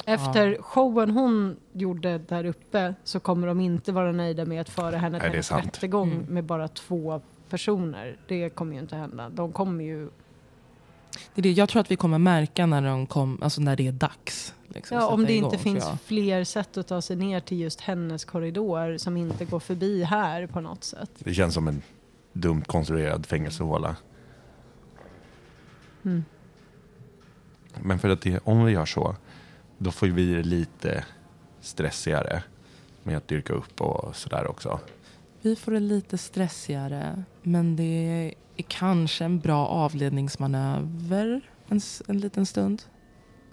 Efter 0.05 0.57
showen 0.61 1.11
hon 1.11 1.55
gjorde 1.73 2.17
där 2.17 2.45
uppe 2.45 2.93
så 3.03 3.19
kommer 3.19 3.47
de 3.47 3.59
inte 3.61 3.91
vara 3.91 4.11
nöjda 4.11 4.45
med 4.45 4.61
att 4.61 4.69
föra 4.69 4.97
henne 4.97 5.19
till 5.19 5.53
en 5.55 5.61
rättegång 5.61 6.11
Mm. 6.11 6.25
med 6.25 6.43
bara 6.43 6.67
två 6.67 7.21
personer. 7.49 8.17
Det 8.27 8.49
kommer 8.49 8.73
ju 8.73 8.79
inte 8.79 8.95
hända. 8.95 9.29
De 9.29 9.51
kommer 9.51 9.83
ju... 9.83 10.09
Det 11.35 11.41
är 11.41 11.43
det. 11.43 11.51
Jag 11.51 11.69
tror 11.69 11.79
att 11.81 11.91
vi 11.91 11.95
kommer 11.95 12.17
märka 12.17 12.65
när, 12.65 12.81
de 12.81 13.07
kom, 13.07 13.39
alltså 13.41 13.61
när 13.61 13.75
det 13.75 13.87
är 13.87 13.91
dags. 13.91 14.53
Liksom, 14.67 14.97
Ja, 14.97 15.07
om 15.07 15.25
det 15.25 15.33
igång, 15.33 15.51
inte 15.51 15.63
finns 15.63 15.83
jag. 15.89 15.97
fler 16.01 16.43
sätt 16.43 16.77
att 16.77 16.87
ta 16.87 17.01
sig 17.01 17.15
ner 17.15 17.39
till 17.39 17.59
just 17.59 17.81
hennes 17.81 18.25
korridor 18.25 18.97
som 18.97 19.17
inte 19.17 19.45
går 19.45 19.59
förbi 19.59 20.03
här 20.03 20.47
på 20.47 20.61
något 20.61 20.83
sätt. 20.83 21.09
Det 21.19 21.33
känns 21.33 21.53
som 21.53 21.67
en 21.67 21.81
dumt 22.33 22.61
konstruerad 22.67 23.25
fängelsehåla. 23.25 23.95
Mm. 26.05 26.23
Men 27.81 27.99
för 27.99 28.09
att 28.09 28.21
det, 28.21 28.39
om 28.43 28.65
vi 28.65 28.71
gör 28.71 28.85
så, 28.85 29.15
då 29.77 29.91
får 29.91 30.07
vi 30.07 30.33
det 30.33 30.43
lite 30.43 31.05
stressigare 31.61 32.43
med 33.03 33.17
att 33.17 33.27
dyrka 33.27 33.53
upp 33.53 33.81
och 33.81 34.15
sådär 34.15 34.47
också. 34.47 34.79
Vi 35.41 35.55
får 35.55 35.71
det 35.71 35.79
lite 35.79 36.17
stressigare, 36.17 37.23
men 37.43 37.75
det 37.75 37.83
är 38.57 38.63
kanske 38.67 39.25
en 39.25 39.39
bra 39.39 39.67
avledningsmanöver 39.67 41.41
en, 41.69 41.81
en 42.07 42.19
liten 42.19 42.45
stund. 42.45 42.81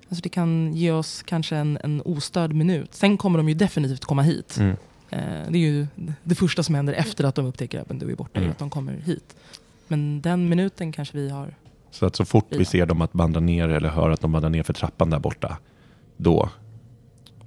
Alltså 0.09 0.23
det 0.23 0.29
kan 0.29 0.73
ge 0.75 0.93
oss 0.93 1.23
kanske 1.23 1.57
en, 1.57 1.79
en 1.85 2.03
ostörd 2.05 2.53
minut. 2.53 2.95
Sen 2.95 3.17
kommer 3.17 3.39
de 3.39 3.49
ju 3.49 3.55
definitivt 3.55 4.05
komma 4.05 4.23
hit. 4.23 4.57
Mm. 4.57 4.77
Eh, 5.11 5.51
det 5.51 5.59
är 5.59 5.71
ju 5.71 5.87
det 6.23 6.35
första 6.35 6.63
som 6.63 6.75
händer 6.75 6.93
efter 6.93 7.25
att 7.25 7.35
de 7.35 7.47
upptäcker 7.47 7.81
att 7.81 8.01
du 8.01 8.11
är 8.11 8.17
borta, 8.17 8.39
Mm. 8.41 8.51
att 8.51 8.59
de 8.59 8.71
kommer 8.71 8.93
hit. 8.93 9.37
Men 9.89 10.21
den 10.21 10.49
minuten 10.49 10.93
kanske 10.93 11.17
vi 11.19 11.31
har... 11.31 11.55
Så 11.93 12.07
att 12.07 12.17
så 12.17 12.25
fort 12.25 12.47
vi 12.49 12.65
ser 12.65 12.87
dem 12.87 13.01
att 13.01 13.15
vandra 13.15 13.41
ner 13.41 13.69
eller 13.69 13.89
hör 13.89 14.11
att 14.11 14.21
de 14.21 14.33
vandrar 14.33 14.51
ner 14.51 14.63
för 14.63 14.73
trappan 14.73 15.11
där 15.11 15.19
borta, 15.19 15.59
då, 16.17 16.49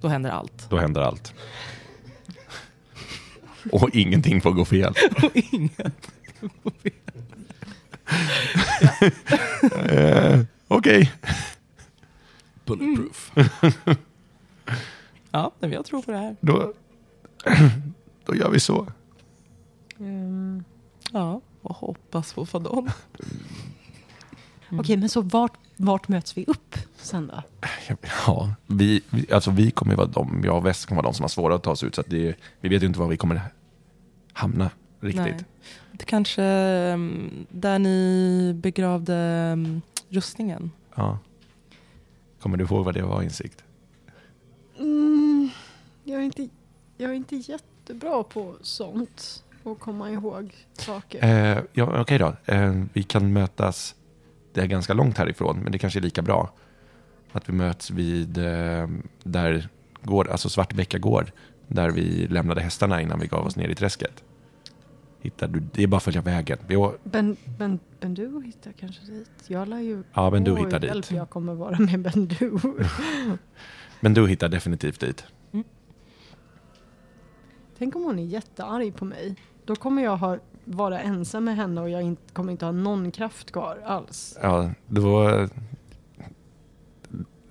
Då 0.01 0.07
händer 0.07 0.29
allt. 0.29 0.69
då 0.69 0.77
händer 0.77 1.01
allt. 1.01 1.33
Och 3.71 3.89
ingenting 3.95 4.41
får 4.41 4.51
gå 4.51 4.65
fel. 4.65 4.93
Och 5.23 5.31
inget. 5.33 6.11
Eh, 9.89 10.39
Okej. 10.67 11.11
Bulletproof. 12.65 13.31
Ja, 15.31 15.51
men 15.59 15.71
jag 15.71 15.85
tror 15.85 16.01
på 16.01 16.11
det 16.11 16.17
här. 16.17 16.35
Då, 16.41 16.73
då 18.25 18.35
gör 18.35 18.49
vi 18.49 18.59
så. 18.59 18.87
Mm. 19.99 20.63
Ja, 21.11 21.41
och 21.61 21.75
hoppas 21.75 22.33
på 22.33 22.45
Fadon. 22.45 22.89
Okej, 24.71 24.97
men 24.97 25.09
så 25.09 25.21
vart, 25.21 25.53
vart 25.77 26.07
möts 26.07 26.37
vi 26.37 26.45
upp 26.47 26.75
sen 26.97 27.27
då? 27.27 27.43
Ja, 28.27 28.53
vi, 28.67 29.01
vi- 29.09 29.31
alltså 29.33 29.51
vi 29.51 29.71
kommer 29.71 29.91
ju 29.93 29.97
vara 29.97 30.07
de, 30.07 30.41
jag 30.45 30.57
och 30.57 30.65
West 30.65 30.85
kommer 30.85 31.01
vara 31.01 31.11
de 31.11 31.15
som 31.15 31.23
har 31.23 31.27
svårare 31.29 31.55
att 31.55 31.63
ta 31.63 31.75
sig 31.75 31.87
ut. 31.87 31.95
Så 31.95 32.01
att 32.01 32.09
det, 32.09 32.35
vi 32.61 32.69
vet 32.69 32.83
ju 32.83 32.87
inte 32.87 32.99
var 32.99 33.07
vi 33.07 33.17
kommer 33.17 33.41
hamna 34.33 34.69
riktigt. 34.99 35.23
Nej. 35.25 35.39
Det 35.91 36.05
kanske 36.05 36.43
mm, 36.43 37.45
där 37.49 37.79
ni 37.79 38.53
begravde 38.61 39.15
mm, 39.15 39.81
rustningen. 40.09 40.71
Ja. 40.95 41.19
Kommer 42.41 42.57
du 42.57 42.63
ihåg 42.63 42.85
vad 42.85 42.93
det 42.93 43.01
var 43.03 43.21
insikt? 43.21 43.63
Mm, 44.79 45.49
jag, 46.03 46.19
är 46.21 46.25
inte, 46.25 46.47
jag 46.97 47.11
är 47.11 47.15
inte 47.15 47.35
jättebra 47.35 48.23
på 48.23 48.55
sånt. 48.61 49.43
Och 49.63 49.79
komma 49.79 50.11
ihåg 50.11 50.55
saker. 50.73 51.23
Eh, 51.55 51.63
ja, 51.73 52.01
Okej 52.01 52.17
då, 52.17 52.35
eh, 52.45 52.83
vi 52.93 53.03
kan 53.03 53.33
mötas, 53.33 53.95
det 54.55 54.61
är 54.61 54.65
ganska 54.67 54.93
långt 54.93 55.17
härifrån, 55.17 55.59
men 55.59 55.71
det 55.71 55.77
kanske 55.77 55.99
är 55.99 56.01
lika 56.01 56.21
bra. 56.21 56.51
Att 57.31 57.49
vi 57.49 57.53
möts 57.53 57.91
vid, 57.91 58.37
eh, 58.37 58.87
där 59.23 59.67
går, 60.03 60.31
alltså 60.31 60.49
Svartbäcka 60.49 60.97
gård, 60.97 61.31
där 61.67 61.89
vi 61.89 62.27
lämnade 62.27 62.61
hästarna 62.61 63.01
innan 63.01 63.19
vi 63.19 63.27
gav 63.27 63.45
oss 63.45 63.55
ner 63.55 63.69
i 63.69 63.75
träsket. 63.75 64.23
Hittar 65.19 65.47
du, 65.47 65.59
det 65.73 65.83
är 65.83 65.87
bara 65.87 65.97
att 65.97 66.03
följa 66.03 66.21
vägen. 66.21 66.57
Vi, 66.67 66.89
Ben, 67.03 67.37
ben, 67.57 67.79
ben 67.99 68.13
du 68.13 68.43
hittar 68.45 68.71
kanske 68.71 69.05
dit. 69.05 69.29
Jag 69.47 69.67
lär 69.67 69.79
ju... 69.79 70.03
ja, 70.13 70.29
men 70.29 70.43
du 70.43 70.57
hittar 70.57 70.79
dit. 70.79 71.11
jag 71.11 71.29
kommer 71.29 71.53
vara 71.53 71.79
med 71.79 71.99
Ben 71.99 72.27
du. 72.27 72.59
Men 73.99 74.13
du 74.13 74.27
hittar 74.27 74.49
definitivt 74.49 74.99
dit. 74.99 75.23
Tänk 77.77 77.95
om 77.95 78.03
hon 78.03 78.19
är 78.19 78.23
jättearg 78.23 78.95
på 78.95 79.05
mig. 79.05 79.35
Då 79.65 79.75
kommer 79.75 80.03
jag 80.03 80.17
ha, 80.17 80.37
vara 80.65 81.01
ensam 81.01 81.43
med 81.43 81.55
henne 81.55 81.81
och 81.81 81.89
jag 81.89 82.01
inte, 82.01 82.33
kommer 82.33 82.51
inte 82.51 82.65
ha 82.65 82.71
någon 82.71 83.11
kraft 83.11 83.51
kvar 83.51 83.81
alls. 83.85 84.37
Ja, 84.41 84.71
då... 84.87 85.47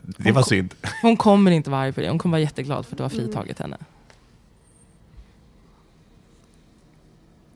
Det 0.03 0.33
var 0.33 0.43
synd. 0.43 0.75
Hon 1.03 1.17
kommer 1.17 1.51
inte 1.51 1.71
vara 1.71 1.81
arg 1.81 1.93
på 1.93 2.01
det. 2.01 2.09
Hon 2.09 2.19
kommer 2.19 2.33
vara 2.33 2.43
jätteglad 2.43 2.87
för 2.87 2.95
att 2.95 2.97
du 2.97 3.03
har 3.03 3.11
fritagit 3.11 3.59
henne. 3.59 3.77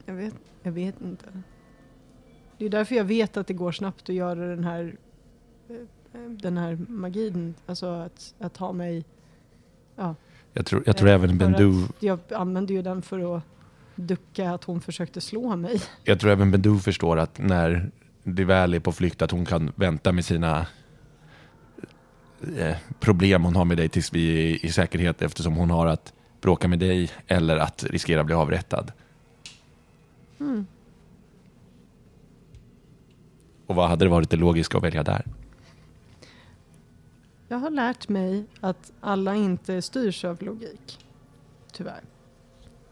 Jag 0.06 0.14
vet, 0.14 0.34
jag 0.62 0.72
vet 0.72 1.00
inte. 1.00 1.26
Det 2.58 2.64
är 2.64 2.68
därför 2.68 2.94
jag 2.94 3.04
vet 3.04 3.36
att 3.36 3.46
det 3.46 3.54
går 3.54 3.72
snabbt 3.72 4.08
att 4.08 4.14
göra 4.14 4.46
den 4.46 4.64
här, 4.64 4.96
eh, 5.68 6.20
den 6.20 6.56
här 6.56 6.78
magin. 6.88 7.54
Alltså 7.66 7.86
att, 7.86 8.34
att 8.38 8.56
ha 8.56 8.72
mig... 8.72 9.04
Ja, 9.96 10.14
Jag 10.52 10.66
tror, 10.66 10.82
jag 10.86 10.96
tror 10.96 11.08
Eh, 11.08 11.14
även 11.14 11.30
för 11.30 11.36
Bendu, 11.36 11.72
jag 12.00 12.18
använde 12.32 12.72
ju 12.72 12.82
den 12.82 13.02
för 13.02 13.36
att 13.36 13.42
ducka 13.98 14.50
att 14.50 14.64
hon 14.64 14.80
försökte 14.80 15.20
slå 15.20 15.56
mig. 15.56 15.80
jag 16.04 16.20
tror 16.20 16.30
även 16.30 16.50
Bendu 16.50 16.78
förstår 16.78 17.16
att 17.16 17.38
när 17.38 17.90
det 18.22 18.44
väl 18.44 18.74
är 18.74 18.80
på 18.80 18.92
flykt 18.92 19.22
att 19.22 19.30
hon 19.30 19.44
kan 19.44 19.72
vänta 19.74 20.12
med 20.12 20.24
sina 20.24 20.66
eh, 22.56 22.76
problem 23.00 23.44
hon 23.44 23.56
har 23.56 23.64
med 23.64 23.76
dig 23.76 23.88
tills 23.88 24.12
vi 24.12 24.52
är 24.52 24.64
i 24.64 24.72
säkerhet 24.72 25.22
eftersom 25.22 25.56
hon 25.56 25.70
har 25.70 25.86
att 25.86 26.12
bråka 26.40 26.68
med 26.68 26.78
dig 26.78 27.10
eller 27.26 27.56
att 27.56 27.84
riskera 27.84 28.20
att 28.20 28.26
bli 28.26 28.34
avrättad. 28.34 28.92
Mm. 30.40 30.66
Och 33.66 33.74
vad 33.74 33.88
hade 33.88 34.04
det 34.04 34.08
varit 34.08 34.30
det 34.30 34.36
logiska 34.36 34.78
att 34.78 34.84
välja 34.84 35.02
där? 35.02 35.24
Jag 37.48 37.58
har 37.58 37.70
lärt 37.70 38.08
mig 38.08 38.44
att 38.60 38.92
alla 39.00 39.34
inte 39.34 39.82
styrs 39.82 40.24
av 40.24 40.42
logik. 40.42 41.06
Tyvärr. 41.72 42.02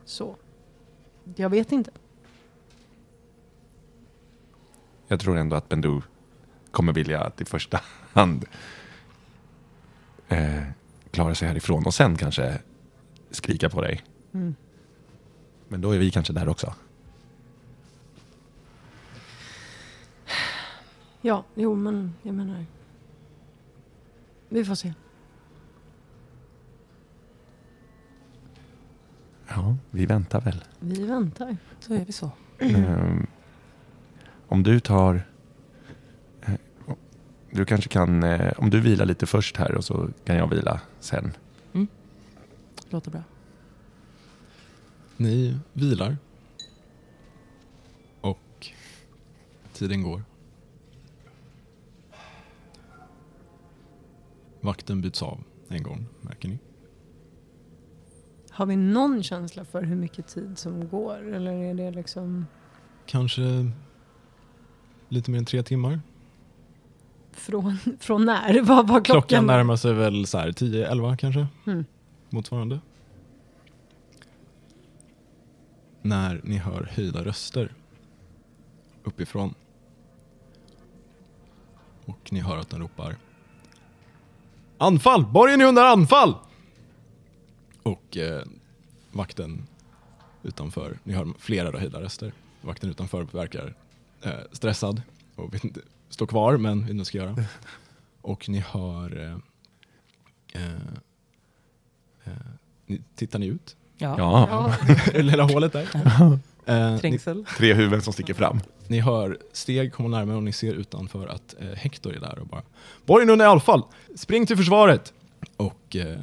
Så. 0.04 0.36
Jag 1.35 1.51
vet 1.51 1.72
inte. 1.72 1.91
Jag 5.09 5.20
tror 5.20 5.37
ändå 5.37 5.57
att 5.57 5.68
Bendu 5.68 6.01
kommer 6.70 6.93
vilja 6.93 7.20
att 7.20 7.41
i 7.41 7.45
första 7.45 7.81
hand 8.12 8.45
eh, 10.29 10.62
klara 11.11 11.35
sig 11.35 11.49
härifrån 11.49 11.87
och 11.87 11.95
sen 11.95 12.16
kanske 12.16 12.59
skrika 13.31 13.70
på 13.70 13.83
dig. 13.83 14.03
Mm. 14.33 14.55
Men 15.68 15.81
då 15.81 15.91
är 15.91 15.99
vi 15.99 16.11
kanske 16.11 16.33
där 16.33 16.49
också. 16.49 16.74
Ja, 21.20 21.45
jo 21.55 21.74
men 21.74 22.14
jag 22.22 22.35
menar. 22.35 22.64
Vi 24.49 24.64
får 24.64 24.74
se. 24.74 24.95
Ja, 29.49 29.76
vi 29.90 30.07
väntar 30.07 30.40
väl. 30.40 30.64
Vi 30.80 31.05
väntar. 31.07 31.57
Så 31.80 31.94
är 31.94 32.05
vi 32.05 32.12
så. 32.12 32.30
Ehm, 32.59 33.26
om 34.49 34.62
du 34.62 34.80
tar... 34.80 35.26
eh, 36.42 36.55
Du 37.51 37.64
kanske 37.64 37.88
kan, 37.88 38.22
eh, 38.22 38.53
om 38.57 38.70
du 38.70 38.80
vilar 38.80 39.07
lite 39.07 39.26
först 39.26 39.57
här 39.57 39.74
och 39.74 39.84
så 39.84 40.09
kan 40.24 40.36
jag 40.36 40.51
vila 40.51 40.80
sen. 41.01 41.32
Låter 42.90 43.11
bra. 43.11 43.22
Ni 45.16 45.59
vilar. 45.72 46.16
Och 48.20 48.66
tiden 49.72 50.03
går. 50.03 50.22
Vakten 54.61 55.01
byts 55.01 55.22
av 55.22 55.40
en 55.68 55.82
gång, 55.82 56.07
märker 56.20 56.49
ni. 56.49 56.59
Har 58.57 58.66
vi 58.66 58.76
någon 58.76 59.22
känsla 59.22 59.64
för 59.64 59.82
hur 59.82 59.96
mycket 59.96 60.26
tid 60.26 60.59
som 60.59 60.88
går? 60.88 61.34
Eller 61.34 61.52
är 61.52 61.74
det 61.74 61.90
liksom 61.90 62.46
Kanske 63.07 63.70
lite 65.09 65.30
mer 65.30 65.38
än 65.38 65.44
tre 65.44 65.62
timmar. 65.62 66.00
från, 67.32 67.78
från 68.00 68.24
när? 68.24 68.61
Vad 68.62 68.88
var 68.88 69.04
klockan? 69.04 69.22
Klockan 69.22 69.46
närmar 69.46 69.76
sig 69.76 69.92
väl 69.92 70.26
så 70.26 70.38
här 70.38 70.48
10-11 70.48 71.16
kanske. 71.16 71.46
Mm. 71.66 71.84
Motsvarande. 72.30 72.80
När 76.02 76.40
ni 76.44 76.57
hör 76.57 76.88
höjda 76.92 77.24
röster 77.24 77.74
uppifrån. 79.04 79.54
Och 82.04 82.32
ni 82.32 82.40
hör 82.40 82.57
att 82.57 82.70
den 82.70 82.80
ropar 82.80 83.16
Anfall! 84.78 85.26
Borgen 85.26 85.61
är 85.61 85.64
under 85.64 85.84
anfall! 85.84 86.34
Och 87.87 88.16
eh, 88.16 88.43
vakten 89.12 89.66
utanför, 90.43 90.99
ni 91.05 91.12
hör 91.12 91.32
flera 91.39 91.70
då 91.70 91.78
höjda 91.78 92.01
röster. 92.01 92.32
Vakten 92.61 92.91
utanför 92.91 93.22
verkar 93.22 93.74
eh, 94.22 94.32
stressad 94.53 95.03
och 95.34 95.55
vet 95.55 95.64
inte, 95.64 95.80
står 96.09 96.26
kvar 96.26 96.57
men 96.57 96.80
vet 96.80 96.91
inte 96.91 96.93
vad 96.93 96.99
jag 97.01 97.07
ska 97.07 97.18
göra. 97.18 97.37
Och 98.20 98.49
ni 98.49 98.59
hör 98.59 99.20
eh, 99.20 100.62
eh, 100.62 100.72
eh, 102.24 102.32
ni, 102.87 103.03
Tittar 103.14 103.39
ni 103.39 103.47
ut? 103.47 103.76
Ja. 103.97 104.14
Ja, 104.18 104.74
Ja, 104.89 105.12
lilla 105.22 105.43
hålet 105.45 105.72
där. 105.72 105.89
Eh, 106.68 106.93
ni, 106.93 106.99
Trängsel. 106.99 107.45
tre 107.59 107.74
huvuden 107.74 108.03
som 108.03 108.12
sticker 108.12 108.34
fram. 108.34 108.61
ni 108.89 109.01
hör 109.01 109.39
steg 109.53 109.93
komma 109.93 110.09
närmare 110.09 110.37
och 110.37 110.43
ni 110.43 110.53
ser 110.53 110.74
utanför 110.74 111.26
att 111.26 111.55
eh, 111.59 111.68
Hector 111.68 112.14
är 112.14 112.20
där 112.20 112.39
och 112.39 112.47
bara 112.47 112.62
Borgen 113.05 113.30
under 113.30 113.47
anfall! 113.47 113.82
Spring 114.16 114.47
till 114.47 114.57
försvaret! 114.57 115.12
Och 115.57 115.97
eh, 115.97 116.07
eh, 116.07 116.18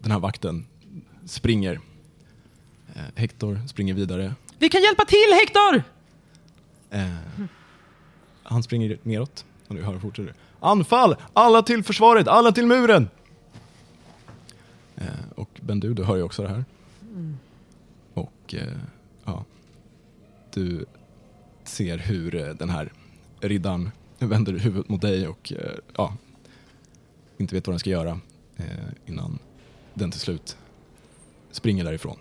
den 0.00 0.12
här 0.12 0.18
vakten 0.18 0.66
springer. 1.24 1.80
Eh, 2.94 3.02
Hector 3.14 3.60
springer 3.68 3.94
vidare. 3.94 4.34
Vi 4.58 4.68
kan 4.68 4.82
hjälpa 4.82 5.04
till 5.04 5.32
Hector! 5.40 5.82
Eh, 6.90 7.46
han 8.42 8.62
springer 8.62 8.98
neråt 9.02 9.44
och 9.68 9.74
nu 9.74 9.82
hör 9.82 9.98
fortsätter. 9.98 10.34
Anfall! 10.60 11.16
Alla 11.32 11.62
till 11.62 11.84
försvaret! 11.84 12.28
Alla 12.28 12.52
till 12.52 12.66
muren! 12.66 13.08
Eh, 14.96 15.06
och 15.34 15.60
Bendu, 15.62 15.94
du 15.94 16.04
hör 16.04 16.16
ju 16.16 16.22
också 16.22 16.42
det 16.42 16.48
här. 16.48 16.64
Och 18.14 18.54
eh, 18.54 18.78
ja, 19.24 19.44
du 20.54 20.86
ser 21.64 21.98
hur 21.98 22.34
eh, 22.34 22.54
den 22.54 22.70
här 22.70 22.92
riddaren 23.40 23.90
vänder 24.18 24.52
huvudet 24.52 24.88
mot 24.88 25.00
dig 25.00 25.28
och 25.28 25.52
eh, 25.52 25.72
ja, 25.96 26.16
inte 27.38 27.54
vet 27.54 27.66
vad 27.66 27.72
den 27.72 27.80
ska 27.80 27.90
göra 27.90 28.20
eh, 28.56 28.66
innan 29.06 29.38
den 29.96 30.10
till 30.10 30.20
slut 30.20 30.56
springer 31.50 31.84
därifrån. 31.84 32.16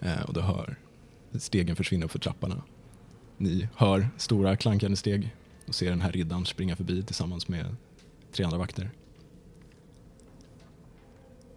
Eh, 0.00 0.22
och 0.22 0.34
du 0.34 0.40
hör 0.40 0.76
stegen 1.32 1.76
försvinner 1.76 2.08
för 2.08 2.18
trapporna. 2.18 2.62
Ni 3.36 3.68
hör 3.76 4.08
stora 4.16 4.56
klankande 4.56 4.96
steg 4.96 5.34
och 5.66 5.74
ser 5.74 5.90
den 5.90 6.00
här 6.00 6.12
riddaren 6.12 6.46
springa 6.46 6.76
förbi 6.76 7.02
tillsammans 7.02 7.48
med 7.48 7.76
tre 8.32 8.44
andra 8.44 8.58
vakter. 8.58 8.90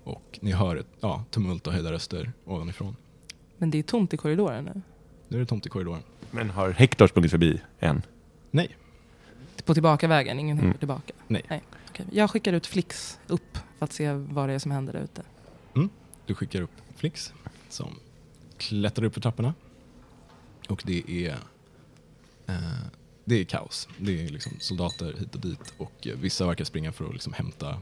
Och 0.04 0.40
ni 0.42 0.52
hör 0.52 0.76
ett 0.76 0.88
ja, 1.00 1.26
tumult 1.30 1.68
och 1.68 1.74
höjda 1.74 1.92
röster 1.92 2.34
ovanifrån. 2.46 2.96
Men 3.58 3.72
det 3.72 3.80
är 3.80 3.84
tomt 3.84 4.14
i 4.14 4.18
korridoren 4.18 4.66
nu. 4.66 4.82
Nu 5.28 5.38
är 5.38 5.40
det 5.40 5.46
tomt 5.46 5.66
i 5.66 5.70
korridoren. 5.70 6.02
Men 6.32 6.50
har 6.50 6.72
Hector 6.72 7.08
sprungit 7.08 7.32
förbi 7.32 7.62
än? 7.80 8.02
Nej, 8.52 8.78
På 9.66 9.74
tillbakavägen, 9.74 10.40
ingen 10.40 10.58
Mm. 10.58 10.66
mm. 10.66 10.78
tillbaka. 10.78 11.14
Nej. 11.28 11.62
Okej. 11.90 12.06
Jag 12.12 12.30
skickar 12.30 12.54
ut 12.54 12.68
Flix 12.68 13.20
upp 13.28 13.58
för 13.78 13.86
att 13.86 13.94
se 13.94 14.12
vad 14.14 14.50
det 14.50 14.54
är 14.54 14.60
som 14.60 14.72
händer 14.72 14.94
där 14.94 15.02
ute. 15.02 15.24
du 16.26 16.36
skickar 16.36 16.62
upp 16.62 16.72
Flix 16.96 17.34
som 17.70 18.00
klättrar 18.58 19.06
upp 19.06 19.14
för 19.14 19.22
trapporna. 19.22 19.54
Och 20.70 20.84
det 20.86 21.26
är, 21.28 21.38
eh, 22.48 22.56
det 23.26 23.36
är 23.36 23.44
kaos. 23.44 23.88
Det 23.98 24.26
är 24.26 24.30
liksom 24.30 24.52
soldater 24.60 25.14
hit 25.20 25.36
och 25.36 25.42
dit 25.42 25.74
och 25.78 26.08
eh, 26.08 26.16
vissa 26.16 26.48
verkar 26.48 26.66
springa 26.66 26.92
för 26.92 27.06
att 27.06 27.14
liksom 27.14 27.34
hämta 27.34 27.82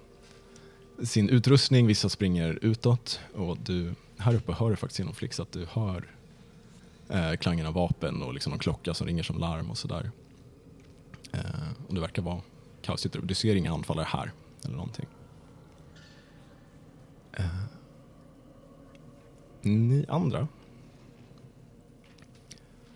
sin 1.04 1.30
utrustning, 1.30 1.88
vissa 1.88 2.10
springer 2.10 2.60
utåt 2.62 3.20
och 3.36 3.58
du, 3.58 3.94
här 4.18 4.36
uppe 4.36 4.52
hör 4.52 4.70
du 4.70 4.76
faktiskt 4.76 5.00
genom 5.00 5.14
Flix 5.14 5.40
att 5.40 5.52
du 5.52 5.66
hör 5.72 6.08
eh, 7.10 7.34
klangen 7.34 7.66
av 7.66 7.74
vapen 7.74 8.22
och 8.24 8.34
liksom 8.34 8.54
en 8.54 8.60
klocka 8.60 8.94
som 8.94 9.08
ringer 9.08 9.24
som 9.24 9.38
larm 9.38 9.72
och 9.72 9.78
sådär. 9.78 10.12
Eh, 11.32 11.42
och 11.88 11.96
det 11.96 12.02
verkar 12.02 12.22
vara 12.22 12.42
kaos. 12.82 13.06
ute. 13.06 13.20
Du 13.20 13.34
ser 13.34 13.56
inga 13.56 13.74
anfallare 13.74 14.08
här 14.10 14.32
eller 14.66 14.76
någonting. 14.76 15.06
Eh, 17.34 17.46
ni 19.62 20.06
andra 20.10 20.48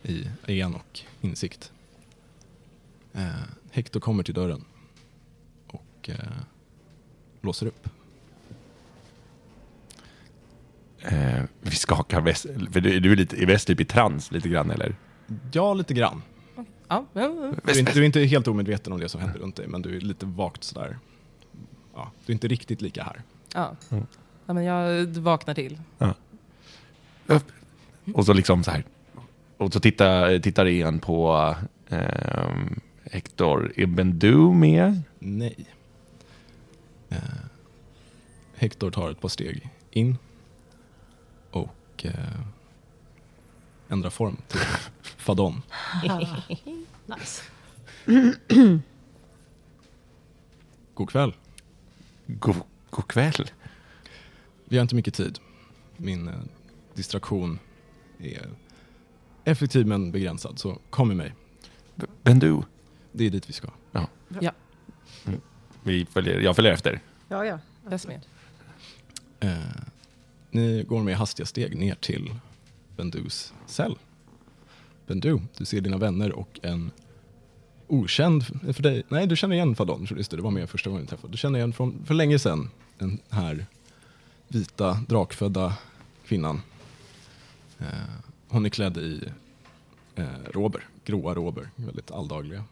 i 0.04 0.62
en 0.62 0.76
och 0.76 1.00
insikt. 1.22 1.72
Eh, 3.14 3.30
Hector 3.72 4.00
kommer 4.00 4.24
till 4.24 4.34
dörren 4.34 4.66
och 5.68 6.10
eh, 6.10 6.16
låser 7.42 7.66
upp. 7.68 7.90
Eh, 11.02 11.44
vi 11.62 11.76
skakar 11.76 12.22
väst, 12.22 12.46
för 12.72 12.82
du, 12.82 13.00
du 13.00 13.12
är 13.12 13.16
lite, 13.16 13.36
i 13.36 13.46
väst 13.46 13.68
typ 13.68 13.80
i 13.80 13.86
trans 13.86 14.32
lite 14.32 14.50
grann 14.50 14.72
eller? 14.72 14.96
Ja, 15.52 15.74
lite 15.74 15.94
grann. 15.94 16.22
Ja, 16.88 17.06
ja, 17.14 17.22
ja. 17.22 17.54
Du 17.64 17.72
är, 17.72 17.80
inte, 17.80 17.94
du 17.94 18.02
är 18.02 18.06
inte 18.06 18.20
helt 18.20 18.48
omedveten 18.48 18.94
om 18.94 19.00
det 19.00 19.10
som 19.10 19.22
händer 19.22 19.40
runt 19.40 19.56
dig, 19.56 19.68
men 19.68 19.82
du 19.82 19.96
är 19.96 20.02
lite 20.02 20.26
vagt 20.26 20.64
sådär. 20.64 20.98
Ja, 21.94 22.12
du 22.26 22.32
är 22.32 22.34
inte 22.34 22.48
riktigt 22.48 22.82
lika 22.82 23.04
här. 23.04 23.22
ja. 23.54 23.76
Mm. 23.92 24.06
ja 24.46 24.54
men 24.54 24.64
jag 24.64 25.06
vaknar 25.06 25.54
till. 25.54 25.80
Och 28.14 28.26
så 28.26 28.34
liksom 28.34 28.64
så 28.64 28.72
här. 28.72 28.84
Och 29.58 29.74
så 29.74 29.80
tittar, 29.80 30.40
tittar 30.40 30.66
igen 30.66 31.00
på 31.00 31.56
ehm, 31.90 32.80
Hector. 33.12 33.74
Är 33.76 33.86
Bendu 33.86 34.38
med? 34.54 35.02
Nej. 35.20 35.66
Eh, 37.10 37.18
Hector 38.56 38.92
tar 38.92 39.12
ett 39.12 39.22
par 39.22 39.30
steg 39.30 39.70
in 39.92 40.18
och 41.52 42.06
eh, 42.06 42.14
ändrar 43.90 44.10
form 44.10 44.38
till 44.48 44.60
Fadon. 45.02 45.62
nice. 47.06 47.42
God 50.94 51.10
kväll. 51.10 51.34
God, 52.28 52.56
god 52.90 53.08
kväll. 53.08 53.52
Vi 54.66 54.78
har 54.78 54.82
inte 54.82 54.96
mycket 54.96 55.14
tid. 55.14 55.40
Min 55.98 56.28
eh, 56.28 56.34
distraktion 56.94 57.60
är 58.20 58.50
effektiv 59.44 59.88
men 59.88 60.12
begränsad, 60.12 60.60
så 60.60 60.78
kom 60.90 61.08
med 61.08 61.18
mig. 61.18 61.34
B- 61.96 62.06
Bendu. 62.24 62.62
Det 63.12 63.26
är 63.26 63.30
dit 63.30 63.50
vi 63.50 63.54
ska. 63.54 63.68
Vi 65.84 66.06
följer, 66.06 66.40
jag 66.40 66.56
följer 66.56 66.72
efter. 66.74 67.00
Ja, 67.28 67.46
ja. 67.46 67.60
Jag 67.84 67.94
är 67.94 68.08
med. 68.08 68.22
Eh, 69.40 69.84
ni 70.52 70.84
går 70.84 71.04
med 71.04 71.18
hastiga 71.18 71.46
steg 71.46 71.78
ner 71.78 71.96
till 71.96 72.36
Bendus 72.96 73.54
cell. 73.66 73.98
Bendu, 75.08 75.40
du 75.58 75.66
ser 75.66 75.82
dina 75.82 75.98
vänner 75.98 76.32
och 76.32 76.60
en 76.64 76.92
okänd 77.88 78.46
eh, 78.68 78.74
för 78.74 78.84
dig. 78.84 79.04
Nej, 79.10 79.28
du 79.28 79.36
känner 79.36 79.56
igen 79.56 79.76
Fadon, 79.76 80.08
just 80.18 80.32
det, 80.32 80.38
det 80.38 80.44
var 80.44 80.52
med 80.52 80.70
första 80.70 80.90
gången 80.90 81.04
vi 81.04 81.10
träffade. 81.10 81.32
Du 81.32 81.38
känner 81.38 81.60
igen 81.60 81.74
från 81.74 82.06
för 82.06 82.14
länge 82.14 82.40
sedan 82.40 82.70
den 82.98 83.20
här 83.30 83.66
vita 84.48 84.94
drakfödda 85.08 85.78
kvinnan. 86.26 86.62
Eh, 87.80 87.88
hon 88.48 88.66
är 88.66 88.70
klädd 88.70 88.98
i 88.98 89.24
eh, 90.16 90.26
rober, 90.52 90.88
gråa 91.06 91.34
rober, 91.34 91.70
väldigt 91.76 92.12
alldagliga. 92.12 92.64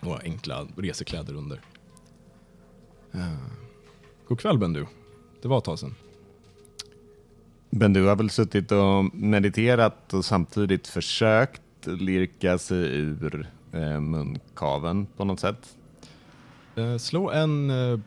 Och 0.00 0.24
enkla 0.24 0.66
resekläder 0.76 1.34
under. 1.34 1.60
Eh, 3.12 3.36
god 4.28 4.40
kväll 4.40 4.58
Bendu. 4.58 4.86
Det 5.42 5.48
var 5.48 5.58
ett 5.58 5.64
tag 5.64 5.78
sedan. 5.78 5.94
Men 7.74 7.92
du 7.92 8.06
har 8.06 8.16
väl 8.16 8.30
suttit 8.30 8.72
och 8.72 9.14
mediterat 9.14 10.14
och 10.14 10.24
samtidigt 10.24 10.88
försökt 10.88 11.86
lirka 11.86 12.58
sig 12.58 12.78
ur 12.78 13.50
eh, 13.72 14.00
munkaven 14.00 15.06
på 15.06 15.24
något 15.24 15.40
sätt? 15.40 15.76
Eh, 16.76 16.96
slå 16.96 17.30
en 17.30 17.70
eh, 17.70 17.98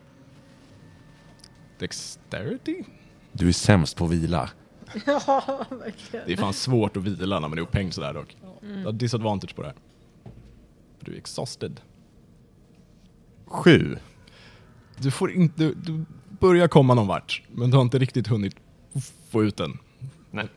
Dexterity? 1.78 2.84
Du 3.32 3.48
är 3.48 3.52
sämst 3.52 3.96
på 3.96 4.04
att 4.04 4.10
vila. 4.10 4.50
Ja, 5.06 5.66
verkligen. 5.70 6.26
Det 6.26 6.32
är 6.32 6.36
fan 6.36 6.52
svårt 6.54 6.96
att 6.96 7.02
vila 7.02 7.40
när 7.40 7.48
man 7.48 7.58
är 7.58 7.62
upphängd 7.62 7.94
sådär 7.94 8.14
dock. 8.14 8.36
Du 8.60 8.84
har 8.84 8.92
disadvantage 8.92 9.56
på 9.56 9.62
det 9.62 9.68
här. 9.68 9.76
du 11.00 11.12
är 11.12 11.16
exhausted. 11.16 11.80
Sju. 13.46 13.96
Du 14.98 15.10
får 15.10 15.32
inte, 15.32 15.62
du, 15.62 15.74
du 15.74 16.04
börjar 16.40 16.68
komma 16.68 16.94
någon 16.94 17.06
vart, 17.06 17.42
men 17.52 17.70
du 17.70 17.76
har 17.76 17.82
inte 17.82 17.98
riktigt 17.98 18.26
hunnit 18.26 18.56
få 19.36 19.44
ut 19.44 19.56
den. 19.56 19.78
Nej. 20.30 20.48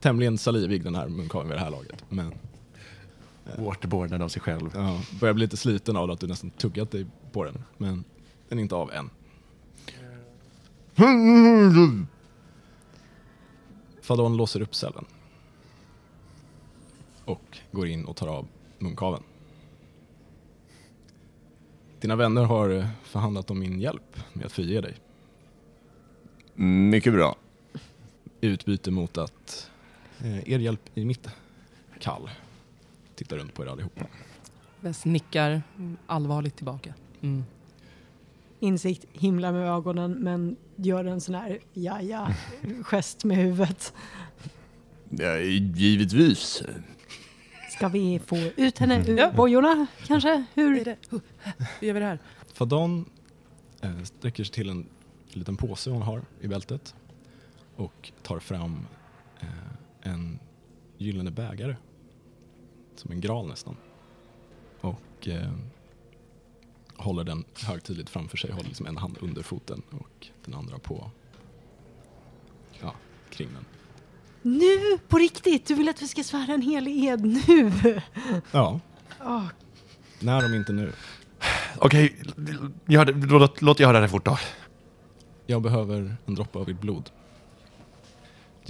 Tämligen 0.00 0.38
salivig 0.38 0.84
den 0.84 0.94
här 0.94 1.08
munkaveln 1.08 1.48
vid 1.48 1.58
det 1.58 1.62
här 1.62 1.70
laget. 1.70 2.04
Men 2.08 2.34
Waterboardad 3.58 4.22
av 4.22 4.28
sig 4.28 4.42
själv. 4.42 4.70
ja, 4.74 5.00
börjar 5.20 5.34
bli 5.34 5.44
lite 5.44 5.56
sliten 5.56 5.96
av 5.96 6.10
att 6.10 6.20
du 6.20 6.26
nästan 6.26 6.50
tuggat 6.50 6.90
dig 6.90 7.06
på 7.32 7.44
den. 7.44 7.64
Men 7.76 8.04
den 8.48 8.58
är 8.58 8.62
inte 8.62 8.74
av 8.74 8.90
än. 8.92 9.10
Fadon 14.02 14.36
låser 14.36 14.62
upp 14.62 14.74
cellen. 14.74 15.04
Och 17.24 17.58
går 17.72 17.86
in 17.86 18.04
och 18.04 18.16
tar 18.16 18.28
av 18.28 18.46
munkaveln. 18.78 19.22
Dina 22.00 22.16
vänner 22.16 22.44
har 22.44 22.70
eh, 22.70 22.86
förhandlat 23.02 23.50
om 23.50 23.58
min 23.58 23.80
hjälp 23.80 24.16
med 24.32 24.46
att 24.46 24.52
frige 24.52 24.80
dig. 24.80 24.96
Mycket 26.54 27.12
bra. 27.12 27.36
I 28.40 28.46
utbyte 28.46 28.90
mot 28.90 29.18
att 29.18 29.70
eh, 30.20 30.48
er 30.52 30.58
hjälp 30.58 30.90
i 30.94 31.04
mitt 31.04 31.28
kall. 32.00 32.30
Tittar 33.14 33.36
runt 33.36 33.54
på 33.54 33.62
er 33.62 33.66
allihopa. 33.66 34.06
Wes 34.80 35.04
nickar 35.04 35.62
allvarligt 36.06 36.56
tillbaka. 36.56 36.94
Mm. 37.20 37.44
Insikt 38.60 39.04
himlar 39.12 39.52
med 39.52 39.68
ögonen 39.68 40.12
men 40.12 40.56
gör 40.76 41.04
en 41.04 41.20
sån 41.20 41.34
här 41.34 41.58
ja-ja 41.72 42.34
gest 42.82 43.24
med 43.24 43.36
huvudet. 43.36 43.92
Ja, 45.10 45.38
givetvis. 45.38 46.62
Ska 47.70 47.88
vi 47.88 48.18
få 48.26 48.36
ut 48.56 48.78
henne 48.78 49.04
ur 49.08 49.18
Ja. 49.18 49.32
bojorna 49.32 49.86
kanske? 50.06 50.44
Hur 50.54 50.84
det? 50.84 50.96
Hur 51.10 51.20
gör 51.80 51.94
vi 51.94 52.00
det 52.00 52.06
här? 52.06 52.18
Fadon 52.54 53.10
eh, 53.80 54.02
sträcker 54.02 54.44
sig 54.44 54.54
till 54.54 54.68
en 54.70 54.86
liten 55.28 55.56
påse 55.56 55.90
hon 55.90 56.02
har 56.02 56.22
i 56.40 56.48
bältet 56.48 56.94
och 57.80 58.12
tar 58.22 58.38
fram 58.38 58.86
eh, 59.40 59.48
en 60.12 60.38
gyllene 60.98 61.30
bägare. 61.30 61.76
Som 62.96 63.12
en 63.12 63.20
gral 63.20 63.48
nästan. 63.48 63.76
Och 64.80 65.28
eh, 65.28 65.50
håller 66.96 67.24
den 67.24 67.44
högtidligt 67.66 68.10
framför 68.10 68.36
sig, 68.36 68.50
håller 68.52 68.68
liksom 68.68 68.86
en 68.86 68.96
hand 68.96 69.18
under 69.20 69.42
foten 69.42 69.82
och 69.90 70.26
den 70.44 70.54
andra 70.54 70.78
på 70.78 71.10
ja, 72.82 72.94
kring 73.30 73.48
den. 73.54 73.64
Nu, 74.42 74.98
på 75.08 75.18
riktigt! 75.18 75.66
Du 75.66 75.74
vill 75.74 75.88
att 75.88 76.02
vi 76.02 76.08
ska 76.08 76.22
svära 76.24 76.52
en 76.54 76.62
helig 76.62 77.04
ed 77.04 77.24
nu? 77.24 77.72
Ja, 78.52 78.80
Åh, 79.20 79.44
när 80.20 80.44
om 80.46 80.54
inte 80.54 80.72
nu. 80.72 80.92
Okej, 81.78 82.16
det- 82.36 83.12
låt, 83.26 83.62
låt 83.62 83.80
göra 83.80 84.00
det 84.00 84.08
fort 84.08 84.24
då. 84.24 84.38
Jag 85.46 85.62
behöver 85.62 86.16
en 86.26 86.34
droppe 86.34 86.58
av 86.58 86.68
ert 86.68 86.80
blod. 86.80 87.10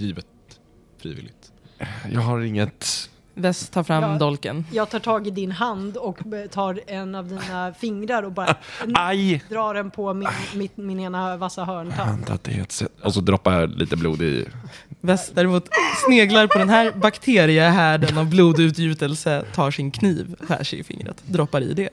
Givet 0.01 0.25
frivilligt. 1.01 1.51
Jag 2.11 2.21
har 2.21 2.39
inget... 2.41 3.09
Wes 3.33 3.69
tar 3.69 3.83
fram 3.83 4.03
Ja. 4.03 4.17
dolken. 4.17 4.65
jag 4.71 4.89
tar 4.89 4.99
tag 4.99 5.27
i 5.27 5.31
din 5.31 5.51
hand 5.51 5.97
och 5.97 6.17
tar 6.51 6.79
en 6.87 7.15
av 7.15 7.27
dina 7.27 7.73
fingrar 7.73 8.23
och 8.23 8.31
bara 8.31 8.55
Aj! 8.93 9.43
drar 9.49 9.73
den 9.73 9.91
på 9.91 10.13
min, 10.13 10.27
mitt, 10.55 10.77
min 10.77 10.99
ena 10.99 11.37
vassa 11.37 11.63
hörntand. 11.65 12.39
Och 13.03 13.13
så 13.13 13.21
droppar 13.21 13.59
jag 13.59 13.69
lite 13.69 13.97
blod 13.97 14.21
i. 14.21 14.47
Wes 15.01 15.29
däremot 15.29 15.69
sneglar 16.05 16.47
på 16.47 16.57
den 16.57 16.69
här 16.69 16.91
bakteriehärden 16.91 18.17
av 18.17 18.29
blodutgjutelse, 18.29 19.45
tar 19.55 19.71
sin 19.71 19.91
kniv, 19.91 20.35
skär 20.39 20.63
sig 20.63 20.79
i 20.79 20.83
fingret, 20.83 21.23
droppar 21.25 21.61
i 21.61 21.73
det. 21.73 21.89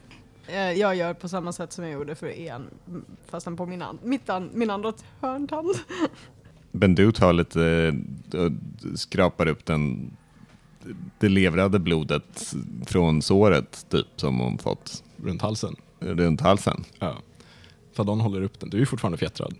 Eh, 0.47 0.73
Jag 0.73 0.97
gör 0.97 1.15
på 1.15 1.29
samma 1.29 1.53
sätt 1.53 1.73
som 1.73 1.85
jag 1.85 1.93
gjorde 1.93 2.15
för 2.15 2.27
en, 2.41 2.67
fastän 3.31 3.57
på 3.57 3.67
min, 3.67 3.83
an, 3.83 3.99
mitt 4.03 4.31
an, 4.31 4.51
min 4.55 4.71
andra 4.71 4.93
hörntand. 5.21 5.69
Bendu 6.79 7.13
tar 7.13 7.33
lite, 7.33 7.95
och 8.33 8.53
skrapar 8.99 9.47
upp 9.47 9.67
den, 9.67 10.11
det 11.19 11.29
levrade 11.29 11.79
blodet 11.79 12.55
från 12.87 13.23
såret, 13.23 13.87
typ, 13.91 14.07
som 14.17 14.39
hon 14.39 14.59
fått 14.59 15.05
Runt 15.17 15.43
halsen. 15.43 15.77
runt 16.01 16.41
halsen. 16.41 16.85
Ja. 16.99 17.17
Fadon 17.93 18.21
håller 18.21 18.43
upp 18.43 18.61
den. 18.61 18.71
Du 18.71 18.81
är 18.81 18.85
fortfarande 18.85 19.19
fjättrad. 19.19 19.55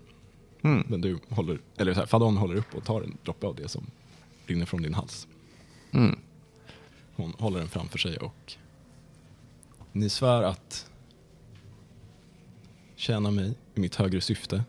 Mm. 0.61 0.83
Men 0.89 1.01
du 1.01 1.19
håller, 1.29 1.59
eller 1.77 1.93
så 1.93 1.99
här, 1.99 2.07
Fadon 2.07 2.37
håller 2.37 2.55
upp 2.55 2.75
och 2.75 2.83
tar 2.83 3.01
en 3.01 3.17
droppe 3.23 3.47
av 3.47 3.55
det 3.55 3.67
som 3.67 3.85
rinner 4.45 4.65
från 4.65 4.81
din 4.81 4.93
hals. 4.93 5.27
Mm. 5.91 6.19
Hon 7.15 7.33
håller 7.39 7.59
den 7.59 7.67
framför 7.67 7.97
sig 7.97 8.17
och 8.17 8.53
ni 9.91 10.09
svär 10.09 10.43
att 10.43 10.91
tjäna 12.95 13.31
mig 13.31 13.53
i 13.75 13.79
mitt 13.79 13.95
högre 13.95 14.21
syfte 14.21 14.63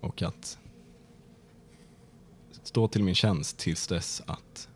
och 0.00 0.22
att 0.22 0.58
stå 2.62 2.88
till 2.88 3.04
min 3.04 3.14
tjänst 3.14 3.58
tills 3.58 3.86
dess 3.86 4.22
att 4.26 4.68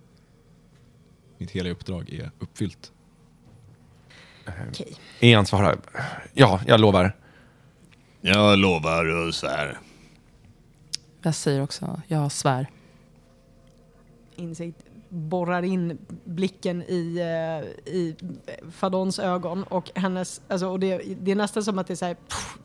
mitt 1.38 1.50
hela 1.50 1.70
uppdrag 1.70 2.10
är 2.10 2.30
uppfyllt. 2.38 2.92
Okej. 4.68 4.96
Ian 5.20 5.46
svarar. 5.46 5.78
Ja, 6.32 6.60
jag 6.66 6.80
lovar. 6.80 7.16
Jag 8.20 8.58
lovar 8.58 9.26
och 9.26 9.34
svär. 9.34 9.78
Wes 11.22 11.42
säger 11.42 11.62
också, 11.62 12.00
jag 12.06 12.32
svär. 12.32 12.70
Insikt 14.36 14.78
borrar 15.08 15.62
in 15.62 15.98
blicken 16.24 16.82
i, 16.82 17.18
eh, 17.18 17.92
i 17.94 18.16
Fadons 18.70 19.18
ögon 19.18 19.64
och 19.64 19.90
hennes, 19.94 20.40
alltså, 20.48 20.66
och 20.66 20.80
det, 20.80 21.02
det 21.20 21.30
är 21.30 21.36
nästan 21.36 21.64
som 21.64 21.78
att 21.78 21.86
det 21.86 21.96
så 21.96 22.04
här, 22.04 22.14
pff, 22.14 22.58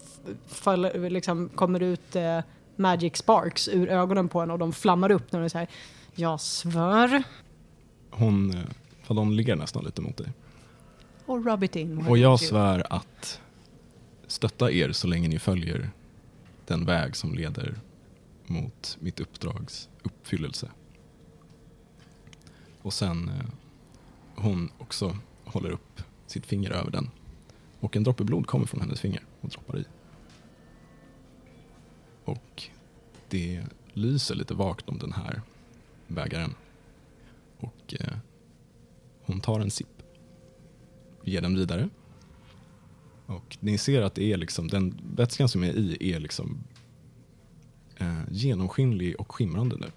faller, 0.48 1.10
liksom, 1.10 1.50
kommer 1.50 1.80
ut 1.84 2.16
eh, 2.16 2.40
magic 2.76 3.18
sparks 3.18 3.68
ur 3.68 3.90
ögonen 3.90 4.30
på 4.30 4.40
henne 4.40 4.54
och 4.54 4.60
de 4.60 4.74
flammar 4.74 5.12
upp 5.12 5.32
när 5.32 5.40
hon 5.40 5.50
säger 5.50 5.68
jag 6.16 6.42
svär 6.42 7.24
Hon, 8.10 8.52
eh, 8.54 8.64
Fadon 9.04 9.36
ligger 9.36 9.56
nästan 9.56 9.84
lite 9.86 10.02
mot 10.02 10.18
dig. 10.18 10.28
och 11.26 11.46
rub 11.46 11.64
it 11.64 11.76
in. 11.76 12.08
Och 12.08 12.18
jag 12.18 12.40
svär 12.40 12.94
att 12.94 13.42
stötta 14.28 14.72
er 14.72 14.92
så 14.92 15.08
länge 15.08 15.28
ni 15.28 15.40
följer 15.40 15.90
den 16.68 16.86
väg 16.86 17.16
som 17.16 17.34
leder 17.36 17.76
mot 18.46 18.98
mitt 19.00 19.20
uppdrags 19.20 19.90
uppfyllelse. 20.04 20.72
Och 22.82 22.94
sen 22.94 23.30
eh, 23.30 23.46
hon 24.36 24.70
också 24.78 25.18
håller 25.46 25.70
upp 25.72 26.02
sitt 26.28 26.46
finger 26.46 26.72
över 26.72 26.92
den. 26.92 27.10
Och 27.80 27.96
en 27.96 28.04
droppe 28.04 28.24
blod 28.24 28.48
kommer 28.48 28.66
från 28.66 28.82
hennes 28.82 29.00
finger 29.00 29.24
och 29.42 29.50
droppar 29.50 29.78
i. 29.80 29.86
Och 32.30 32.64
det 33.30 33.64
lyser 33.94 34.36
lite 34.36 34.54
vagt 34.54 34.90
om 34.90 34.98
den 34.98 35.14
här 35.14 35.42
bägaren. 36.08 36.56
Och 37.58 37.96
eh, 38.00 38.18
hon 39.26 39.40
tar 39.40 39.60
en 39.60 39.72
sipp 39.72 40.00
ger 41.24 41.42
den 41.42 41.56
vidare. 41.56 41.90
Och 43.26 43.58
ni 43.60 43.78
ser 43.78 44.02
att 44.02 44.16
det 44.16 44.34
är 44.34 44.38
liksom, 44.38 44.68
den 44.68 45.02
vätskan 45.16 45.50
som 45.50 45.64
är 45.64 45.74
i 45.74 46.12
är 46.12 46.20
liksom 46.20 46.64
eh, 47.98 48.22
genomskinlig 48.30 49.20
och 49.20 49.36
skimrande 49.36 49.76
nu. 49.80 49.88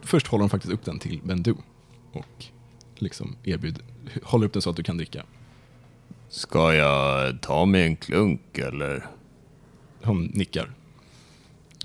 Först 0.00 0.26
håller 0.26 0.42
hon 0.42 0.50
faktiskt 0.50 0.74
upp 0.74 0.84
den 0.84 0.98
till 0.98 1.20
Bendu 1.24 1.54
och 2.12 2.44
liksom 2.94 3.36
erbjuder, 3.44 3.84
håller 4.22 4.46
upp 4.46 4.52
den 4.52 4.62
så 4.62 4.70
att 4.70 4.76
du 4.76 4.82
kan 4.82 4.96
dricka. 4.96 5.24
Ska 6.28 6.74
jag 6.74 7.40
ta 7.42 7.64
mig 7.64 7.86
en 7.86 7.96
klunk 7.96 8.58
eller? 8.58 9.06
Hon 10.06 10.24
nickar. 10.24 10.70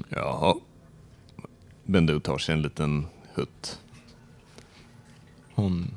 Jaha. 0.09 0.55
Bendu 1.83 2.19
tar 2.19 2.37
sig 2.37 2.53
en 2.53 2.61
liten 2.61 3.07
hutt. 3.33 3.79
Hon 5.53 5.93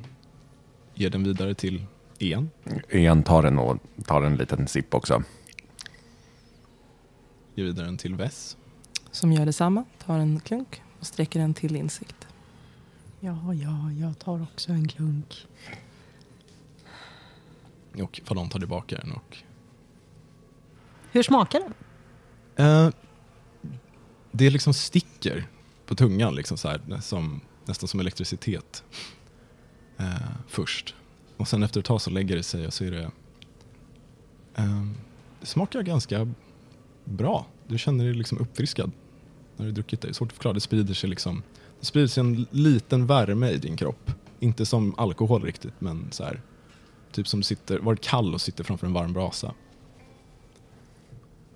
ger 0.94 1.10
den 1.10 1.24
vidare 1.24 1.54
till 1.54 1.86
Ian. 2.18 2.50
Ian 2.90 3.22
tar 3.22 3.42
den 3.42 3.58
och 3.58 3.78
tar 4.06 4.22
en 4.22 4.36
liten 4.36 4.68
sipp 4.68 4.94
också. 4.94 5.22
Ger 7.54 7.64
vidare 7.64 7.86
den 7.86 7.96
till 7.96 8.14
Vess. 8.14 8.56
Som 9.10 9.32
gör 9.32 9.46
detsamma, 9.46 9.84
tar 9.98 10.18
en 10.18 10.40
klunk 10.40 10.82
och 11.00 11.06
sträcker 11.06 11.40
den 11.40 11.54
till 11.54 11.76
insikt. 11.76 12.26
Ja, 13.20 13.54
ja, 13.54 13.90
jag 14.00 14.18
tar 14.18 14.42
också 14.42 14.72
en 14.72 14.88
klunk. 14.88 15.46
Och 18.02 18.20
Fadon 18.24 18.48
tar 18.48 18.58
tillbaka 18.58 18.96
den 18.96 19.12
och 19.12 19.36
Hur 21.12 21.22
smakar 21.22 21.60
den? 21.60 21.74
Eh, 22.56 22.88
det 24.32 24.50
liksom 24.50 24.74
sticker 24.74 25.46
på 25.86 25.94
tungan, 25.94 26.34
liksom 26.34 26.56
så 26.56 26.68
här, 26.68 27.00
som, 27.00 27.40
nästan 27.64 27.88
som 27.88 28.00
elektricitet. 28.00 28.84
Eh, 29.96 30.06
först. 30.48 30.94
Och 31.36 31.48
sen 31.48 31.62
efter 31.62 31.80
ett 31.80 31.86
tag 31.86 32.00
så 32.00 32.10
lägger 32.10 32.36
det 32.36 32.42
sig 32.42 32.66
och 32.66 32.74
så 32.74 32.84
är 32.84 32.90
det... 32.90 33.10
Eh, 34.54 34.86
det 35.40 35.46
smakar 35.46 35.82
ganska 35.82 36.32
bra. 37.04 37.46
Du 37.66 37.78
känner 37.78 38.04
dig 38.04 38.14
liksom 38.14 38.38
uppfriskad 38.38 38.90
när 39.56 39.66
du 39.66 39.72
druckit 39.72 40.00
det. 40.00 40.08
Det 40.08 40.12
är 40.12 40.14
svårt 40.14 40.28
att 40.28 40.34
förklara. 40.34 40.54
Det 40.54 40.60
sprider 40.60 40.94
sig 40.94 41.10
liksom... 41.10 41.42
Det 41.80 41.86
sprider 41.86 42.08
sig 42.08 42.20
en 42.20 42.46
liten 42.50 43.06
värme 43.06 43.50
i 43.50 43.58
din 43.58 43.76
kropp 43.76 44.10
inte 44.44 44.66
som 44.66 44.94
alkohol 44.96 45.42
riktigt, 45.42 45.74
men 45.78 46.08
så 46.10 46.24
här, 46.24 46.40
typ 47.12 47.28
som 47.28 47.40
du 47.40 47.44
sitter, 47.44 47.78
varit 47.78 48.00
kall 48.00 48.34
och 48.34 48.40
sitter 48.40 48.64
framför 48.64 48.86
en 48.86 48.92
varm 48.92 49.12
brasa. 49.12 49.54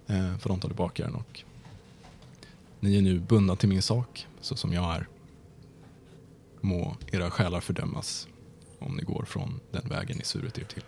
Eh, 0.09 0.39
för 0.39 0.49
de 0.49 0.61
tar 0.61 0.69
tillbaka 0.69 1.05
den 1.05 1.15
och 1.15 1.45
ni 2.81 2.99
är 2.99 3.03
nu 3.03 3.21
bundna 3.21 3.57
till 3.57 3.69
min 3.69 3.83
sak, 3.83 4.27
så 4.41 4.57
som 4.57 4.73
jag 4.73 4.95
är. 4.95 5.09
Må 6.61 6.97
era 7.13 7.31
själar 7.31 7.61
fördömas 7.61 8.29
om 8.79 8.97
ni 8.97 9.03
går 9.03 9.25
från 9.25 9.61
den 9.71 9.89
vägen 9.89 10.17
ni 10.19 10.25
surit 10.25 10.59
er 10.59 10.65
till. 10.65 10.85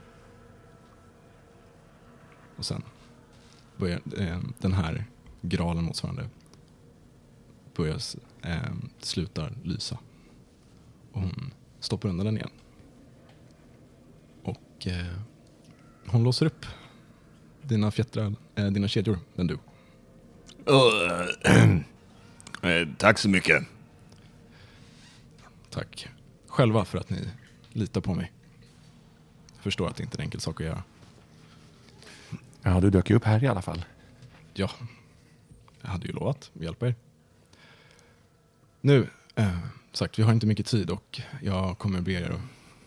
Och 2.56 2.64
sen 2.64 2.82
börjar 3.76 4.00
eh, 4.18 4.38
den 4.58 4.72
här 4.72 5.04
graalen 5.42 5.84
motsvarande 5.84 6.28
börjar, 7.76 8.00
eh, 8.42 8.72
slutar 8.98 9.54
lysa. 9.62 9.98
Och 11.12 11.20
hon 11.20 11.54
stoppar 11.80 12.08
undan 12.08 12.26
den 12.26 12.36
igen. 12.36 12.50
Och 14.42 14.86
eh, 14.86 15.16
hon 16.06 16.24
låser 16.24 16.46
upp 16.46 16.66
dina 17.70 17.90
fjättrar, 17.90 18.34
eh, 18.54 18.66
dina 18.66 18.88
kedjor, 18.88 19.18
den 19.34 19.46
du. 19.46 19.58
Eh, 22.62 22.88
tack 22.98 23.18
så 23.18 23.28
mycket. 23.28 23.62
Tack 25.70 26.08
själva 26.46 26.84
för 26.84 26.98
att 26.98 27.10
ni 27.10 27.28
litar 27.68 28.00
på 28.00 28.14
mig. 28.14 28.32
Jag 29.54 29.62
förstår 29.62 29.88
att 29.88 29.96
det 29.96 30.02
inte 30.02 30.16
är 30.16 30.18
en 30.18 30.24
enkel 30.24 30.40
sak 30.40 30.60
att 30.60 30.66
göra. 30.66 30.82
Ja, 32.62 32.80
du 32.80 32.90
dök 32.90 33.10
ju 33.10 33.16
upp 33.16 33.24
här 33.24 33.44
i 33.44 33.46
alla 33.46 33.62
fall. 33.62 33.84
Ja, 34.54 34.70
jag 35.80 35.88
hade 35.88 36.06
ju 36.06 36.12
lovat 36.12 36.50
att 36.54 36.62
hjälpa 36.62 36.86
er. 36.86 36.94
Nu, 38.80 39.08
eh, 39.34 39.58
sagt, 39.92 40.18
vi 40.18 40.22
har 40.22 40.32
inte 40.32 40.46
mycket 40.46 40.66
tid 40.66 40.90
och 40.90 41.20
jag 41.42 41.78
kommer 41.78 42.00
be 42.00 42.12
er 42.12 42.40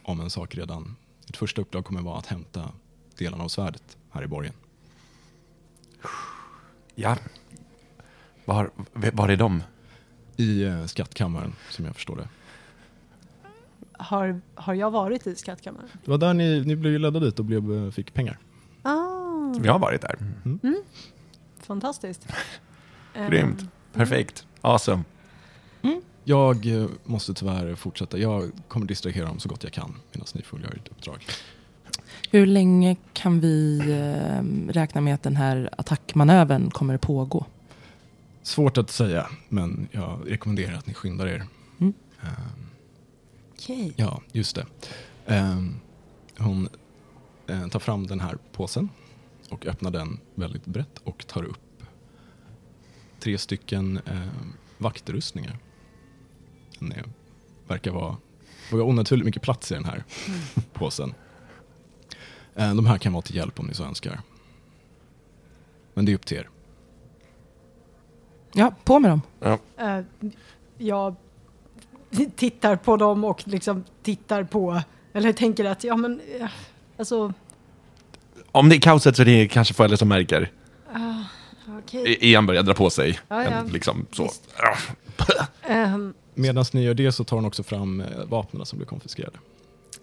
om 0.04 0.20
en 0.20 0.30
sak 0.30 0.56
redan. 0.56 0.96
Ert 1.30 1.38
första 1.38 1.62
uppdrag 1.62 1.86
kommer 1.86 2.02
vara 2.02 2.18
att 2.18 2.28
hämta 2.28 2.72
delarna 3.18 3.44
av 3.44 3.50
svärdet 3.50 3.98
här 4.12 4.24
i 4.24 4.28
borgen. 4.28 4.54
Ja. 6.96 7.18
Var, 8.46 8.70
var 8.94 9.30
är 9.30 9.38
de? 9.38 9.64
I 10.38 10.64
eh, 10.64 10.86
skattkammaren, 10.86 11.56
som 11.70 11.86
jag 11.86 11.96
förstår 11.96 12.16
det. 12.16 12.28
Har, 13.92 14.42
har 14.56 14.74
jag 14.74 14.92
varit 14.92 15.28
i 15.28 15.36
skattkammaren? 15.36 15.90
Det 16.06 16.12
var 16.12 16.18
där 16.18 16.34
ni, 16.34 16.62
ni 16.66 16.76
blev 16.76 16.94
ju 16.94 17.00
ledda 17.00 17.20
dit 17.20 17.40
och 17.40 17.46
blev, 17.46 17.86
eh, 17.86 17.92
fick 17.92 18.14
pengar. 18.14 18.38
Ah, 18.82 19.54
Vi 19.60 19.68
har 19.68 19.80
varit 19.80 20.02
där. 20.02 20.18
fantastiskt. 21.60 22.28
Grymt. 23.30 23.62
Ehm, 23.62 23.68
Perfekt. 23.94 24.48
Awesome. 24.62 25.04
Jag 26.26 26.66
eh, 26.66 26.88
måste 27.04 27.34
tyvärr 27.34 27.76
fortsätta. 27.76 28.18
Jag 28.18 28.52
kommer 28.68 28.86
distrahera 28.86 29.26
dem 29.26 29.40
så 29.40 29.50
gott 29.50 29.64
jag 29.64 29.74
kan 29.74 29.96
medan 30.12 30.28
ni 30.34 30.42
fullgör 30.42 30.70
ert 30.72 30.88
uppdrag. 30.88 31.26
Hur 32.32 32.46
länge 32.46 32.96
kan 33.14 33.40
vi 33.40 33.80
eh, 33.80 34.72
räkna 34.74 35.02
med 35.02 35.14
att 35.14 35.24
den 35.24 35.36
här 35.36 35.70
attackmanövern 35.78 36.72
kommer 36.72 36.98
pågå? 36.98 37.46
Svårt 38.44 38.78
att 38.78 38.90
säga, 38.90 39.28
men 39.50 39.88
jag 39.92 40.20
rekommenderar 40.28 40.74
att 40.74 40.88
ni 40.88 40.94
skyndar 40.94 41.28
er. 41.28 41.44
Mm. 41.80 41.94
Ehm, 42.22 42.30
Okej. 43.54 43.94
Ja, 43.96 44.22
just 44.32 44.56
det. 44.56 44.66
Ehm, 45.26 45.76
hon 46.38 46.70
eh, 47.48 47.68
tar 47.68 47.80
fram 47.80 48.08
den 48.08 48.20
här 48.20 48.38
påsen 48.52 48.90
och 49.50 49.66
öppnar 49.66 49.92
den 49.92 50.20
väldigt 50.36 50.66
brett 50.66 51.00
och 51.04 51.28
tar 51.28 51.44
upp 51.44 51.84
tre 53.20 53.38
stycken 53.38 54.00
eh, 54.06 54.28
vaktrustningar. 54.78 55.58
Den 56.80 56.92
är, 56.92 57.04
verkar 57.68 57.92
vara, 57.92 58.18
det 58.70 58.76
var 58.76 58.84
onaturligt 58.84 59.26
mycket 59.26 59.42
plats 59.42 59.72
i 59.72 59.76
den 59.76 59.86
här 59.86 60.04
påsen. 60.74 61.14
Eh, 62.56 62.76
de 62.76 62.86
här 62.86 62.98
kan 62.98 63.14
vara 63.14 63.22
till 63.22 63.36
hjälp 63.36 63.60
om 63.60 63.66
ni 63.68 63.74
så 63.74 63.84
önskar. 63.84 64.20
Men 65.94 66.06
det 66.06 66.12
är 66.12 66.16
upp 66.16 66.26
till 66.26 66.38
er. 66.38 66.50
Ja, 68.54 68.74
på 68.84 69.00
med 69.00 69.12
dem. 69.12 69.22
Eh, 69.78 70.00
jag 70.78 71.16
tittar 72.36 72.76
på 72.76 72.98
dem 72.98 73.24
och 73.24 73.48
liksom 73.48 73.84
tittar 74.04 74.44
på, 74.44 74.82
eller 75.14 75.34
tänker 75.34 75.66
att, 75.66 75.84
ja 75.84 75.96
men, 75.98 76.22
eh, 76.40 76.48
alltså, 76.98 77.34
Om 78.52 78.70
det 78.70 78.76
är 78.76 78.80
kaoset 78.80 79.16
så 79.16 79.22
är 79.22 79.26
det 79.26 79.48
kanske 79.48 79.74
föräldrar 79.74 79.98
som 79.98 80.08
märker. 80.08 80.52
okej. 81.80 82.08
I- 82.14 82.30
Ian 82.32 82.46
börjar 82.46 82.64
dra 82.64 82.74
på 82.74 82.90
sig. 82.90 83.20
Ja, 83.28 83.44
ja. 83.44 83.50
En, 83.50 83.68
liksom 83.68 84.06
så. 84.12 84.30
Ehm, 85.62 86.14
Medan 86.36 86.66
ni 86.74 86.84
gör 86.84 86.94
det 86.94 87.12
så 87.12 87.24
tar 87.24 87.38
hon 87.38 87.46
också 87.46 87.64
fram 87.64 88.04
vapnen 88.26 88.66
som 88.66 88.78
blev 88.80 88.88
konfiskerade. 88.88 89.38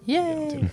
Yay! 0.05 0.65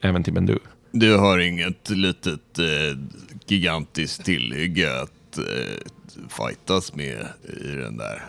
Även 0.00 0.22
till 0.22 0.32
Bendu. 0.32 0.58
Du 0.96 1.16
har 1.16 1.38
inget 1.38 1.90
litet 1.90 2.58
eh, 2.58 2.98
gigantiskt 3.46 4.24
tillhygge 4.24 5.02
att 5.02 5.38
eh, 5.38 6.24
fightas 6.28 6.94
med 6.94 7.26
i 7.42 7.68
den 7.68 7.96
där. 7.96 8.24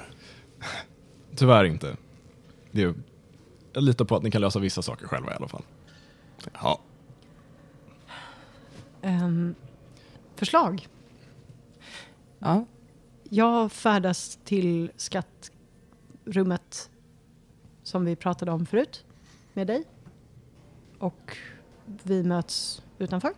Tyvärr 1.36 1.64
inte. 1.64 1.98
Det 2.72 2.82
är, 2.82 2.94
jag 3.74 3.84
litar 3.84 4.06
på 4.06 4.16
att 4.16 4.24
ni 4.24 4.32
kan 4.32 4.42
lösa 4.42 4.60
vissa 4.60 4.82
saker 4.82 5.08
själva 5.08 5.32
i 5.32 5.36
alla 5.36 5.48
fall. 5.48 5.64
Ja, 6.54 6.82
ehm, 9.02 9.56
förslag. 10.36 10.88
Ja, 12.40 12.66
Jag 13.30 13.72
färdas 13.72 14.40
till 14.44 14.92
skattrummet 14.96 16.90
som 17.84 18.06
vi 18.06 18.16
pratade 18.16 18.52
om 18.52 18.66
förut 18.66 19.06
med 19.54 19.68
dig. 19.68 19.84
Och 21.00 21.38
vi 22.04 22.24
möts 22.24 22.82
utanför. 23.00 23.32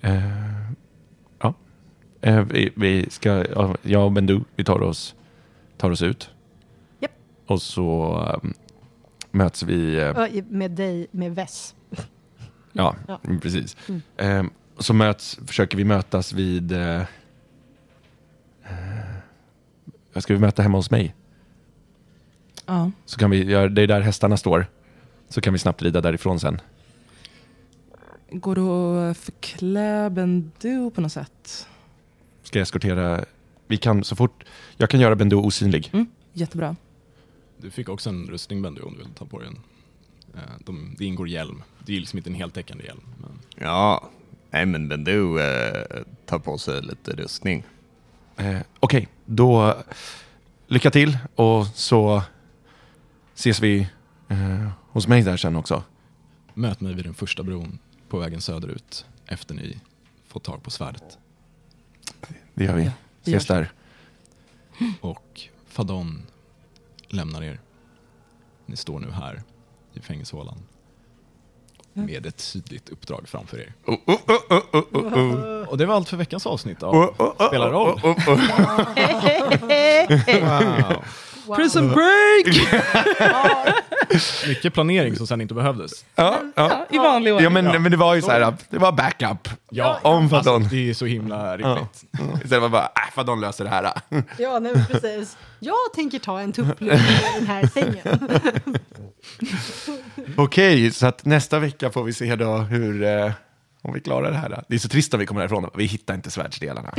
Eh, 0.00 0.22
ja. 1.38 1.54
Eh, 2.20 2.40
vi, 2.44 2.72
vi 2.76 3.10
ska, 3.10 3.44
ja, 3.54 3.76
jag 3.82 4.04
och 4.04 4.12
Bendu, 4.12 4.40
vi 4.56 4.64
tar 4.64 4.82
oss, 4.82 5.14
tar 5.76 5.90
oss 5.90 6.02
ut. 6.02 6.30
Japp. 7.00 7.10
Och 7.46 7.62
så 7.62 8.16
ehm, 8.42 8.52
möts 9.30 9.62
vi, 9.62 9.96
eh, 10.00 10.42
Med 10.48 10.70
dig, 10.70 11.06
med 11.10 11.34
Vess. 11.34 11.74
ja, 12.72 12.96
Ja. 13.08 13.20
precis. 13.42 13.76
Mm. 13.88 14.00
Ehm, 14.16 14.50
så 14.78 14.94
möts, 14.94 15.38
försöker 15.46 15.76
vi 15.76 15.84
mötas 15.84 16.32
vid, 16.32 16.72
eh, 16.72 17.00
eh, 20.14 20.20
ska 20.20 20.34
vi 20.34 20.40
möta 20.40 20.62
hemma 20.62 20.78
hos 20.78 20.90
mig? 20.90 21.14
ja. 22.66 22.90
Så 23.04 23.18
kan 23.18 23.30
vi, 23.30 23.44
göra- 23.44 23.68
det 23.68 23.82
är 23.82 23.86
där 23.86 24.00
hästarna 24.00 24.36
står. 24.36 24.66
Så 25.28 25.40
kan 25.40 25.52
vi 25.52 25.58
snabbt 25.58 25.82
rida 25.82 26.00
därifrån 26.00 26.40
sen. 26.40 26.60
Går 28.32 28.54
det 28.54 29.10
att 29.10 29.16
förklä 29.16 30.10
Bendu 30.10 30.90
på 30.90 31.00
något 31.00 31.12
sätt? 31.12 31.66
Ska 32.42 32.58
jag 32.58 32.62
eskortera, 32.62 33.24
vi 33.66 33.76
kan 33.76 34.04
så 34.04 34.16
fort, 34.16 34.44
jag 34.76 34.90
kan 34.90 35.00
göra 35.00 35.16
Bendu 35.16 35.36
osynlig. 35.36 35.90
Mm, 35.92 36.06
jättebra. 36.32 36.76
Du 37.58 37.70
fick 37.70 37.88
också 37.88 38.10
en 38.10 38.26
rustning 38.26 38.62
Bendy 38.62 38.80
om 38.80 38.92
du 38.92 38.98
vill 38.98 39.14
ta 39.14 39.24
på 39.24 39.38
dig 39.38 39.48
en. 39.48 39.58
Eh, 40.34 40.40
De, 40.64 40.94
det 40.98 41.04
ingår 41.04 41.28
hjälm. 41.28 41.62
Det 41.86 41.96
är 41.96 42.00
liksom 42.00 42.16
inte 42.16 42.30
en 42.30 42.34
heltäckande 42.34 42.84
hjälm. 42.84 43.00
Men 43.20 43.30
ja. 43.66 44.08
Nej 44.50 44.66
men 44.66 44.88
Bendu 44.88 45.40
eh, 45.40 46.02
tar 46.26 46.38
på 46.38 46.58
sig 46.58 46.82
lite 46.82 47.10
rustning. 47.10 47.64
Eh, 48.36 48.58
Okej, 48.80 49.08
då 49.26 49.76
lycka 50.66 50.90
till 50.90 51.18
och 51.34 51.66
så 51.66 52.22
ses 53.34 53.60
vi 53.60 53.88
eh, 54.28 54.68
hos 54.90 55.08
mig 55.08 55.22
där 55.22 55.36
sen 55.36 55.56
också. 55.56 55.82
möt 56.54 56.80
mig 56.80 56.94
vid 56.94 57.04
den 57.04 57.14
första 57.14 57.42
bron 57.42 57.78
på 58.10 58.18
vägen 58.18 58.40
söderut 58.40 59.06
efter 59.26 59.54
ni 59.54 59.80
fått 60.26 60.44
tag 60.44 60.62
på 60.62 60.70
svärdet. 60.70 61.18
Det 62.54 62.64
gör 62.64 62.74
vi. 62.74 62.84
Ja, 62.84 62.92
vi 63.24 63.30
Ses 63.32 63.46
där. 63.46 63.72
Och 65.00 65.40
Fadon 65.66 66.22
lämnar 67.08 67.42
er. 67.42 67.60
Ni 68.66 68.76
står 68.76 68.98
nu 68.98 69.10
här 69.10 69.42
i 69.94 70.00
fängelsehålan 70.00 70.58
med 71.92 72.26
ett 72.26 72.52
tydligt 72.52 72.88
uppdrag 72.88 73.28
framför 73.28 73.58
er. 73.60 73.72
Oh, 73.86 73.94
oh, 74.06 74.20
oh, 74.26 74.62
oh, 74.72 74.84
oh, 74.92 75.14
oh. 75.14 75.68
Och 75.68 75.78
det 75.78 75.86
var 75.86 75.94
allt 75.94 76.08
för 76.08 76.16
veckans 76.16 76.46
avsnitt 76.46 76.82
av 76.82 76.94
Oh, 76.94 77.08
oh, 77.18 77.34
oh, 77.38 77.48
Spelar 77.48 77.70
roll. 77.70 78.00
oh, 78.02 78.28
oh, 78.28 78.34
oh. 80.92 81.02
Wow. 81.50 81.56
Prison 81.56 81.88
break! 81.88 82.46
Mycket 84.48 84.74
planering 84.74 85.16
som 85.16 85.26
sen 85.26 85.40
inte 85.40 85.54
behövdes. 85.54 86.04
Ja, 86.14 86.38
ja. 86.54 86.68
Ja, 86.70 86.86
I 86.90 86.98
vanlig 86.98 87.32
ordning. 87.32 87.44
ja 87.44 87.50
men, 87.50 87.82
men 87.82 87.90
det 87.90 87.96
var 87.96 88.14
ju 88.14 88.22
så 88.22 88.30
här, 88.30 88.54
det 88.70 88.78
var 88.78 88.92
backup. 88.92 89.48
Ja, 89.70 89.98
Om 90.02 90.22
alltså, 90.22 90.36
Fadon. 90.36 90.68
det 90.70 90.90
är 90.90 90.94
så 90.94 91.06
himla 91.06 91.56
rimligt. 91.56 92.04
Istället 92.44 92.62
var 92.62 92.68
bara, 92.68 92.84
äh, 92.84 93.12
Fadon 93.14 93.40
löser 93.40 93.64
det 93.64 93.70
här. 93.70 93.92
Ja, 94.38 94.58
nej, 94.58 94.72
precis. 94.90 95.36
Jag 95.58 95.74
tänker 95.94 96.18
ta 96.18 96.40
en 96.40 96.52
tupplur 96.52 96.92
i 96.94 97.20
den 97.38 97.46
här 97.46 97.66
sängen. 97.66 98.28
Okej, 100.36 100.90
så 100.90 101.06
att 101.06 101.24
nästa 101.24 101.58
vecka 101.58 101.90
får 101.90 102.04
vi 102.04 102.12
se 102.12 102.36
då 102.36 102.56
hur, 102.56 103.02
eh, 103.02 103.32
om 103.82 103.92
vi 103.94 104.00
klarar 104.00 104.30
det 104.30 104.36
här. 104.36 104.64
Det 104.68 104.74
är 104.74 104.78
så 104.78 104.88
trist 104.88 105.14
om 105.14 105.20
vi 105.20 105.26
kommer 105.26 105.40
härifrån. 105.40 105.70
Vi 105.74 105.84
hittar 105.84 106.14
inte 106.14 106.30
svärdsdelarna. 106.30 106.94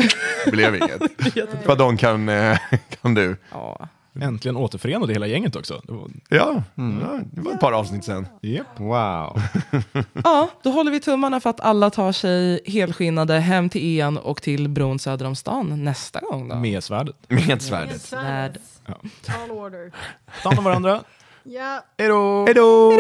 Det 0.46 0.52
blev 0.52 0.76
inget. 0.76 1.02
Fadon 1.66 1.98
kan, 1.98 2.30
eh, 2.30 2.58
kan 3.02 3.14
du. 3.14 3.38
Ja. 3.52 3.88
Äntligen 4.22 4.58
återförenade 4.58 5.14
hela 5.14 5.28
gänget 5.28 5.56
också. 5.56 5.82
Det 5.84 5.94
var, 5.94 6.08
Ja, 6.30 6.64
ja, 6.76 7.20
det 7.32 7.42
var 7.42 7.52
ett 7.54 7.60
par 7.60 7.72
avsnitt 7.72 8.04
sen. 8.06 8.28
yep. 8.42 8.66
Wow. 8.78 9.42
Ja, 10.24 10.50
då 10.64 10.70
håller 10.72 10.92
vi 10.92 11.00
tummarna 11.00 11.40
för 11.40 11.50
att 11.50 11.60
alla 11.60 11.90
tar 11.90 12.12
sig 12.12 12.62
helskinnade 12.66 13.40
hem 13.40 13.70
till 13.70 14.00
en 14.02 14.18
och 14.18 14.42
till 14.42 14.70
bron 14.70 15.00
söder 15.00 15.26
om 15.26 15.36
stan 15.36 15.84
nästa 15.84 16.20
gång. 16.20 16.50
Då. 16.50 16.56
Med 16.56 16.84
svärdet. 16.84 17.16
Med 17.28 17.62
svärdet. 17.62 18.02
Svärd. 18.02 18.58
Tall 19.26 19.52
order. 19.52 19.92
Ta 20.44 20.50
hand 20.50 20.58
om 20.60 20.64
varandra. 20.66 21.00
Ja. 21.44 21.84
Hej 21.98 22.08
då! 22.08 22.46
Hej 22.46 22.54
då! 22.54 22.92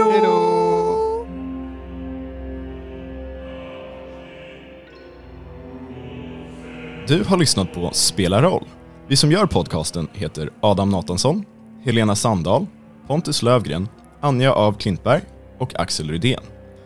Du 7.07 7.23
har 7.23 7.37
lyssnat 7.37 7.73
på 7.73 7.89
Spela 7.93 8.41
roll. 8.41 8.67
Vi 9.11 9.17
som 9.17 9.31
gör 9.31 9.45
podcasten 9.45 10.07
heter 10.13 10.49
Adam 10.61 10.89
Natansson, 10.89 11.45
Helena 11.83 12.15
Sandahl, 12.15 12.65
Pontus 13.07 13.41
Lövgren, 13.41 13.87
Anja 14.21 14.53
av 14.53 14.73
Klintberg 14.73 15.21
och 15.57 15.79
Axel 15.79 16.09
Rydén. 16.09 16.39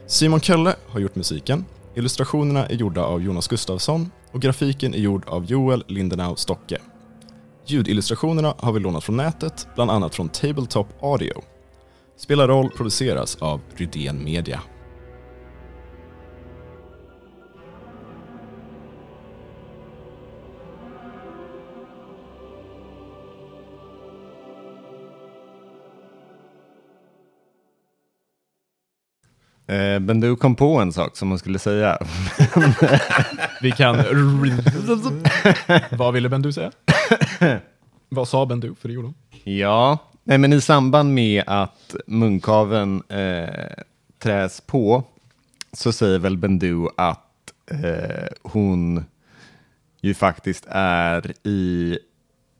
Simon 0.07 0.39
Kölle 0.39 0.75
har 0.87 0.99
gjort 0.99 1.15
musiken, 1.15 1.65
illustrationerna 1.95 2.65
är 2.65 2.75
gjorda 2.75 3.03
av 3.03 3.21
Jonas 3.21 3.47
Gustafsson 3.47 4.11
och 4.31 4.41
grafiken 4.41 4.93
är 4.93 4.97
gjord 4.97 5.27
av 5.27 5.45
Joel 5.45 5.83
Lindenau 5.87 6.35
Stocke. 6.35 6.77
Ljudillustrationerna 7.65 8.53
har 8.57 8.71
vi 8.71 8.79
lånat 8.79 9.03
från 9.03 9.17
nätet, 9.17 9.67
bland 9.75 9.91
annat 9.91 10.15
från 10.15 10.29
Tabletop 10.29 10.87
Audio. 11.03 11.41
Spela 12.17 12.47
roll 12.47 12.69
produceras 12.69 13.35
av 13.35 13.61
Rydén 13.75 14.23
Media. 14.23 14.61
Eh, 29.67 29.99
men 29.99 30.19
du 30.19 30.35
kom 30.35 30.55
på 30.55 30.77
en 30.79 30.93
sak 30.93 31.17
som 31.17 31.27
man 31.27 31.39
skulle 31.39 31.59
säga. 31.59 31.97
Vi 33.61 33.71
kan... 33.71 33.95
Vad 35.91 36.13
ville 36.13 36.29
Bendu 36.29 36.53
säga? 36.53 36.71
Vad 38.09 38.27
sa 38.27 38.45
Bendu? 38.45 38.75
För 38.75 38.87
det 38.87 38.93
gjorde 38.93 39.07
hon. 39.07 39.15
Ja, 39.43 39.97
nej, 40.23 40.37
men 40.37 40.53
i 40.53 40.61
samband 40.61 41.13
med 41.13 41.43
att 41.47 41.95
munkaven 42.07 43.03
eh, 43.09 43.83
träs 44.19 44.61
på 44.61 45.03
så 45.73 45.91
säger 45.91 46.19
väl 46.19 46.37
Bendu 46.37 46.87
att 46.97 47.53
eh, 47.71 48.27
hon 48.41 49.05
ju 50.01 50.13
faktiskt 50.13 50.65
är 50.69 51.33
i 51.47 51.99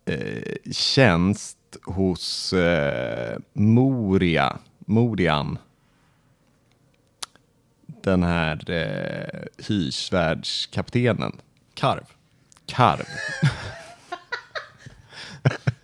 eh, 0.06 0.72
tjänst 0.72 1.58
hos 1.84 2.54
eh, 2.54 3.38
Moria, 3.54 4.58
Morian. 4.80 5.58
Den 8.06 8.24
här 8.24 8.70
eh, 8.70 9.66
hyrsvärdskaptenen, 9.68 11.32
Karv. 11.74 12.04
Karv. 12.66 13.06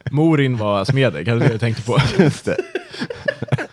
Morin 0.11 0.57
var 0.57 0.85
smedek, 0.85 1.27
hade 1.27 1.39
det 1.39 1.51
jag 1.51 1.59
tänkte 1.59 1.81
på. 1.83 1.97
Just 2.23 2.45
det. 2.45 2.57